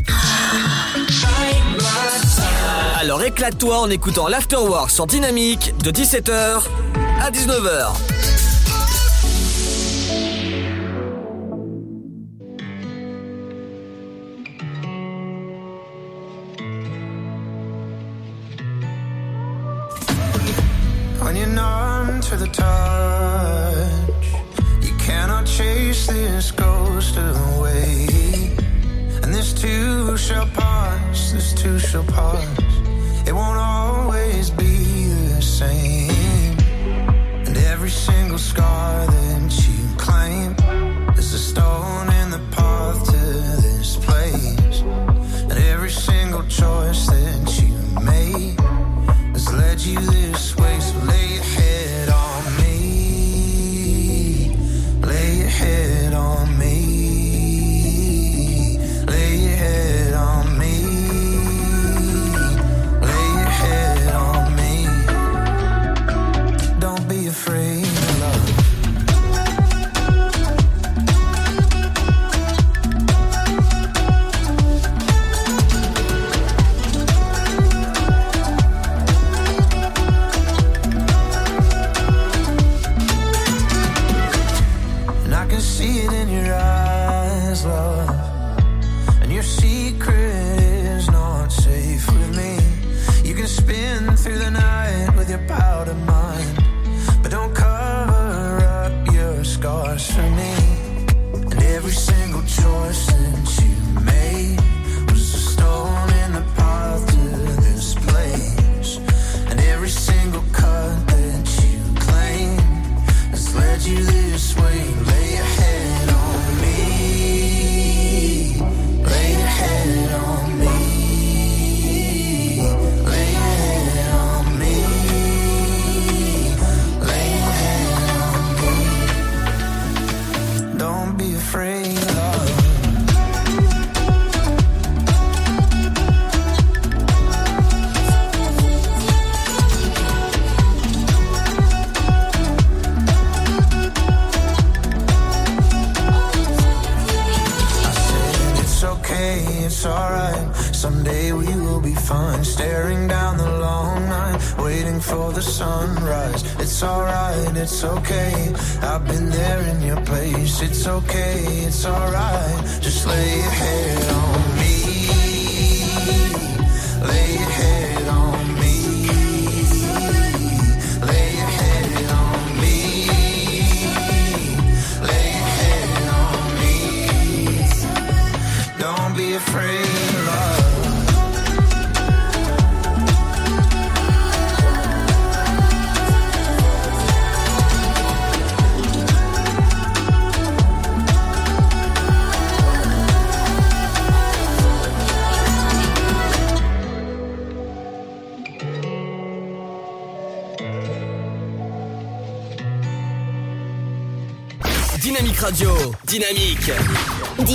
Alors 3.00 3.22
éclate-toi 3.22 3.78
en 3.78 3.90
écoutant 3.92 4.28
l'Afterwork 4.28 4.90
sur 4.90 5.06
Dynamique 5.06 5.76
de 5.84 5.92
17h 5.92 6.64
à 7.22 7.30
19h. 7.30 8.07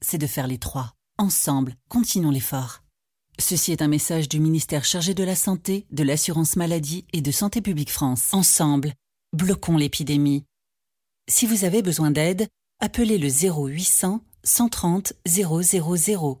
c'est 0.00 0.18
de 0.18 0.26
faire 0.26 0.46
les 0.46 0.58
trois. 0.58 0.94
Ensemble, 1.18 1.76
continuons 1.88 2.30
l'effort. 2.30 2.82
Ceci 3.38 3.72
est 3.72 3.82
un 3.82 3.88
message 3.88 4.28
du 4.28 4.40
ministère 4.40 4.84
chargé 4.84 5.14
de 5.14 5.24
la 5.24 5.34
Santé, 5.34 5.86
de 5.90 6.02
l'Assurance 6.02 6.56
Maladie 6.56 7.06
et 7.12 7.22
de 7.22 7.30
Santé 7.30 7.60
publique 7.60 7.90
France. 7.90 8.32
Ensemble, 8.32 8.94
bloquons 9.32 9.76
l'épidémie. 9.76 10.44
Si 11.28 11.46
vous 11.46 11.64
avez 11.64 11.82
besoin 11.82 12.10
d'aide, 12.10 12.48
appelez 12.80 13.18
le 13.18 13.28
0800 13.28 14.20
130 14.44 15.12
000. 15.26 16.40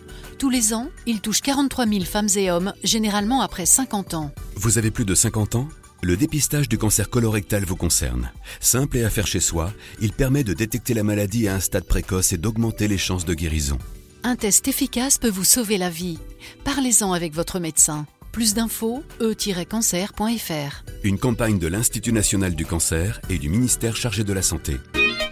Tous 0.41 0.49
les 0.49 0.73
ans, 0.73 0.89
il 1.05 1.21
touche 1.21 1.41
43 1.41 1.85
000 1.85 2.03
femmes 2.03 2.27
et 2.35 2.49
hommes, 2.49 2.73
généralement 2.83 3.41
après 3.41 3.67
50 3.67 4.15
ans. 4.15 4.31
Vous 4.55 4.79
avez 4.79 4.89
plus 4.89 5.05
de 5.05 5.13
50 5.13 5.53
ans? 5.53 5.67
Le 6.01 6.17
dépistage 6.17 6.67
du 6.67 6.79
cancer 6.79 7.11
colorectal 7.11 7.63
vous 7.63 7.75
concerne. 7.75 8.31
Simple 8.59 8.97
et 8.97 9.03
à 9.03 9.11
faire 9.11 9.27
chez 9.27 9.39
soi, 9.39 9.71
il 9.99 10.13
permet 10.13 10.43
de 10.43 10.53
détecter 10.53 10.95
la 10.95 11.03
maladie 11.03 11.47
à 11.47 11.53
un 11.53 11.59
stade 11.59 11.83
précoce 11.83 12.33
et 12.33 12.39
d'augmenter 12.39 12.87
les 12.87 12.97
chances 12.97 13.23
de 13.23 13.35
guérison. 13.35 13.77
Un 14.23 14.35
test 14.35 14.67
efficace 14.67 15.19
peut 15.19 15.29
vous 15.29 15.43
sauver 15.43 15.77
la 15.77 15.91
vie. 15.91 16.17
Parlez-en 16.63 17.13
avec 17.13 17.35
votre 17.35 17.59
médecin. 17.59 18.07
Plus 18.31 18.55
d'infos, 18.55 19.03
e-cancer.fr. 19.21 20.83
Une 21.03 21.19
campagne 21.19 21.59
de 21.59 21.67
l'Institut 21.67 22.13
national 22.13 22.55
du 22.55 22.65
cancer 22.65 23.21
et 23.29 23.37
du 23.37 23.49
ministère 23.49 23.95
chargé 23.95 24.23
de 24.23 24.33
la 24.33 24.41
santé. 24.41 24.77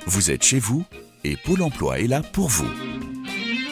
Vous 0.05 0.29
êtes 0.29 0.43
chez 0.43 0.59
vous 0.59 0.85
et 1.23 1.35
Pôle 1.35 1.63
emploi 1.63 1.99
est 1.99 2.07
là 2.07 2.21
pour 2.21 2.47
vous. 2.49 2.69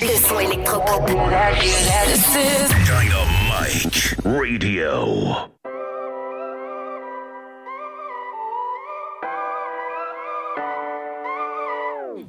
Le 0.00 0.16
son 0.16 0.38
électropop. 0.38 1.06
Dynamite 2.86 4.14
Radio. 4.24 5.48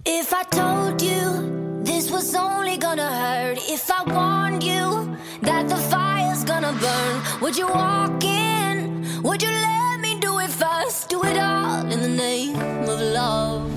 If 0.05 0.33
I 0.33 0.43
told 0.51 1.01
you 1.01 1.83
this 1.83 2.09
was 2.09 2.33
only 2.35 2.77
gonna 2.77 3.09
hurt, 3.09 3.57
if 3.69 3.89
I 3.91 4.03
warned 4.03 4.63
you 4.63 5.17
that 5.41 5.67
the 5.67 5.75
fire's 5.75 6.43
gonna 6.45 6.73
burn, 6.73 7.41
would 7.41 7.57
you 7.57 7.67
walk 7.67 8.23
in? 8.23 9.05
Would 9.23 9.41
you 9.41 9.49
let 9.49 9.99
me 9.99 10.19
do 10.19 10.39
it 10.39 10.49
first? 10.51 11.09
Do 11.09 11.23
it 11.25 11.37
all 11.37 11.81
in 11.91 12.01
the 12.01 12.07
name 12.07 12.55
of 12.87 12.99
love. 13.01 13.69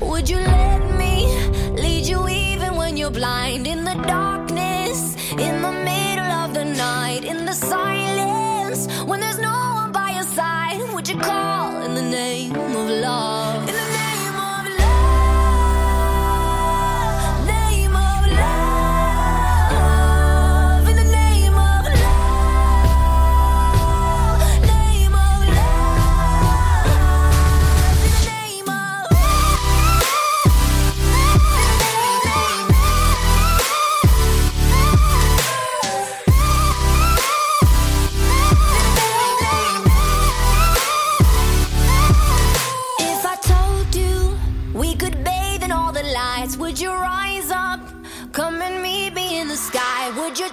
Would 0.00 0.28
you 0.30 0.38
let 0.38 0.80
me 0.96 1.26
lead 1.72 2.06
you 2.06 2.26
even 2.28 2.57
when 2.57 2.57
you're 2.98 3.10
blind? 3.10 3.66
In 3.66 3.84
the 3.84 3.94
darkness, 3.94 5.14
in 5.30 5.62
the 5.62 5.70
middle 5.70 6.32
of 6.42 6.52
the 6.52 6.64
night, 6.64 7.24
in 7.24 7.46
the 7.46 7.52
silence, 7.52 8.88
when 9.04 9.20
there's 9.20 9.38
no 9.38 9.56
one 9.74 9.92
by 9.92 10.10
your 10.10 10.24
side, 10.24 10.80
would 10.92 11.08
you 11.08 11.16
call 11.18 11.80
in 11.82 11.94
the 11.94 12.02
name 12.02 12.56
of 12.56 12.90
love? 12.90 13.97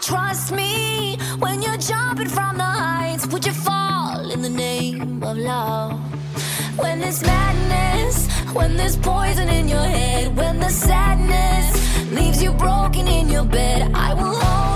trust 0.02 0.52
me 0.52 1.18
when 1.40 1.62
you're 1.62 1.78
jumping 1.78 2.30
from 2.30 2.58
the 2.58 2.64
heights? 2.64 3.28
Would 3.28 3.46
you 3.46 3.54
fall 3.54 4.32
in 4.32 4.42
the 4.42 4.50
name 4.50 5.24
of 5.24 5.38
love? 5.38 6.00
When 6.78 7.00
there's 7.00 7.22
madness, 7.22 8.28
when 8.54 8.76
there's 8.78 8.98
poison 8.98 9.48
in 9.50 9.68
your 9.68 9.88
head, 9.98 10.36
when 10.36 10.60
the 10.60 10.70
sadness 10.70 12.12
leaves 12.12 12.42
you 12.44 12.52
broken 12.52 13.08
in 13.08 13.30
your 13.30 13.46
bed, 13.46 13.92
I 13.94 14.14
will 14.14 14.36
hold. 14.36 14.75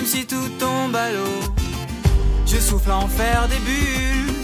même 0.00 0.08
si 0.08 0.24
tout 0.24 0.48
tombe 0.58 0.96
à 0.96 1.10
l'eau. 1.12 1.40
Je 2.46 2.56
souffle 2.56 2.90
à 2.90 2.96
en 2.96 3.08
faire 3.08 3.46
des 3.48 3.58
bulles, 3.58 4.34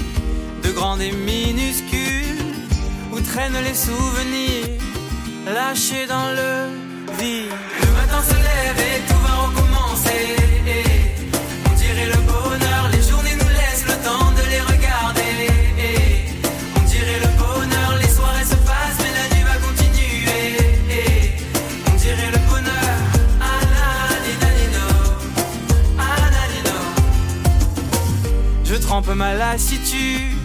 de 0.62 0.70
grandes 0.72 1.00
et 1.00 1.12
minuscules, 1.12 2.44
où 3.10 3.20
traînent 3.20 3.62
les 3.64 3.74
souvenirs 3.74 4.82
lâchés 5.46 6.06
dans 6.06 6.30
le 6.40 6.52
vide. 7.18 7.52
Le 7.80 7.90
matin 7.98 8.22
se 8.22 8.34
lève 8.34 8.80
et 8.90 9.00
tout 9.08 9.20
va 9.26 9.34
recommencer. 9.46 10.35
ma 29.14 29.34
lassitude 29.34 30.36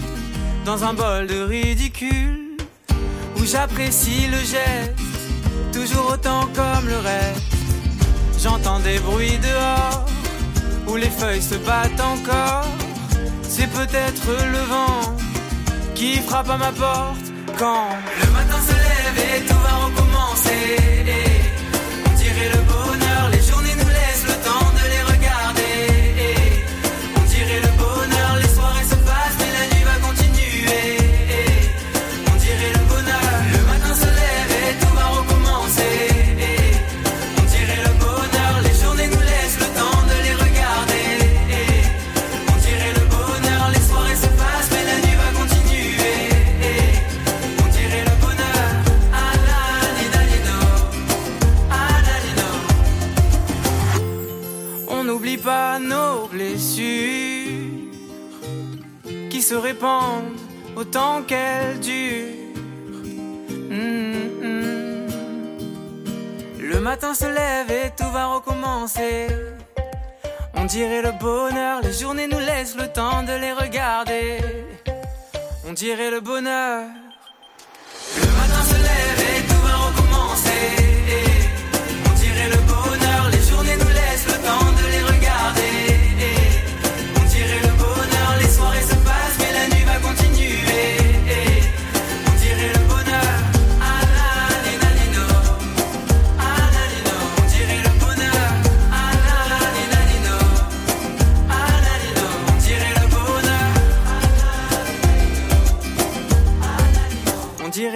dans 0.65 0.83
un 0.83 0.93
bol 0.93 1.25
de 1.25 1.41
ridicule 1.41 2.57
où 3.37 3.45
j'apprécie 3.45 4.27
le 4.27 4.37
geste, 4.37 4.93
toujours 5.73 6.11
autant 6.11 6.47
comme 6.53 6.87
le 6.87 6.97
reste. 6.97 7.41
J'entends 8.39 8.79
des 8.79 8.99
bruits 8.99 9.39
dehors 9.39 10.05
où 10.87 10.95
les 10.95 11.09
feuilles 11.09 11.41
se 11.41 11.55
battent 11.55 11.99
encore. 11.99 12.67
C'est 13.41 13.69
peut-être 13.71 14.27
le 14.27 14.59
vent 14.59 15.17
qui 15.95 16.17
frappe 16.17 16.49
à 16.49 16.57
ma 16.57 16.71
porte 16.71 17.25
quand 17.57 17.89
le 18.23 18.31
matin 18.31 18.59
se 18.67 18.73
lève 18.73 19.35
et 19.35 19.45
tout 19.45 19.59
va 19.59 19.85
recommencer. 19.85 21.30
autant 60.75 61.23
qu'elles 61.23 61.79
durent. 61.79 62.35
Mmh, 63.69 64.13
mmh. 64.41 65.07
Le 66.59 66.79
matin 66.79 67.13
se 67.13 67.25
lève 67.25 67.71
et 67.71 67.91
tout 67.97 68.09
va 68.11 68.27
recommencer. 68.27 69.27
On 70.55 70.65
dirait 70.65 71.01
le 71.01 71.11
bonheur, 71.19 71.81
les 71.81 71.93
journées 71.93 72.27
nous 72.27 72.39
laissent 72.39 72.77
le 72.77 72.87
temps 72.87 73.23
de 73.23 73.33
les 73.33 73.53
regarder. 73.53 74.39
On 75.67 75.73
dirait 75.73 76.11
le 76.11 76.19
bonheur 76.19 76.83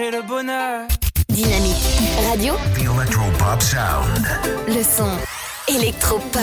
trouver 0.06 0.10
le 0.10 0.22
bonheur. 0.22 0.86
Dynamique 1.28 1.74
Radio. 2.28 2.54
The 2.74 2.82
Electropop 2.82 3.62
Sound. 3.62 4.26
Le 4.68 4.82
son 4.82 5.08
électropop. 5.68 6.42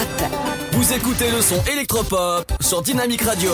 Vous 0.74 0.94
écoutez 0.94 1.32
le 1.32 1.42
son 1.42 1.62
électropop 1.72 2.52
sur 2.62 2.82
Dynamique 2.82 3.22
Radio. 3.22 3.52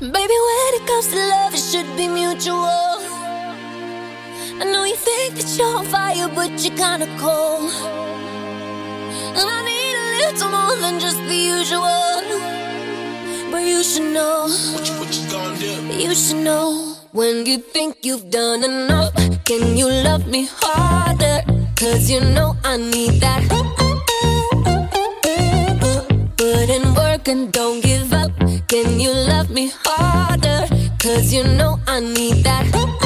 Baby, 0.00 0.12
when 0.12 0.74
it 0.74 0.86
comes 0.86 1.08
to 1.08 1.16
love, 1.16 1.54
it 1.54 1.60
should 1.60 1.96
be 1.96 2.08
mutual. 2.08 3.00
I 4.60 4.64
know 4.64 4.84
you 4.84 4.96
think 4.96 5.36
that 5.36 5.56
you're 5.56 5.76
on 5.76 5.84
fire, 5.84 6.28
but 6.34 6.50
you're 6.62 6.76
kinda 6.76 7.06
cold. 7.18 7.70
And 9.36 9.48
I 9.48 9.62
need 9.64 9.94
a 9.96 10.26
little 10.26 10.50
more 10.50 10.76
than 10.80 11.00
just 11.00 11.18
the 11.28 11.36
usual. 11.36 12.22
But 13.50 13.62
you 13.62 13.82
should 13.82 14.12
know. 14.12 14.48
What 14.74 14.86
you, 14.86 14.94
what 14.98 15.14
you 15.14 15.33
You 15.64 16.14
should 16.14 16.44
know. 16.44 16.96
When 17.12 17.46
you 17.46 17.58
think 17.58 17.96
you've 18.02 18.28
done 18.28 18.64
enough, 18.64 19.14
can 19.46 19.78
you 19.78 19.88
love 19.88 20.26
me 20.26 20.46
harder? 20.50 21.40
Cause 21.76 22.10
you 22.10 22.20
know 22.20 22.54
I 22.64 22.76
need 22.76 23.20
that. 23.22 23.42
Put 26.36 26.68
in 26.68 26.94
work 26.94 27.28
and 27.28 27.50
don't 27.50 27.82
give 27.82 28.12
up. 28.12 28.30
Can 28.68 29.00
you 29.00 29.12
love 29.12 29.48
me 29.50 29.72
harder? 29.84 30.66
Cause 30.98 31.32
you 31.32 31.44
know 31.44 31.80
I 31.86 32.00
need 32.00 32.44
that. 32.44 33.03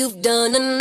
You've 0.00 0.22
done 0.22 0.54
enough, 0.54 0.79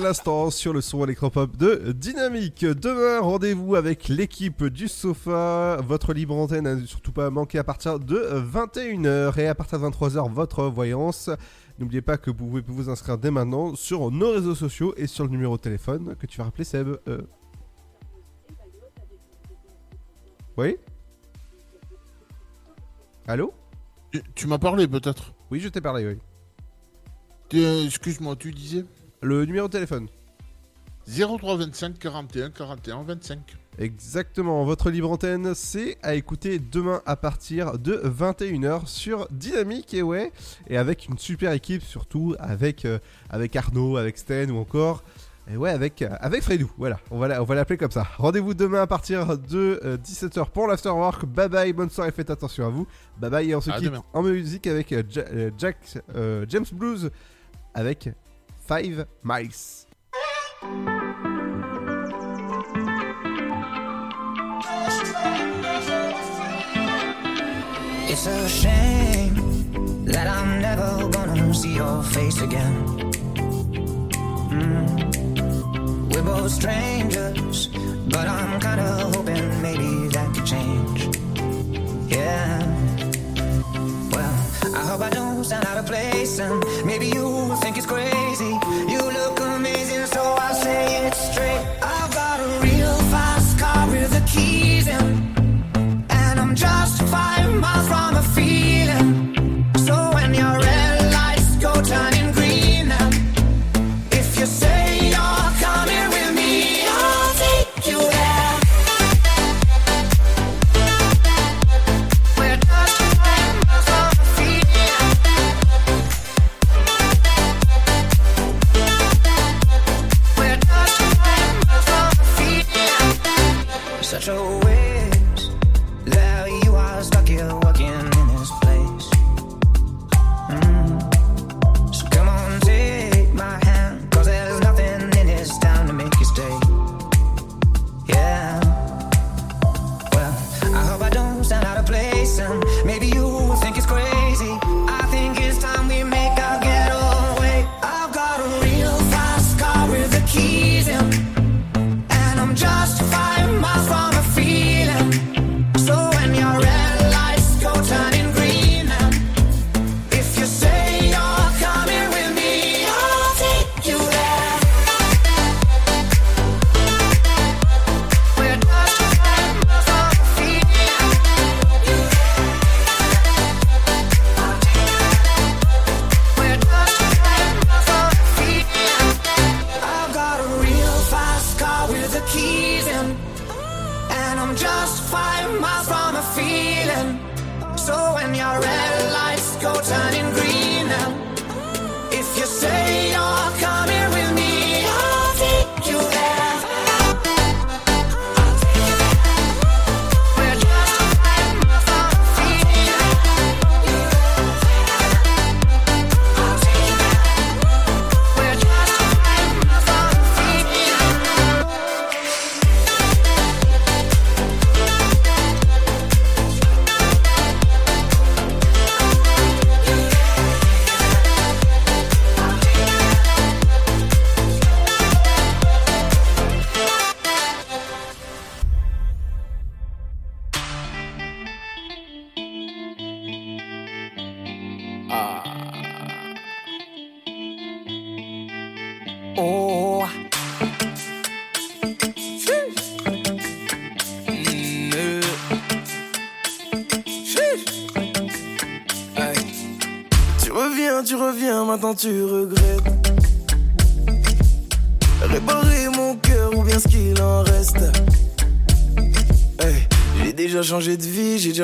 à 0.00 0.02
l'instant 0.02 0.50
sur 0.50 0.72
le 0.72 0.80
son 0.80 1.04
électropop 1.04 1.56
de 1.58 1.92
Dynamique. 1.92 2.64
Demain, 2.64 3.20
rendez-vous 3.20 3.74
avec 3.76 4.08
l'équipe 4.08 4.64
du 4.64 4.88
sofa. 4.88 5.76
Votre 5.82 6.14
libre 6.14 6.34
antenne 6.36 6.66
à 6.66 6.74
ne 6.74 6.86
surtout 6.86 7.12
pas 7.12 7.28
manquer 7.28 7.58
à 7.58 7.64
partir 7.64 7.98
de 8.00 8.16
21h 8.16 9.38
et 9.38 9.46
à 9.46 9.54
partir 9.54 9.78
de 9.78 9.84
23h, 9.86 10.32
votre 10.32 10.64
voyance. 10.64 11.28
N'oubliez 11.78 12.00
pas 12.00 12.16
que 12.16 12.30
vous 12.30 12.36
pouvez 12.36 12.62
vous 12.66 12.88
inscrire 12.88 13.18
dès 13.18 13.30
maintenant 13.30 13.74
sur 13.74 14.10
nos 14.10 14.32
réseaux 14.32 14.54
sociaux 14.54 14.94
et 14.96 15.06
sur 15.06 15.24
le 15.24 15.30
numéro 15.30 15.56
de 15.58 15.62
téléphone 15.62 16.16
que 16.18 16.26
tu 16.26 16.38
vas 16.38 16.44
rappeler 16.44 16.64
Seb. 16.64 16.96
Euh. 17.06 17.20
Oui 20.56 20.76
Allô? 23.28 23.52
Tu, 24.12 24.22
tu 24.34 24.46
m'as 24.46 24.58
parlé 24.58 24.88
peut-être 24.88 25.34
Oui, 25.50 25.60
je 25.60 25.68
t'ai 25.68 25.80
parlé, 25.82 26.06
oui. 26.06 26.18
T'es- 27.50 27.84
Excuse-moi, 27.84 28.34
tu 28.36 28.50
disais? 28.50 28.84
Le 29.22 29.44
numéro 29.44 29.66
de 29.68 29.72
téléphone. 29.72 30.08
03 31.08 31.56
25 31.56 31.98
41 31.98 32.50
41 32.50 33.02
25. 33.02 33.38
Exactement, 33.78 34.64
votre 34.64 34.90
libre 34.90 35.10
antenne, 35.10 35.54
c'est 35.54 35.96
à 36.02 36.14
écouter 36.14 36.58
demain 36.58 37.00
à 37.06 37.16
partir 37.16 37.78
de 37.78 37.94
21h 38.04 38.86
sur 38.86 39.26
Dynamique 39.30 39.94
et 39.94 40.02
ouais, 40.02 40.32
et 40.68 40.76
avec 40.76 41.06
une 41.08 41.16
super 41.18 41.52
équipe 41.52 41.82
surtout, 41.82 42.34
avec, 42.38 42.84
euh, 42.84 42.98
avec 43.30 43.56
Arnaud, 43.56 43.96
avec 43.96 44.18
Sten 44.18 44.50
ou 44.50 44.58
encore, 44.58 45.02
et 45.50 45.56
ouais, 45.56 45.70
avec, 45.70 46.02
euh, 46.02 46.10
avec 46.20 46.42
Fredou, 46.42 46.70
voilà, 46.76 47.00
on 47.10 47.18
va, 47.18 47.28
la- 47.28 47.42
on 47.42 47.46
va 47.46 47.54
l'appeler 47.54 47.78
comme 47.78 47.90
ça. 47.90 48.06
Rendez-vous 48.18 48.52
demain 48.54 48.82
à 48.82 48.86
partir 48.86 49.38
de 49.38 49.80
17h 50.04 50.50
pour 50.50 50.66
l'afterwork, 50.66 51.24
bye 51.24 51.48
bye, 51.48 51.72
bonne 51.72 51.90
soirée, 51.90 52.12
faites 52.12 52.30
attention 52.30 52.66
à 52.66 52.68
vous, 52.68 52.86
bye 53.18 53.30
bye, 53.30 53.50
et 53.50 53.54
on 53.54 53.60
se 53.62 53.70
À 53.70 53.74
quitte 53.74 53.84
demain. 53.86 54.04
en 54.12 54.22
musique 54.22 54.66
avec 54.66 54.92
euh, 54.92 55.02
Ja- 55.08 55.24
euh, 55.32 55.50
Jack, 55.56 55.78
euh, 56.14 56.44
James 56.48 56.66
Blues, 56.72 57.10
avec 57.72 58.10
Five 58.70 59.04
Miles. 59.24 59.84
It's 68.06 68.26
a 68.28 68.48
shame 68.48 69.34
that 70.04 70.28
I'm 70.28 70.60
never 70.62 71.08
gonna 71.08 71.52
see 71.52 71.74
your 71.74 72.04
face 72.04 72.40
again. 72.42 73.10
Mm. 74.54 76.14
We're 76.14 76.22
both 76.22 76.52
strangers, 76.52 77.70
but 78.06 78.28
I'm 78.28 78.60
kinda 78.60 79.10
hoping 79.12 79.50
maybe 79.60 80.06
that 80.14 80.32
could 80.32 80.46
change. 80.46 81.18
Yeah. 82.06 82.62
Well, 84.14 84.34
I 84.76 84.82
hope 84.86 85.00
I 85.00 85.10
don't 85.10 85.42
sound 85.42 85.66
out 85.66 85.78
of 85.78 85.86
place, 85.86 86.38
and 86.38 86.69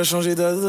changé 0.06 0.34
d'adresse. 0.34 0.65